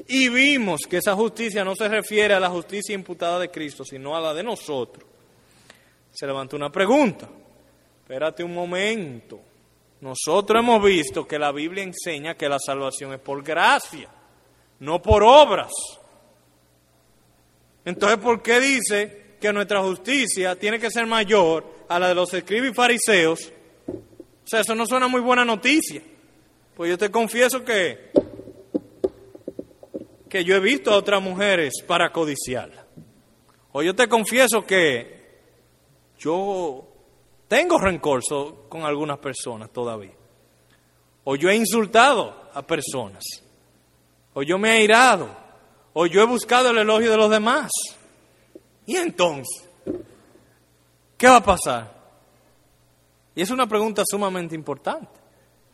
Y 0.07 0.29
vimos 0.29 0.81
que 0.87 0.97
esa 0.97 1.15
justicia 1.15 1.65
no 1.65 1.75
se 1.75 1.89
refiere 1.89 2.35
a 2.35 2.39
la 2.39 2.51
justicia 2.51 2.93
imputada 2.93 3.39
de 3.39 3.49
Cristo, 3.49 3.83
sino 3.83 4.15
a 4.15 4.21
la 4.21 4.33
de 4.33 4.43
nosotros. 4.43 5.03
Se 6.11 6.27
levantó 6.27 6.55
una 6.55 6.71
pregunta. 6.71 7.27
Espérate 7.99 8.43
un 8.43 8.53
momento. 8.53 9.41
Nosotros 10.01 10.59
hemos 10.59 10.83
visto 10.83 11.27
que 11.27 11.39
la 11.39 11.51
Biblia 11.51 11.83
enseña 11.83 12.35
que 12.35 12.47
la 12.47 12.59
salvación 12.59 13.13
es 13.13 13.19
por 13.19 13.41
gracia, 13.43 14.07
no 14.81 15.01
por 15.01 15.23
obras. 15.23 15.71
Entonces, 17.83 18.19
¿por 18.19 18.43
qué 18.43 18.59
dice 18.59 19.37
que 19.41 19.51
nuestra 19.51 19.81
justicia 19.81 20.55
tiene 20.55 20.79
que 20.79 20.91
ser 20.91 21.07
mayor 21.07 21.65
a 21.89 21.97
la 21.97 22.09
de 22.09 22.15
los 22.15 22.31
escribas 22.35 22.69
y 22.69 22.73
fariseos 22.73 23.51
o 24.45 24.47
sea, 24.47 24.59
eso 24.59 24.75
no 24.75 24.85
suena 24.85 25.07
muy 25.07 25.21
buena 25.21 25.43
noticia. 25.43 26.03
Pues 26.75 26.91
yo 26.91 26.99
te 26.99 27.09
confieso 27.09 27.65
que, 27.65 28.11
que 30.29 30.43
yo 30.43 30.55
he 30.55 30.59
visto 30.59 30.91
a 30.91 30.97
otras 30.97 31.19
mujeres 31.19 31.73
para 31.87 32.11
codiciarla. 32.11 32.85
O 33.71 33.81
yo 33.81 33.95
te 33.95 34.07
confieso 34.07 34.63
que 34.63 35.39
yo 36.19 36.87
tengo 37.47 37.79
rencor 37.79 38.21
con 38.69 38.83
algunas 38.83 39.17
personas 39.17 39.71
todavía. 39.71 40.13
O 41.23 41.35
yo 41.35 41.49
he 41.49 41.55
insultado 41.55 42.49
a 42.53 42.61
personas. 42.61 43.23
O 44.35 44.43
yo 44.43 44.59
me 44.59 44.77
he 44.77 44.83
irado. 44.83 45.35
O 45.93 46.05
yo 46.05 46.21
he 46.21 46.25
buscado 46.25 46.69
el 46.69 46.77
elogio 46.77 47.09
de 47.09 47.17
los 47.17 47.31
demás. 47.31 47.71
Y 48.85 48.95
entonces, 48.97 49.67
¿qué 51.17 51.27
va 51.27 51.37
a 51.37 51.43
pasar? 51.43 51.94
Y 53.35 53.41
es 53.41 53.49
una 53.49 53.67
pregunta 53.67 54.03
sumamente 54.05 54.55
importante, 54.55 55.19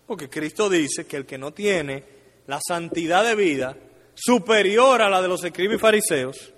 porque 0.08 0.30
Cristo 0.30 0.70
dice 0.70 1.06
que 1.06 1.18
el 1.18 1.26
que 1.26 1.38
no 1.38 1.52
tiene 1.54 2.04
la 2.48 2.60
santidad 2.66 3.24
de 3.24 3.36
vida 3.36 3.78
superior 4.16 5.02
a 5.02 5.10
la 5.10 5.22
de 5.22 5.28
los 5.28 5.44
escribas 5.44 5.76
y 5.76 5.80
fariseos, 5.80 6.54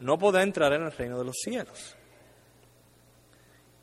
no 0.00 0.18
podrá 0.18 0.42
entrar 0.42 0.72
en 0.72 0.82
el 0.82 0.92
reino 0.92 1.18
de 1.18 1.24
los 1.24 1.36
cielos. 1.42 1.96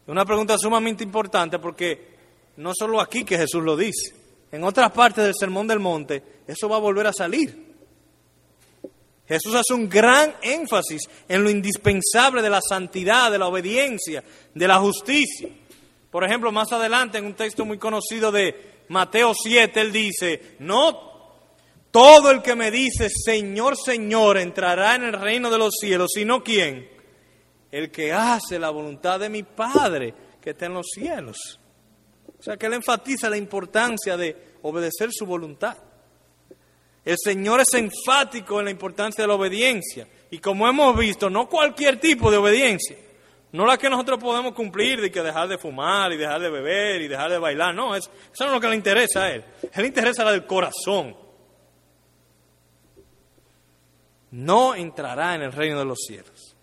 Una 0.07 0.25
pregunta 0.25 0.57
sumamente 0.57 1.03
importante 1.03 1.59
porque 1.59 2.15
no 2.57 2.71
solo 2.77 3.01
aquí 3.01 3.23
que 3.23 3.37
Jesús 3.37 3.63
lo 3.63 3.75
dice, 3.75 4.15
en 4.51 4.63
otras 4.63 4.91
partes 4.91 5.23
del 5.23 5.33
Sermón 5.37 5.67
del 5.67 5.79
Monte 5.79 6.23
eso 6.47 6.69
va 6.69 6.77
a 6.77 6.79
volver 6.79 7.07
a 7.07 7.13
salir. 7.13 7.67
Jesús 9.27 9.53
hace 9.55 9.73
un 9.73 9.89
gran 9.89 10.35
énfasis 10.41 11.01
en 11.27 11.43
lo 11.43 11.49
indispensable 11.49 12.41
de 12.41 12.49
la 12.49 12.61
santidad, 12.61 13.29
de 13.29 13.37
la 13.37 13.47
obediencia, 13.47 14.23
de 14.53 14.67
la 14.67 14.79
justicia. 14.79 15.49
Por 16.17 16.23
ejemplo, 16.23 16.51
más 16.51 16.71
adelante 16.71 17.19
en 17.19 17.27
un 17.27 17.35
texto 17.35 17.63
muy 17.63 17.77
conocido 17.77 18.31
de 18.31 18.85
Mateo 18.87 19.35
7, 19.35 19.79
él 19.79 19.91
dice, 19.91 20.55
no 20.57 21.45
todo 21.91 22.31
el 22.31 22.41
que 22.41 22.55
me 22.55 22.71
dice, 22.71 23.07
Señor, 23.07 23.77
Señor, 23.77 24.39
entrará 24.39 24.95
en 24.95 25.03
el 25.03 25.13
reino 25.13 25.51
de 25.51 25.59
los 25.59 25.75
cielos, 25.79 26.09
sino 26.15 26.43
quién? 26.43 26.89
El 27.69 27.91
que 27.91 28.13
hace 28.13 28.57
la 28.57 28.71
voluntad 28.71 29.19
de 29.19 29.29
mi 29.29 29.43
Padre 29.43 30.11
que 30.41 30.49
está 30.49 30.65
en 30.65 30.73
los 30.73 30.87
cielos. 30.91 31.59
O 32.39 32.41
sea 32.41 32.57
que 32.57 32.65
él 32.65 32.73
enfatiza 32.73 33.29
la 33.29 33.37
importancia 33.37 34.17
de 34.17 34.35
obedecer 34.63 35.09
su 35.11 35.27
voluntad. 35.27 35.77
El 37.05 37.17
Señor 37.23 37.61
es 37.61 37.71
enfático 37.75 38.57
en 38.57 38.65
la 38.65 38.71
importancia 38.71 39.23
de 39.23 39.27
la 39.27 39.35
obediencia. 39.35 40.07
Y 40.31 40.39
como 40.39 40.67
hemos 40.67 40.97
visto, 40.97 41.29
no 41.29 41.47
cualquier 41.47 41.99
tipo 41.99 42.31
de 42.31 42.37
obediencia. 42.37 42.97
No 43.51 43.65
la 43.65 43.77
que 43.77 43.89
nosotros 43.89 44.19
podemos 44.19 44.53
cumplir 44.53 44.99
de 44.99 45.09
que 45.09 45.21
dejar 45.21 45.47
de 45.47 45.57
fumar 45.57 46.11
y 46.11 46.17
dejar 46.17 46.41
de 46.41 46.49
beber 46.49 47.01
y 47.01 47.07
dejar 47.07 47.31
de 47.31 47.37
bailar. 47.37 47.73
No, 47.73 47.95
eso, 47.95 48.11
no 48.39 48.45
es 48.45 48.51
lo 48.51 48.59
que 48.59 48.67
le 48.67 48.75
interesa 48.75 49.23
a 49.23 49.31
él. 49.31 49.45
Él 49.63 49.81
le 49.81 49.87
interesa 49.87 50.25
la 50.25 50.31
del 50.31 50.45
corazón. 50.45 51.15
No 54.31 54.75
entrará 54.75 55.35
en 55.35 55.43
el 55.43 55.53
reino 55.53 55.79
de 55.79 55.85
los 55.85 55.99
cielos. 56.05 56.55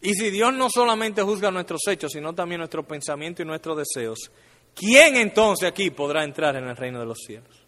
Y 0.00 0.14
si 0.14 0.30
Dios 0.30 0.54
no 0.54 0.70
solamente 0.70 1.22
juzga 1.22 1.50
nuestros 1.50 1.80
hechos, 1.88 2.12
sino 2.12 2.32
también 2.32 2.60
nuestros 2.60 2.86
pensamientos 2.86 3.44
y 3.44 3.48
nuestros 3.48 3.78
deseos, 3.78 4.30
¿quién 4.74 5.16
entonces 5.16 5.68
aquí 5.68 5.90
podrá 5.90 6.22
entrar 6.22 6.54
en 6.54 6.68
el 6.68 6.76
reino 6.76 7.00
de 7.00 7.06
los 7.06 7.18
cielos? 7.18 7.66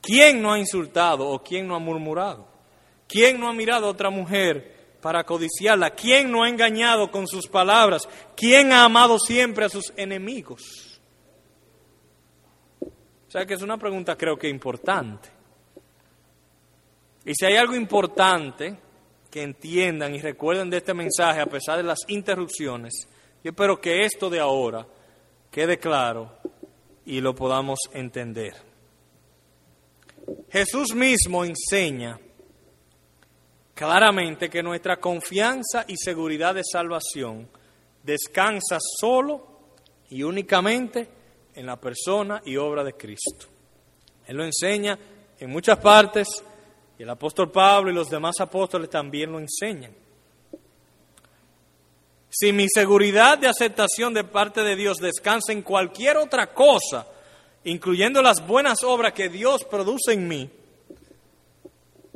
¿Quién 0.00 0.40
no 0.40 0.52
ha 0.52 0.58
insultado 0.58 1.28
o 1.28 1.42
quién 1.42 1.66
no 1.66 1.74
ha 1.74 1.80
murmurado? 1.80 2.49
¿Quién 3.10 3.40
no 3.40 3.48
ha 3.48 3.52
mirado 3.52 3.86
a 3.86 3.90
otra 3.90 4.08
mujer 4.08 4.96
para 5.02 5.24
codiciarla? 5.24 5.90
¿Quién 5.90 6.30
no 6.30 6.44
ha 6.44 6.48
engañado 6.48 7.10
con 7.10 7.26
sus 7.26 7.48
palabras? 7.48 8.02
¿Quién 8.36 8.70
ha 8.70 8.84
amado 8.84 9.18
siempre 9.18 9.64
a 9.64 9.68
sus 9.68 9.92
enemigos? 9.96 11.00
O 12.80 13.30
sea 13.30 13.44
que 13.44 13.54
es 13.54 13.62
una 13.62 13.78
pregunta 13.78 14.16
creo 14.16 14.38
que 14.38 14.48
importante. 14.48 15.28
Y 17.24 17.34
si 17.34 17.46
hay 17.46 17.56
algo 17.56 17.74
importante 17.74 18.78
que 19.28 19.42
entiendan 19.42 20.14
y 20.14 20.20
recuerden 20.20 20.70
de 20.70 20.76
este 20.76 20.94
mensaje 20.94 21.40
a 21.40 21.46
pesar 21.46 21.78
de 21.78 21.82
las 21.82 21.98
interrupciones, 22.06 23.08
yo 23.42 23.50
espero 23.50 23.80
que 23.80 24.04
esto 24.04 24.30
de 24.30 24.38
ahora 24.38 24.86
quede 25.50 25.78
claro 25.78 26.32
y 27.04 27.20
lo 27.20 27.34
podamos 27.34 27.80
entender. 27.92 28.54
Jesús 30.48 30.94
mismo 30.94 31.44
enseña 31.44 32.20
claramente 33.80 34.50
que 34.50 34.62
nuestra 34.62 35.00
confianza 35.00 35.86
y 35.88 35.96
seguridad 35.96 36.54
de 36.54 36.60
salvación 36.70 37.48
descansa 38.02 38.76
solo 38.78 39.46
y 40.10 40.22
únicamente 40.22 41.08
en 41.54 41.64
la 41.64 41.80
persona 41.80 42.42
y 42.44 42.58
obra 42.58 42.84
de 42.84 42.92
Cristo. 42.92 43.46
Él 44.26 44.36
lo 44.36 44.44
enseña 44.44 44.98
en 45.38 45.48
muchas 45.48 45.78
partes 45.78 46.28
y 46.98 47.04
el 47.04 47.08
apóstol 47.08 47.50
Pablo 47.50 47.90
y 47.90 47.94
los 47.94 48.10
demás 48.10 48.38
apóstoles 48.40 48.90
también 48.90 49.32
lo 49.32 49.38
enseñan. 49.38 49.94
Si 52.28 52.52
mi 52.52 52.66
seguridad 52.68 53.38
de 53.38 53.48
aceptación 53.48 54.12
de 54.12 54.24
parte 54.24 54.62
de 54.62 54.76
Dios 54.76 54.98
descansa 54.98 55.52
en 55.52 55.62
cualquier 55.62 56.18
otra 56.18 56.52
cosa, 56.52 57.06
incluyendo 57.64 58.20
las 58.20 58.46
buenas 58.46 58.82
obras 58.82 59.14
que 59.14 59.30
Dios 59.30 59.64
produce 59.64 60.12
en 60.12 60.28
mí, 60.28 60.50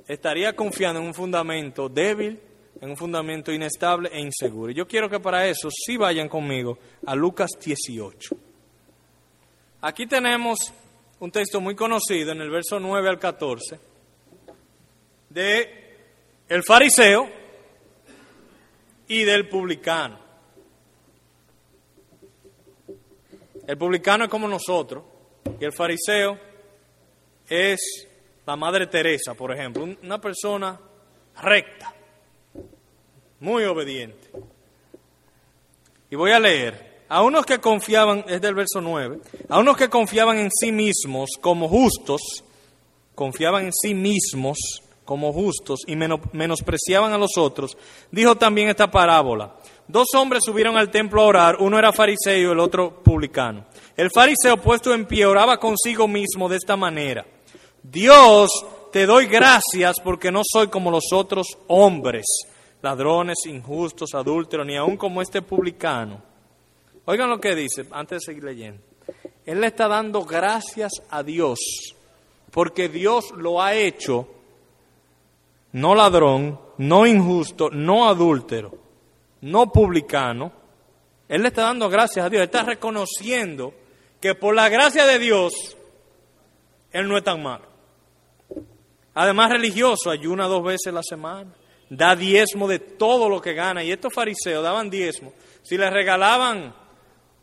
estaría 0.07 0.55
confiando 0.55 1.01
en 1.01 1.07
un 1.07 1.15
fundamento 1.15 1.89
débil, 1.89 2.41
en 2.81 2.91
un 2.91 2.97
fundamento 2.97 3.53
inestable 3.53 4.11
e 4.13 4.21
inseguro. 4.21 4.73
Yo 4.73 4.87
quiero 4.87 5.09
que 5.09 5.21
para 5.21 5.47
eso 5.47 5.69
sí 5.71 5.97
vayan 5.97 6.29
conmigo 6.29 6.79
a 7.07 7.15
Lucas 7.15 7.51
18. 7.63 8.37
Aquí 9.81 10.07
tenemos 10.07 10.73
un 11.21 11.31
texto 11.31 11.61
muy 11.61 11.75
conocido 11.75 12.33
en 12.33 12.41
el 12.41 12.51
verso 12.51 12.81
9 12.81 13.09
al 13.09 13.19
14 13.19 13.79
de 15.31 15.85
el 16.49 16.63
fariseo 16.63 17.29
y 19.09 19.25
del 19.25 19.49
publicano. 19.49 20.19
El 23.67 23.79
publicano 23.79 24.25
es 24.25 24.31
como 24.31 24.47
nosotros 24.47 25.05
y 25.59 25.65
el 25.65 25.73
fariseo 25.73 26.39
es 27.49 28.09
la 28.47 28.57
Madre 28.57 28.87
Teresa, 28.87 29.35
por 29.35 29.53
ejemplo, 29.53 29.87
una 30.03 30.21
persona 30.21 30.79
recta, 31.43 31.95
muy 33.41 33.65
obediente. 33.65 34.31
Y 36.11 36.17
voy 36.17 36.33
a 36.33 36.39
leer, 36.39 37.05
a 37.09 37.23
unos 37.23 37.47
que 37.47 37.59
confiaban, 37.59 38.25
es 38.29 38.41
del 38.41 38.55
verso 38.55 38.81
9, 38.81 39.19
a 39.49 39.59
unos 39.59 39.77
que 39.77 39.89
confiaban 39.89 40.39
en 40.39 40.51
sí 40.51 40.73
mismos 40.73 41.31
como 41.41 41.69
justos, 41.69 42.45
confiaban 43.15 43.67
en 43.67 43.73
sí 43.73 43.95
mismos 43.95 44.59
como 45.05 45.33
justos 45.33 45.81
y 45.87 45.97
menospreciaban 45.97 47.13
a 47.13 47.19
los 47.19 47.37
otros, 47.37 47.77
dijo 48.11 48.37
también 48.37 48.69
esta 48.69 48.91
parábola. 48.91 49.55
Dos 49.87 50.09
hombres 50.15 50.45
subieron 50.45 50.77
al 50.77 50.91
templo 50.91 51.21
a 51.21 51.27
orar, 51.27 51.57
uno 51.61 51.79
era 51.79 51.93
fariseo 51.93 52.49
y 52.49 52.53
el 52.53 52.59
otro 52.59 53.03
publicano. 53.03 53.67
El 53.97 54.11
fariseo 54.11 54.57
puesto 54.57 54.95
en 54.95 55.07
pie 55.07 55.27
oraba 55.27 55.59
consigo 55.59 56.09
mismo 56.09 56.49
de 56.49 56.57
esta 56.57 56.77
manera. 56.77 57.27
Dios, 57.85 58.51
te 58.93 59.07
doy 59.07 59.27
gracias 59.27 59.97
porque 60.03 60.33
no 60.33 60.41
soy 60.43 60.69
como 60.69 60.91
los 60.91 61.13
otros 61.13 61.47
hombres, 61.69 62.25
ladrones, 62.81 63.37
injustos, 63.47 64.15
adúlteros, 64.15 64.67
ni 64.67 64.77
aun 64.77 64.97
como 64.97 65.21
este 65.21 65.43
publicano. 65.43 66.21
Oigan 67.05 67.29
lo 67.29 67.39
que 67.39 67.55
dice 67.55 67.87
antes 67.91 68.21
de 68.21 68.25
seguir 68.25 68.45
leyendo. 68.45 68.83
Él 69.45 69.61
le 69.61 69.67
está 69.67 69.87
dando 69.87 70.25
gracias 70.25 70.93
a 71.11 71.23
Dios 71.23 71.59
porque 72.51 72.89
Dios 72.89 73.33
lo 73.37 73.61
ha 73.61 73.75
hecho 73.75 74.29
no 75.73 75.95
ladrón, 75.95 76.59
no 76.79 77.05
injusto, 77.05 77.69
no 77.69 78.09
adúltero, 78.09 78.79
no 79.41 79.73
publicano. 79.73 80.53
Él 81.29 81.43
le 81.43 81.49
está 81.49 81.65
dando 81.65 81.89
gracias 81.89 82.25
a 82.25 82.31
Dios, 82.31 82.45
está 82.45 82.63
reconociendo 82.63 83.75
que 84.21 84.37
por 84.37 84.55
la 84.55 84.69
gracia 84.69 85.05
de 85.05 85.19
Dios, 85.19 85.77
Él 86.93 87.09
no 87.09 87.19
es 87.19 87.25
tan 87.25 87.43
malo. 87.43 87.74
Además, 89.15 89.51
religioso, 89.51 90.11
ayuna 90.11 90.47
dos 90.47 90.65
veces 90.65 90.93
la 90.93 91.03
semana, 91.03 91.53
da 91.89 92.17
diezmo 92.17 92.67
de 92.67 92.79
todo 92.79 93.29
lo 93.29 93.41
que 93.41 93.55
gana. 93.55 93.83
Y 93.85 93.93
estos 93.93 94.13
fariseos 94.13 94.63
daban 94.63 94.91
diezmo. 94.91 95.33
Si 95.63 95.77
les 95.77 95.93
regalaban 95.93 96.75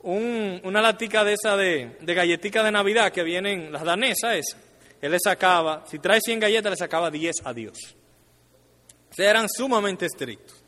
una 0.03 0.81
latica 0.81 1.23
de 1.23 1.33
esa 1.33 1.55
de, 1.55 1.97
de 2.01 2.13
galletica 2.13 2.63
de 2.63 2.71
Navidad 2.71 3.11
que 3.11 3.23
vienen, 3.23 3.71
las 3.71 3.83
danesas, 3.83 4.35
esa, 4.35 4.57
él 5.01 5.11
le 5.11 5.19
sacaba, 5.19 5.83
si 5.87 5.99
trae 5.99 6.19
100 6.19 6.39
galletas, 6.39 6.71
le 6.71 6.77
sacaba 6.77 7.09
10 7.09 7.35
a 7.45 7.53
Dios 7.53 7.95
eran 9.17 9.47
sumamente 9.49 10.05
estrictos. 10.05 10.63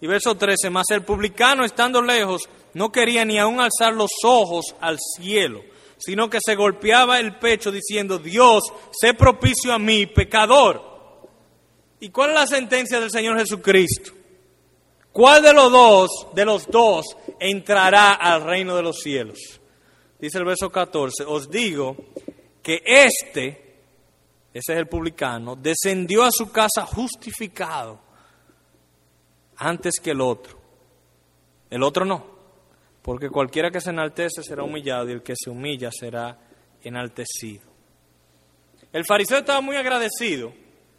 Y 0.00 0.06
verso 0.06 0.34
13, 0.34 0.70
más 0.70 0.86
el 0.90 1.02
publicano 1.02 1.64
estando 1.64 2.00
lejos 2.00 2.48
no 2.72 2.90
quería 2.90 3.24
ni 3.24 3.38
aún 3.38 3.60
alzar 3.60 3.92
los 3.92 4.10
ojos 4.24 4.74
al 4.80 4.98
cielo, 4.98 5.62
sino 6.00 6.28
que 6.28 6.38
se 6.44 6.54
golpeaba 6.54 7.20
el 7.20 7.36
pecho 7.36 7.70
diciendo, 7.70 8.18
Dios, 8.18 8.64
sé 8.92 9.14
propicio 9.14 9.72
a 9.72 9.78
mí, 9.78 10.06
pecador. 10.06 10.82
¿Y 12.00 12.10
cuál 12.10 12.30
es 12.30 12.36
la 12.36 12.46
sentencia 12.46 12.98
del 12.98 13.10
Señor 13.10 13.38
Jesucristo? 13.38 14.12
¿Cuál 15.12 15.42
de 15.42 15.52
los 15.52 15.70
dos, 15.70 16.10
de 16.34 16.44
los 16.44 16.66
dos, 16.66 17.04
entrará 17.38 18.14
al 18.14 18.42
reino 18.42 18.74
de 18.76 18.82
los 18.82 18.98
cielos? 18.98 19.38
Dice 20.18 20.38
el 20.38 20.44
verso 20.44 20.70
14, 20.70 21.24
os 21.24 21.50
digo 21.50 21.96
que 22.62 22.82
este 22.84 23.70
ese 24.52 24.72
es 24.72 24.78
el 24.78 24.88
publicano, 24.88 25.54
descendió 25.54 26.24
a 26.24 26.30
su 26.32 26.50
casa 26.50 26.84
justificado 26.84 28.00
antes 29.56 30.00
que 30.02 30.10
el 30.10 30.20
otro. 30.20 30.58
El 31.70 31.84
otro 31.84 32.04
no, 32.04 32.29
porque 33.02 33.30
cualquiera 33.30 33.70
que 33.70 33.80
se 33.80 33.90
enaltece 33.90 34.42
será 34.42 34.62
humillado 34.62 35.08
y 35.08 35.12
el 35.12 35.22
que 35.22 35.34
se 35.36 35.50
humilla 35.50 35.90
será 35.92 36.38
enaltecido. 36.82 37.68
El 38.92 39.04
fariseo 39.04 39.38
estaba 39.38 39.60
muy 39.60 39.76
agradecido 39.76 40.52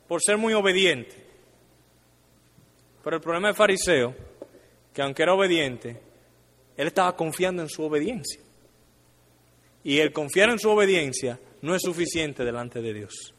por 0.07 0.21
ser 0.21 0.37
muy 0.37 0.53
obediente, 0.53 1.15
pero 3.03 3.17
el 3.17 3.21
problema 3.21 3.47
del 3.47 3.55
fariseo, 3.55 4.15
que 4.93 5.01
aunque 5.01 5.23
era 5.23 5.33
obediente, 5.33 6.01
él 6.77 6.87
estaba 6.87 7.15
confiando 7.15 7.61
en 7.61 7.69
su 7.69 7.83
obediencia. 7.83 8.41
Y 9.83 9.99
el 9.99 10.13
confiar 10.13 10.49
en 10.49 10.59
su 10.59 10.69
obediencia 10.69 11.39
no 11.61 11.75
es 11.75 11.81
suficiente 11.81 12.43
delante 12.43 12.81
de 12.81 12.93
Dios. 12.93 13.33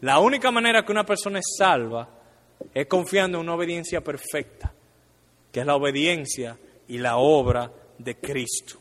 La 0.00 0.20
única 0.20 0.50
manera 0.50 0.84
que 0.84 0.92
una 0.92 1.04
persona 1.04 1.40
es 1.40 1.56
salva 1.58 2.08
es 2.72 2.86
confiando 2.86 3.38
en 3.38 3.44
una 3.44 3.54
obediencia 3.54 4.00
perfecta, 4.00 4.72
que 5.52 5.60
es 5.60 5.66
la 5.66 5.76
obediencia 5.76 6.56
y 6.86 6.98
la 6.98 7.16
obra 7.16 7.70
de 7.98 8.16
Cristo. 8.16 8.78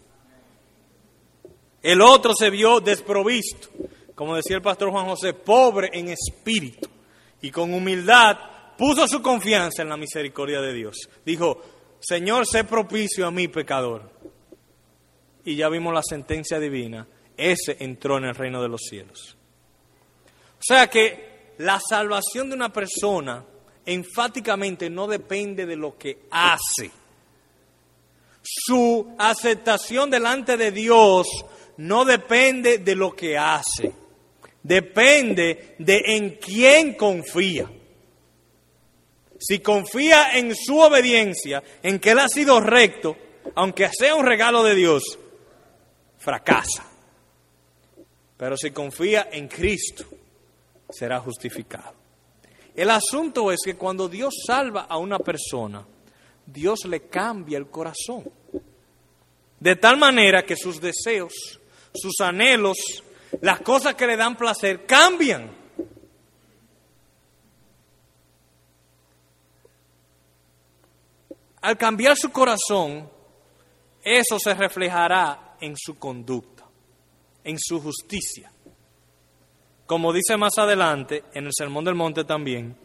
El 1.81 2.01
otro 2.01 2.33
se 2.33 2.49
vio 2.49 2.79
desprovisto, 2.79 3.69
como 4.15 4.35
decía 4.35 4.55
el 4.57 4.61
pastor 4.61 4.91
Juan 4.91 5.05
José, 5.05 5.33
pobre 5.33 5.89
en 5.93 6.09
espíritu 6.09 6.89
y 7.41 7.51
con 7.51 7.73
humildad 7.73 8.37
puso 8.77 9.07
su 9.07 9.21
confianza 9.21 9.81
en 9.81 9.89
la 9.89 9.97
misericordia 9.97 10.61
de 10.61 10.73
Dios. 10.73 10.95
Dijo, 11.25 11.61
Señor, 11.99 12.45
sé 12.45 12.63
propicio 12.63 13.25
a 13.25 13.31
mí, 13.31 13.47
pecador. 13.47 14.09
Y 15.43 15.55
ya 15.55 15.69
vimos 15.69 15.93
la 15.93 16.03
sentencia 16.03 16.59
divina. 16.59 17.07
Ese 17.35 17.77
entró 17.79 18.17
en 18.17 18.25
el 18.25 18.35
reino 18.35 18.61
de 18.61 18.69
los 18.69 18.81
cielos. 18.81 19.37
O 20.53 20.61
sea 20.61 20.89
que 20.89 21.53
la 21.59 21.79
salvación 21.79 22.49
de 22.49 22.55
una 22.55 22.71
persona 22.71 23.43
enfáticamente 23.85 24.89
no 24.89 25.07
depende 25.07 25.65
de 25.65 25.75
lo 25.75 25.97
que 25.97 26.27
hace. 26.31 26.91
Su 28.49 29.13
aceptación 29.17 30.09
delante 30.09 30.55
de 30.55 30.71
Dios 30.71 31.27
no 31.77 32.05
depende 32.05 32.77
de 32.77 32.95
lo 32.95 33.13
que 33.13 33.37
hace. 33.37 33.91
Depende 34.63 35.75
de 35.77 36.01
en 36.05 36.37
quién 36.37 36.93
confía. 36.93 37.69
Si 39.37 39.59
confía 39.59 40.37
en 40.37 40.55
su 40.55 40.79
obediencia, 40.79 41.61
en 41.83 41.99
que 41.99 42.11
Él 42.11 42.19
ha 42.19 42.29
sido 42.29 42.61
recto, 42.61 43.17
aunque 43.55 43.89
sea 43.91 44.15
un 44.15 44.25
regalo 44.25 44.63
de 44.63 44.75
Dios, 44.75 45.03
fracasa. 46.17 46.85
Pero 48.37 48.55
si 48.55 48.71
confía 48.71 49.27
en 49.31 49.49
Cristo, 49.49 50.05
será 50.89 51.19
justificado. 51.19 51.93
El 52.73 52.91
asunto 52.91 53.51
es 53.51 53.59
que 53.65 53.75
cuando 53.75 54.07
Dios 54.07 54.33
salva 54.45 54.83
a 54.83 54.97
una 54.97 55.19
persona, 55.19 55.85
Dios 56.45 56.85
le 56.85 57.01
cambia 57.01 57.57
el 57.57 57.67
corazón. 57.67 58.23
De 59.59 59.75
tal 59.75 59.97
manera 59.97 60.43
que 60.43 60.55
sus 60.55 60.79
deseos, 60.79 61.59
sus 61.93 62.19
anhelos, 62.21 62.77
las 63.41 63.61
cosas 63.61 63.95
que 63.95 64.07
le 64.07 64.15
dan 64.15 64.35
placer 64.35 64.85
cambian. 64.85 65.55
Al 71.61 71.77
cambiar 71.77 72.15
su 72.15 72.31
corazón, 72.31 73.09
eso 74.03 74.39
se 74.39 74.53
reflejará 74.53 75.57
en 75.59 75.75
su 75.75 75.97
conducta, 75.97 76.63
en 77.43 77.57
su 77.59 77.81
justicia. 77.81 78.51
Como 79.85 80.13
dice 80.13 80.37
más 80.37 80.57
adelante 80.57 81.23
en 81.33 81.45
el 81.45 81.51
Sermón 81.53 81.83
del 81.83 81.95
Monte 81.95 82.23
también, 82.23 82.77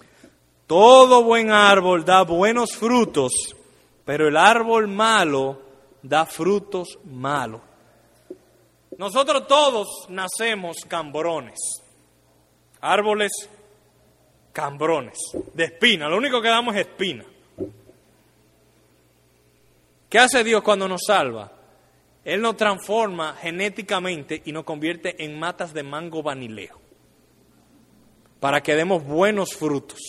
todo 0.66 1.22
buen 1.22 1.50
árbol 1.50 2.04
da 2.04 2.22
buenos 2.22 2.72
frutos, 2.76 3.32
pero 4.04 4.28
el 4.28 4.36
árbol 4.36 4.88
malo 4.88 5.61
da 6.02 6.26
frutos 6.26 6.98
malos. 7.04 7.60
Nosotros 8.98 9.46
todos 9.46 10.06
nacemos 10.08 10.76
cambrones, 10.86 11.58
árboles 12.80 13.32
cambrones, 14.52 15.18
de 15.54 15.64
espina, 15.64 16.08
lo 16.08 16.18
único 16.18 16.42
que 16.42 16.48
damos 16.48 16.74
es 16.74 16.82
espina. 16.82 17.24
¿Qué 20.08 20.18
hace 20.18 20.44
Dios 20.44 20.62
cuando 20.62 20.86
nos 20.86 21.00
salva? 21.06 21.50
Él 22.24 22.40
nos 22.40 22.56
transforma 22.56 23.34
genéticamente 23.40 24.42
y 24.44 24.52
nos 24.52 24.64
convierte 24.64 25.24
en 25.24 25.38
matas 25.38 25.72
de 25.72 25.82
mango 25.82 26.22
vanileo 26.22 26.78
para 28.38 28.60
que 28.60 28.74
demos 28.74 29.04
buenos 29.04 29.54
frutos. 29.54 30.00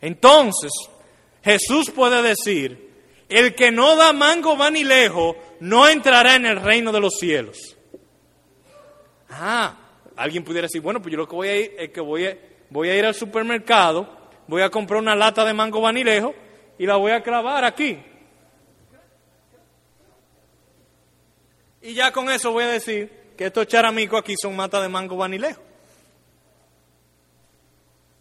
Entonces, 0.00 0.72
Jesús 1.42 1.90
puede 1.90 2.22
decir, 2.22 2.89
el 3.30 3.54
que 3.54 3.70
no 3.70 3.96
da 3.96 4.12
mango 4.12 4.58
va 4.58 4.70
no 5.60 5.88
entrará 5.88 6.34
en 6.34 6.46
el 6.46 6.60
reino 6.60 6.90
de 6.92 7.00
los 7.00 7.14
cielos. 7.14 7.76
Ah, 9.30 9.76
alguien 10.16 10.44
pudiera 10.44 10.66
decir, 10.66 10.80
bueno, 10.82 11.00
pues 11.00 11.12
yo 11.12 11.18
lo 11.18 11.28
que 11.28 11.36
voy 11.36 11.48
a 11.48 11.56
ir 11.56 11.74
es 11.78 11.90
que 11.90 12.00
voy 12.00 12.26
a, 12.26 12.96
ir 12.96 13.04
al 13.06 13.14
supermercado, 13.14 14.08
voy 14.48 14.62
a 14.62 14.70
comprar 14.70 15.00
una 15.00 15.14
lata 15.14 15.44
de 15.44 15.54
mango 15.54 15.80
vanilejo 15.80 16.34
y 16.76 16.86
la 16.86 16.96
voy 16.96 17.12
a 17.12 17.22
clavar 17.22 17.64
aquí. 17.64 17.98
Y 21.82 21.94
ya 21.94 22.12
con 22.12 22.28
eso 22.28 22.52
voy 22.52 22.64
a 22.64 22.68
decir 22.68 23.34
que 23.38 23.46
estos 23.46 23.66
charamicos 23.68 24.20
aquí 24.20 24.34
son 24.36 24.56
matas 24.56 24.82
de 24.82 24.88
mango 24.88 25.16
vanilejo. 25.16 25.62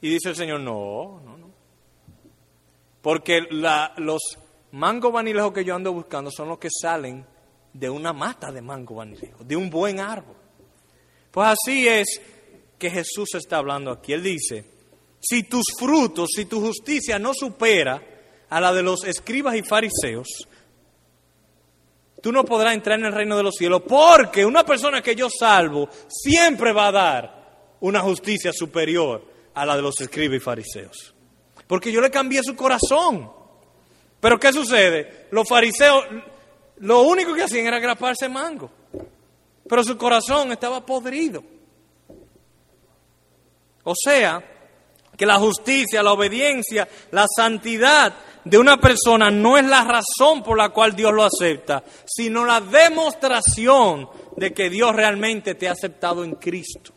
Y 0.02 0.12
dice 0.12 0.30
el 0.30 0.36
Señor, 0.36 0.60
no, 0.62 1.20
no, 1.26 1.38
no. 1.38 1.50
Porque 3.02 3.42
los 3.98 4.38
mango 4.72 5.12
vanilejos 5.12 5.54
que 5.54 5.66
yo 5.66 5.76
ando 5.76 5.94
buscando 5.94 6.32
son 6.32 6.50
los 6.50 6.60
que 6.60 6.70
salen 6.70 7.26
de 7.74 7.90
una 7.90 8.14
mata 8.14 8.52
de 8.52 8.62
mango 8.62 8.96
vanilejo, 8.96 9.44
de 9.44 9.56
un 9.56 9.70
buen 9.70 10.00
árbol. 10.00 10.36
Pues 11.32 11.48
así 11.48 11.88
es 11.88 12.22
que 12.78 12.90
Jesús 12.90 13.36
está 13.36 13.58
hablando 13.58 13.92
aquí. 13.92 14.14
Él 14.14 14.24
dice, 14.24 14.66
si 15.20 15.44
tus 15.44 15.66
frutos, 15.78 16.30
si 16.36 16.46
tu 16.46 16.62
justicia 16.62 17.20
no 17.20 17.34
supera 17.34 18.02
a 18.50 18.60
la 18.60 18.74
de 18.74 18.84
los 18.84 19.04
escribas 19.04 19.56
y 19.56 19.62
fariseos, 19.62 20.28
tú 22.22 22.32
no 22.32 22.44
podrás 22.46 22.74
entrar 22.74 23.00
en 23.00 23.06
el 23.06 23.14
reino 23.14 23.38
de 23.38 23.44
los 23.44 23.56
cielos, 23.56 23.84
porque 23.88 24.46
una 24.46 24.66
persona 24.66 25.02
que 25.02 25.16
yo 25.16 25.30
salvo 25.30 25.90
siempre 26.08 26.74
va 26.74 26.88
a 26.88 26.92
dar 26.92 27.76
una 27.82 28.02
justicia 28.02 28.52
superior 28.52 29.24
a 29.54 29.66
la 29.66 29.76
de 29.76 29.82
los 29.82 30.00
escribas 30.02 30.38
y 30.38 30.40
fariseos. 30.40 31.14
Porque 31.68 31.92
yo 31.92 32.02
le 32.02 32.10
cambié 32.10 32.42
su 32.44 32.56
corazón. 32.56 33.39
Pero 34.20 34.40
¿qué 34.40 34.52
sucede? 34.52 35.28
Los 35.32 35.48
fariseos 35.48 36.06
lo 36.78 37.02
único 37.02 37.34
que 37.34 37.44
hacían 37.44 37.68
era 37.68 37.80
graparse 37.80 38.30
mango. 38.30 38.72
Pero 39.68 39.84
su 39.84 39.98
corazón 39.98 40.52
estaba 40.52 40.86
podrido. 40.86 41.44
O 43.84 43.94
sea, 43.96 44.44
que 45.16 45.26
la 45.26 45.36
justicia, 45.36 46.02
la 46.02 46.14
obediencia, 46.14 46.88
la 47.12 47.26
santidad 47.28 48.14
de 48.44 48.58
una 48.58 48.78
persona 48.78 49.30
no 49.30 49.58
es 49.58 49.66
la 49.66 49.84
razón 49.84 50.42
por 50.44 50.58
la 50.58 50.70
cual 50.70 50.96
Dios 50.96 51.14
lo 51.14 51.24
acepta, 51.24 51.84
sino 52.06 52.46
la 52.46 52.62
demostración 52.62 54.10
de 54.38 54.54
que 54.54 54.70
Dios 54.70 54.96
realmente 54.96 55.56
te 55.56 55.68
ha 55.68 55.74
aceptado 55.74 56.24
en 56.24 56.36
Cristo 56.36 56.94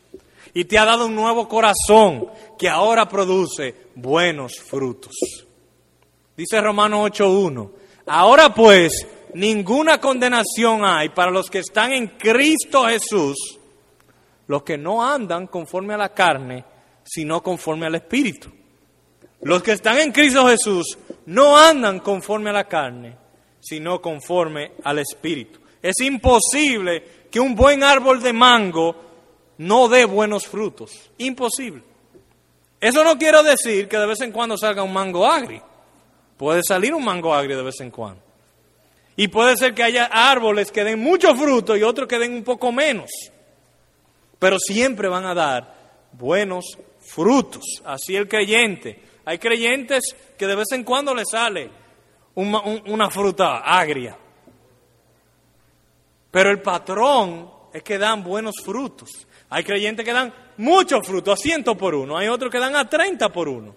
y 0.54 0.64
te 0.64 0.78
ha 0.78 0.84
dado 0.84 1.06
un 1.06 1.16
nuevo 1.16 1.48
corazón 1.48 2.28
que 2.58 2.68
ahora 2.68 3.08
produce 3.08 3.74
buenos 3.96 4.60
frutos. 4.60 5.12
Dice 6.36 6.60
Romanos 6.60 7.10
8.1, 7.10 7.70
ahora 8.06 8.54
pues 8.54 9.06
ninguna 9.34 10.00
condenación 10.00 10.84
hay 10.84 11.10
para 11.10 11.30
los 11.30 11.50
que 11.50 11.58
están 11.58 11.92
en 11.92 12.08
Cristo 12.08 12.84
Jesús, 12.84 13.58
los 14.46 14.62
que 14.62 14.78
no 14.78 15.04
andan 15.04 15.46
conforme 15.46 15.94
a 15.94 15.98
la 15.98 16.14
carne, 16.14 16.64
sino 17.04 17.42
conforme 17.42 17.86
al 17.86 17.96
Espíritu. 17.96 18.50
Los 19.42 19.62
que 19.62 19.72
están 19.72 19.98
en 19.98 20.12
Cristo 20.12 20.46
Jesús 20.46 20.98
no 21.26 21.58
andan 21.58 22.00
conforme 22.00 22.50
a 22.50 22.54
la 22.54 22.64
carne, 22.64 23.16
sino 23.60 24.00
conforme 24.00 24.72
al 24.84 25.00
Espíritu. 25.00 25.60
Es 25.82 26.00
imposible 26.00 27.26
que 27.30 27.40
un 27.40 27.54
buen 27.54 27.82
árbol 27.82 28.22
de 28.22 28.32
mango 28.32 28.94
no 29.58 29.88
dé 29.88 30.04
buenos 30.04 30.46
frutos. 30.46 31.10
Imposible. 31.18 31.82
Eso 32.80 33.04
no 33.04 33.18
quiere 33.18 33.42
decir 33.42 33.88
que 33.88 33.98
de 33.98 34.06
vez 34.06 34.20
en 34.20 34.32
cuando 34.32 34.56
salga 34.56 34.82
un 34.82 34.92
mango 34.92 35.26
agrio. 35.26 35.71
Puede 36.42 36.62
salir 36.66 36.92
un 36.92 37.04
mango 37.04 37.32
agrio 37.32 37.56
de 37.56 37.62
vez 37.62 37.80
en 37.82 37.92
cuando. 37.92 38.20
Y 39.14 39.28
puede 39.28 39.56
ser 39.56 39.74
que 39.74 39.84
haya 39.84 40.06
árboles 40.06 40.72
que 40.72 40.82
den 40.82 40.98
mucho 40.98 41.36
fruto 41.36 41.76
y 41.76 41.84
otros 41.84 42.08
que 42.08 42.18
den 42.18 42.34
un 42.34 42.42
poco 42.42 42.72
menos. 42.72 43.12
Pero 44.40 44.58
siempre 44.58 45.06
van 45.06 45.24
a 45.24 45.34
dar 45.34 46.00
buenos 46.10 46.64
frutos. 46.98 47.62
Así 47.84 48.16
el 48.16 48.26
creyente. 48.26 49.00
Hay 49.24 49.38
creyentes 49.38 50.02
que 50.36 50.48
de 50.48 50.56
vez 50.56 50.66
en 50.72 50.82
cuando 50.82 51.14
le 51.14 51.22
sale 51.24 51.70
una 52.34 53.08
fruta 53.08 53.58
agria. 53.58 54.18
Pero 56.28 56.50
el 56.50 56.60
patrón 56.60 57.52
es 57.72 57.84
que 57.84 57.98
dan 57.98 58.24
buenos 58.24 58.56
frutos. 58.64 59.10
Hay 59.48 59.62
creyentes 59.62 60.04
que 60.04 60.12
dan 60.12 60.34
muchos 60.56 61.06
frutos, 61.06 61.38
a 61.38 61.40
ciento 61.40 61.76
por 61.76 61.94
uno. 61.94 62.18
Hay 62.18 62.26
otros 62.26 62.50
que 62.50 62.58
dan 62.58 62.74
a 62.74 62.88
treinta 62.88 63.28
por 63.28 63.48
uno. 63.48 63.76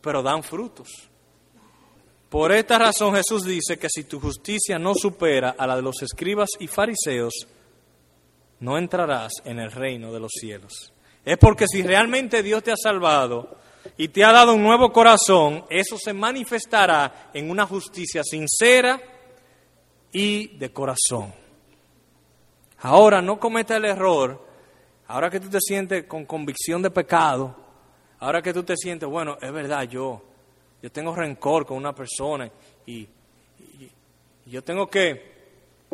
Pero 0.00 0.22
dan 0.22 0.42
frutos. 0.42 1.10
Por 2.34 2.50
esta 2.50 2.78
razón 2.78 3.14
Jesús 3.14 3.44
dice 3.44 3.78
que 3.78 3.86
si 3.88 4.02
tu 4.02 4.18
justicia 4.18 4.76
no 4.76 4.92
supera 4.96 5.54
a 5.56 5.68
la 5.68 5.76
de 5.76 5.82
los 5.82 6.02
escribas 6.02 6.48
y 6.58 6.66
fariseos, 6.66 7.32
no 8.58 8.76
entrarás 8.76 9.34
en 9.44 9.60
el 9.60 9.70
reino 9.70 10.12
de 10.12 10.18
los 10.18 10.32
cielos. 10.32 10.92
Es 11.24 11.38
porque 11.38 11.66
si 11.68 11.82
realmente 11.82 12.42
Dios 12.42 12.64
te 12.64 12.72
ha 12.72 12.76
salvado 12.76 13.56
y 13.96 14.08
te 14.08 14.24
ha 14.24 14.32
dado 14.32 14.54
un 14.54 14.64
nuevo 14.64 14.90
corazón, 14.90 15.64
eso 15.70 15.96
se 15.96 16.12
manifestará 16.12 17.30
en 17.32 17.50
una 17.50 17.66
justicia 17.66 18.24
sincera 18.24 19.00
y 20.10 20.56
de 20.58 20.72
corazón. 20.72 21.32
Ahora 22.78 23.22
no 23.22 23.38
cometa 23.38 23.76
el 23.76 23.84
error 23.84 24.44
Ahora 25.06 25.30
que 25.30 25.38
tú 25.38 25.48
te 25.48 25.60
sientes 25.60 26.06
con 26.06 26.24
convicción 26.24 26.82
de 26.82 26.90
pecado, 26.90 27.54
ahora 28.18 28.42
que 28.42 28.52
tú 28.52 28.64
te 28.64 28.74
sientes, 28.74 29.08
bueno, 29.08 29.36
es 29.40 29.52
verdad, 29.52 29.82
yo, 29.84 30.33
yo 30.84 30.92
tengo 30.92 31.14
rencor 31.14 31.64
con 31.64 31.78
una 31.78 31.94
persona 31.94 32.46
y, 32.84 33.08
yo 34.44 34.62
tengo 34.62 34.86
que, 34.86 35.32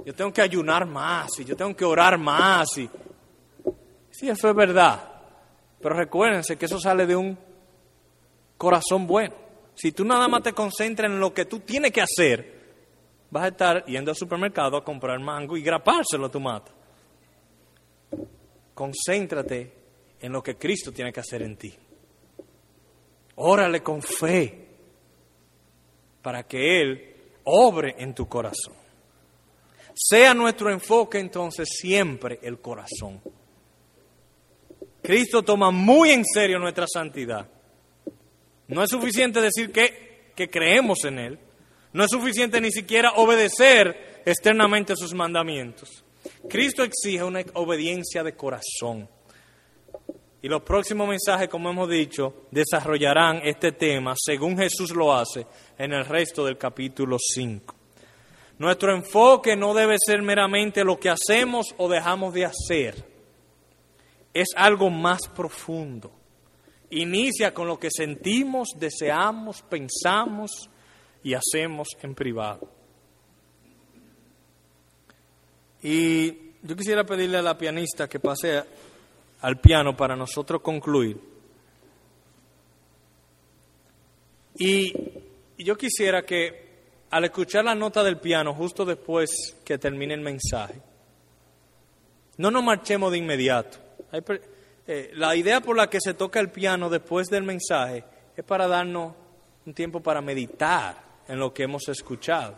yo 0.04 0.12
tengo 0.12 0.32
que 0.32 0.42
ayunar 0.42 0.84
más 0.84 1.30
y 1.38 1.44
yo 1.44 1.56
tengo 1.56 1.76
que 1.76 1.84
orar 1.84 2.18
más 2.18 2.76
y 2.76 2.90
sí, 4.10 4.28
eso 4.28 4.48
es 4.50 4.56
verdad. 4.56 5.00
Pero 5.80 5.94
recuérdense 5.94 6.56
que 6.58 6.64
eso 6.64 6.80
sale 6.80 7.06
de 7.06 7.14
un 7.14 7.38
corazón 8.58 9.06
bueno. 9.06 9.32
Si 9.76 9.92
tú 9.92 10.04
nada 10.04 10.26
más 10.26 10.42
te 10.42 10.52
concentras 10.52 11.08
en 11.08 11.20
lo 11.20 11.32
que 11.32 11.44
tú 11.44 11.60
tienes 11.60 11.92
que 11.92 12.00
hacer, 12.00 12.60
vas 13.30 13.44
a 13.44 13.48
estar 13.48 13.84
yendo 13.84 14.10
al 14.10 14.16
supermercado 14.16 14.76
a 14.76 14.82
comprar 14.82 15.20
mango 15.20 15.56
y 15.56 15.62
grapárselo 15.62 16.26
a 16.26 16.30
tu 16.32 16.40
mata 16.40 16.72
concéntrate 18.74 19.72
en 20.18 20.32
lo 20.32 20.42
que 20.42 20.56
Cristo 20.56 20.90
tiene 20.90 21.12
que 21.12 21.20
hacer 21.20 21.42
en 21.42 21.56
ti. 21.56 21.72
Órale 23.36 23.82
con 23.82 24.02
fe 24.02 24.59
para 26.22 26.42
que 26.44 26.80
Él 26.80 27.16
obre 27.44 27.94
en 27.98 28.14
tu 28.14 28.28
corazón. 28.28 28.74
Sea 29.94 30.34
nuestro 30.34 30.70
enfoque 30.70 31.18
entonces 31.18 31.68
siempre 31.70 32.38
el 32.42 32.60
corazón. 32.60 33.20
Cristo 35.02 35.42
toma 35.42 35.70
muy 35.70 36.10
en 36.10 36.24
serio 36.24 36.58
nuestra 36.58 36.86
santidad. 36.92 37.48
No 38.68 38.82
es 38.82 38.90
suficiente 38.90 39.40
decir 39.40 39.72
que, 39.72 40.32
que 40.36 40.48
creemos 40.48 41.04
en 41.04 41.18
Él. 41.18 41.38
No 41.92 42.04
es 42.04 42.10
suficiente 42.10 42.60
ni 42.60 42.70
siquiera 42.70 43.12
obedecer 43.16 44.22
externamente 44.24 44.94
sus 44.96 45.12
mandamientos. 45.14 46.04
Cristo 46.48 46.84
exige 46.84 47.24
una 47.24 47.42
obediencia 47.54 48.22
de 48.22 48.36
corazón. 48.36 49.08
Y 50.42 50.48
los 50.48 50.62
próximos 50.62 51.06
mensajes, 51.06 51.48
como 51.48 51.70
hemos 51.70 51.88
dicho, 51.88 52.46
desarrollarán 52.50 53.40
este 53.44 53.72
tema 53.72 54.14
según 54.16 54.56
Jesús 54.56 54.90
lo 54.94 55.14
hace 55.14 55.46
en 55.76 55.92
el 55.92 56.06
resto 56.06 56.44
del 56.44 56.56
capítulo 56.56 57.18
5. 57.18 57.74
Nuestro 58.58 58.94
enfoque 58.94 59.54
no 59.54 59.74
debe 59.74 59.96
ser 59.98 60.22
meramente 60.22 60.84
lo 60.84 60.98
que 60.98 61.10
hacemos 61.10 61.74
o 61.76 61.88
dejamos 61.88 62.32
de 62.32 62.46
hacer. 62.46 63.04
Es 64.32 64.48
algo 64.56 64.88
más 64.88 65.28
profundo. 65.28 66.10
Inicia 66.90 67.52
con 67.52 67.66
lo 67.66 67.78
que 67.78 67.88
sentimos, 67.90 68.68
deseamos, 68.76 69.62
pensamos 69.62 70.70
y 71.22 71.34
hacemos 71.34 71.88
en 72.02 72.14
privado. 72.14 72.68
Y 75.82 76.50
yo 76.62 76.76
quisiera 76.76 77.04
pedirle 77.04 77.38
a 77.38 77.42
la 77.42 77.56
pianista 77.56 78.08
que 78.08 78.20
pase 78.20 78.62
al 79.42 79.60
piano 79.60 79.96
para 79.96 80.16
nosotros 80.16 80.60
concluir. 80.60 81.18
Y, 84.58 84.92
yo 85.58 85.76
quisiera 85.76 86.22
que 86.22 86.70
al 87.10 87.24
escuchar 87.24 87.64
la 87.64 87.74
nota 87.74 88.02
del 88.02 88.18
piano, 88.18 88.54
justo 88.54 88.84
después 88.84 89.30
que 89.64 89.78
termine 89.78 90.14
el 90.14 90.20
mensaje, 90.20 90.80
no 92.38 92.50
nos 92.50 92.64
marchemos 92.64 93.12
de 93.12 93.18
inmediato. 93.18 93.78
Eh, 94.86 95.10
la 95.14 95.36
idea 95.36 95.60
por 95.60 95.76
la 95.76 95.90
que 95.90 96.00
se 96.00 96.14
toca 96.14 96.40
el 96.40 96.50
piano 96.50 96.88
después 96.88 97.28
del 97.28 97.42
mensaje 97.42 98.04
es 98.36 98.44
para 98.44 98.66
darnos 98.66 99.14
un 99.66 99.74
tiempo 99.74 100.00
para 100.00 100.20
meditar 100.20 100.96
en 101.28 101.38
lo 101.38 101.52
que 101.52 101.64
hemos 101.64 101.88
escuchado. 101.88 102.56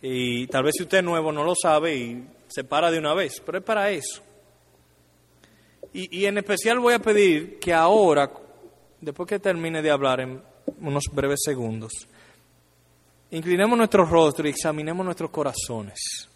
Y 0.00 0.46
tal 0.46 0.64
vez 0.64 0.74
si 0.76 0.84
usted 0.84 0.98
es 0.98 1.04
nuevo 1.04 1.32
no 1.32 1.42
lo 1.42 1.54
sabe 1.54 1.96
y 1.96 2.26
se 2.48 2.64
para 2.64 2.90
de 2.90 2.98
una 2.98 3.14
vez, 3.14 3.42
pero 3.44 3.58
es 3.58 3.64
para 3.64 3.90
eso. 3.90 4.22
Y, 5.98 6.26
en 6.26 6.36
especial 6.36 6.78
voy 6.78 6.92
a 6.92 6.98
pedir 6.98 7.58
que 7.58 7.72
ahora, 7.72 8.30
después 9.00 9.26
que 9.26 9.38
termine 9.38 9.80
de 9.80 9.90
hablar 9.90 10.20
en 10.20 10.42
unos 10.82 11.04
breves 11.10 11.40
segundos. 11.42 11.90
Inclinemos 13.30 13.78
nuestro 13.78 14.04
rostro 14.04 14.46
y 14.46 14.50
examinemos 14.50 15.06
nuestros 15.06 15.30
corazones 15.30 16.28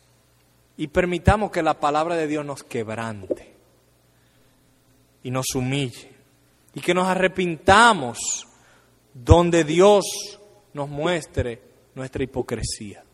y 0.78 0.86
permitamos 0.86 1.50
que 1.50 1.62
la 1.62 1.78
palabra 1.78 2.16
de 2.16 2.26
Dios 2.26 2.42
nos 2.42 2.64
quebrante 2.64 3.54
y 5.24 5.30
nos 5.30 5.54
humille 5.54 6.10
y 6.72 6.80
que 6.80 6.94
nos 6.94 7.06
arrepintamos 7.06 8.46
donde 9.12 9.64
Dios 9.64 10.06
nos 10.72 10.88
muestre 10.88 11.60
nuestra 11.94 12.24
hipocresía 12.24 13.04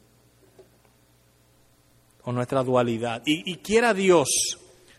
o 2.22 2.30
nuestra 2.30 2.62
dualidad. 2.62 3.20
Y, 3.26 3.51
y 3.51 3.57
quiera 3.57 3.92
Dios 3.92 4.28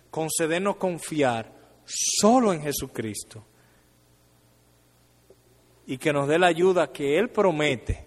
concedernos 0.10 0.78
confiar 0.78 1.52
solo 1.86 2.54
en 2.54 2.62
Jesucristo 2.62 3.44
y 5.86 5.98
que 5.98 6.12
nos 6.12 6.28
dé 6.28 6.38
la 6.38 6.48
ayuda 6.48 6.92
que 6.92 7.18
Él 7.18 7.30
promete 7.30 8.06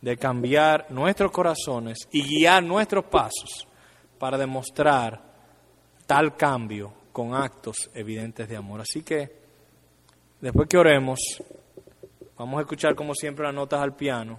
de 0.00 0.16
cambiar 0.16 0.86
nuestros 0.90 1.32
corazones 1.32 1.98
y 2.12 2.22
guiar 2.22 2.62
nuestros 2.62 3.04
pasos 3.06 3.66
para 4.18 4.38
demostrar 4.38 5.20
tal 6.06 6.36
cambio 6.36 6.92
con 7.12 7.34
actos 7.34 7.90
evidentes 7.94 8.48
de 8.48 8.56
amor. 8.56 8.80
Así 8.80 9.02
que, 9.02 9.30
después 10.40 10.68
que 10.68 10.78
oremos, 10.78 11.18
vamos 12.36 12.58
a 12.58 12.62
escuchar 12.62 12.94
como 12.94 13.14
siempre 13.14 13.44
las 13.44 13.54
notas 13.54 13.80
al 13.80 13.96
piano 13.96 14.38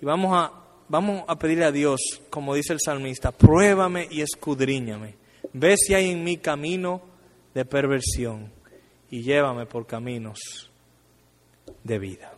y 0.00 0.04
vamos 0.04 0.32
a, 0.34 0.52
vamos 0.88 1.24
a 1.28 1.38
pedirle 1.38 1.64
a 1.64 1.72
Dios, 1.72 2.00
como 2.30 2.54
dice 2.54 2.72
el 2.72 2.80
salmista, 2.84 3.30
pruébame 3.30 4.08
y 4.10 4.22
escudriñame, 4.22 5.14
ve 5.52 5.76
si 5.76 5.94
hay 5.94 6.10
en 6.10 6.24
mi 6.24 6.36
camino 6.38 7.02
de 7.54 7.64
perversión 7.64 8.52
y 9.10 9.22
llévame 9.22 9.66
por 9.66 9.86
caminos 9.86 10.70
de 11.84 11.98
vida. 11.98 12.37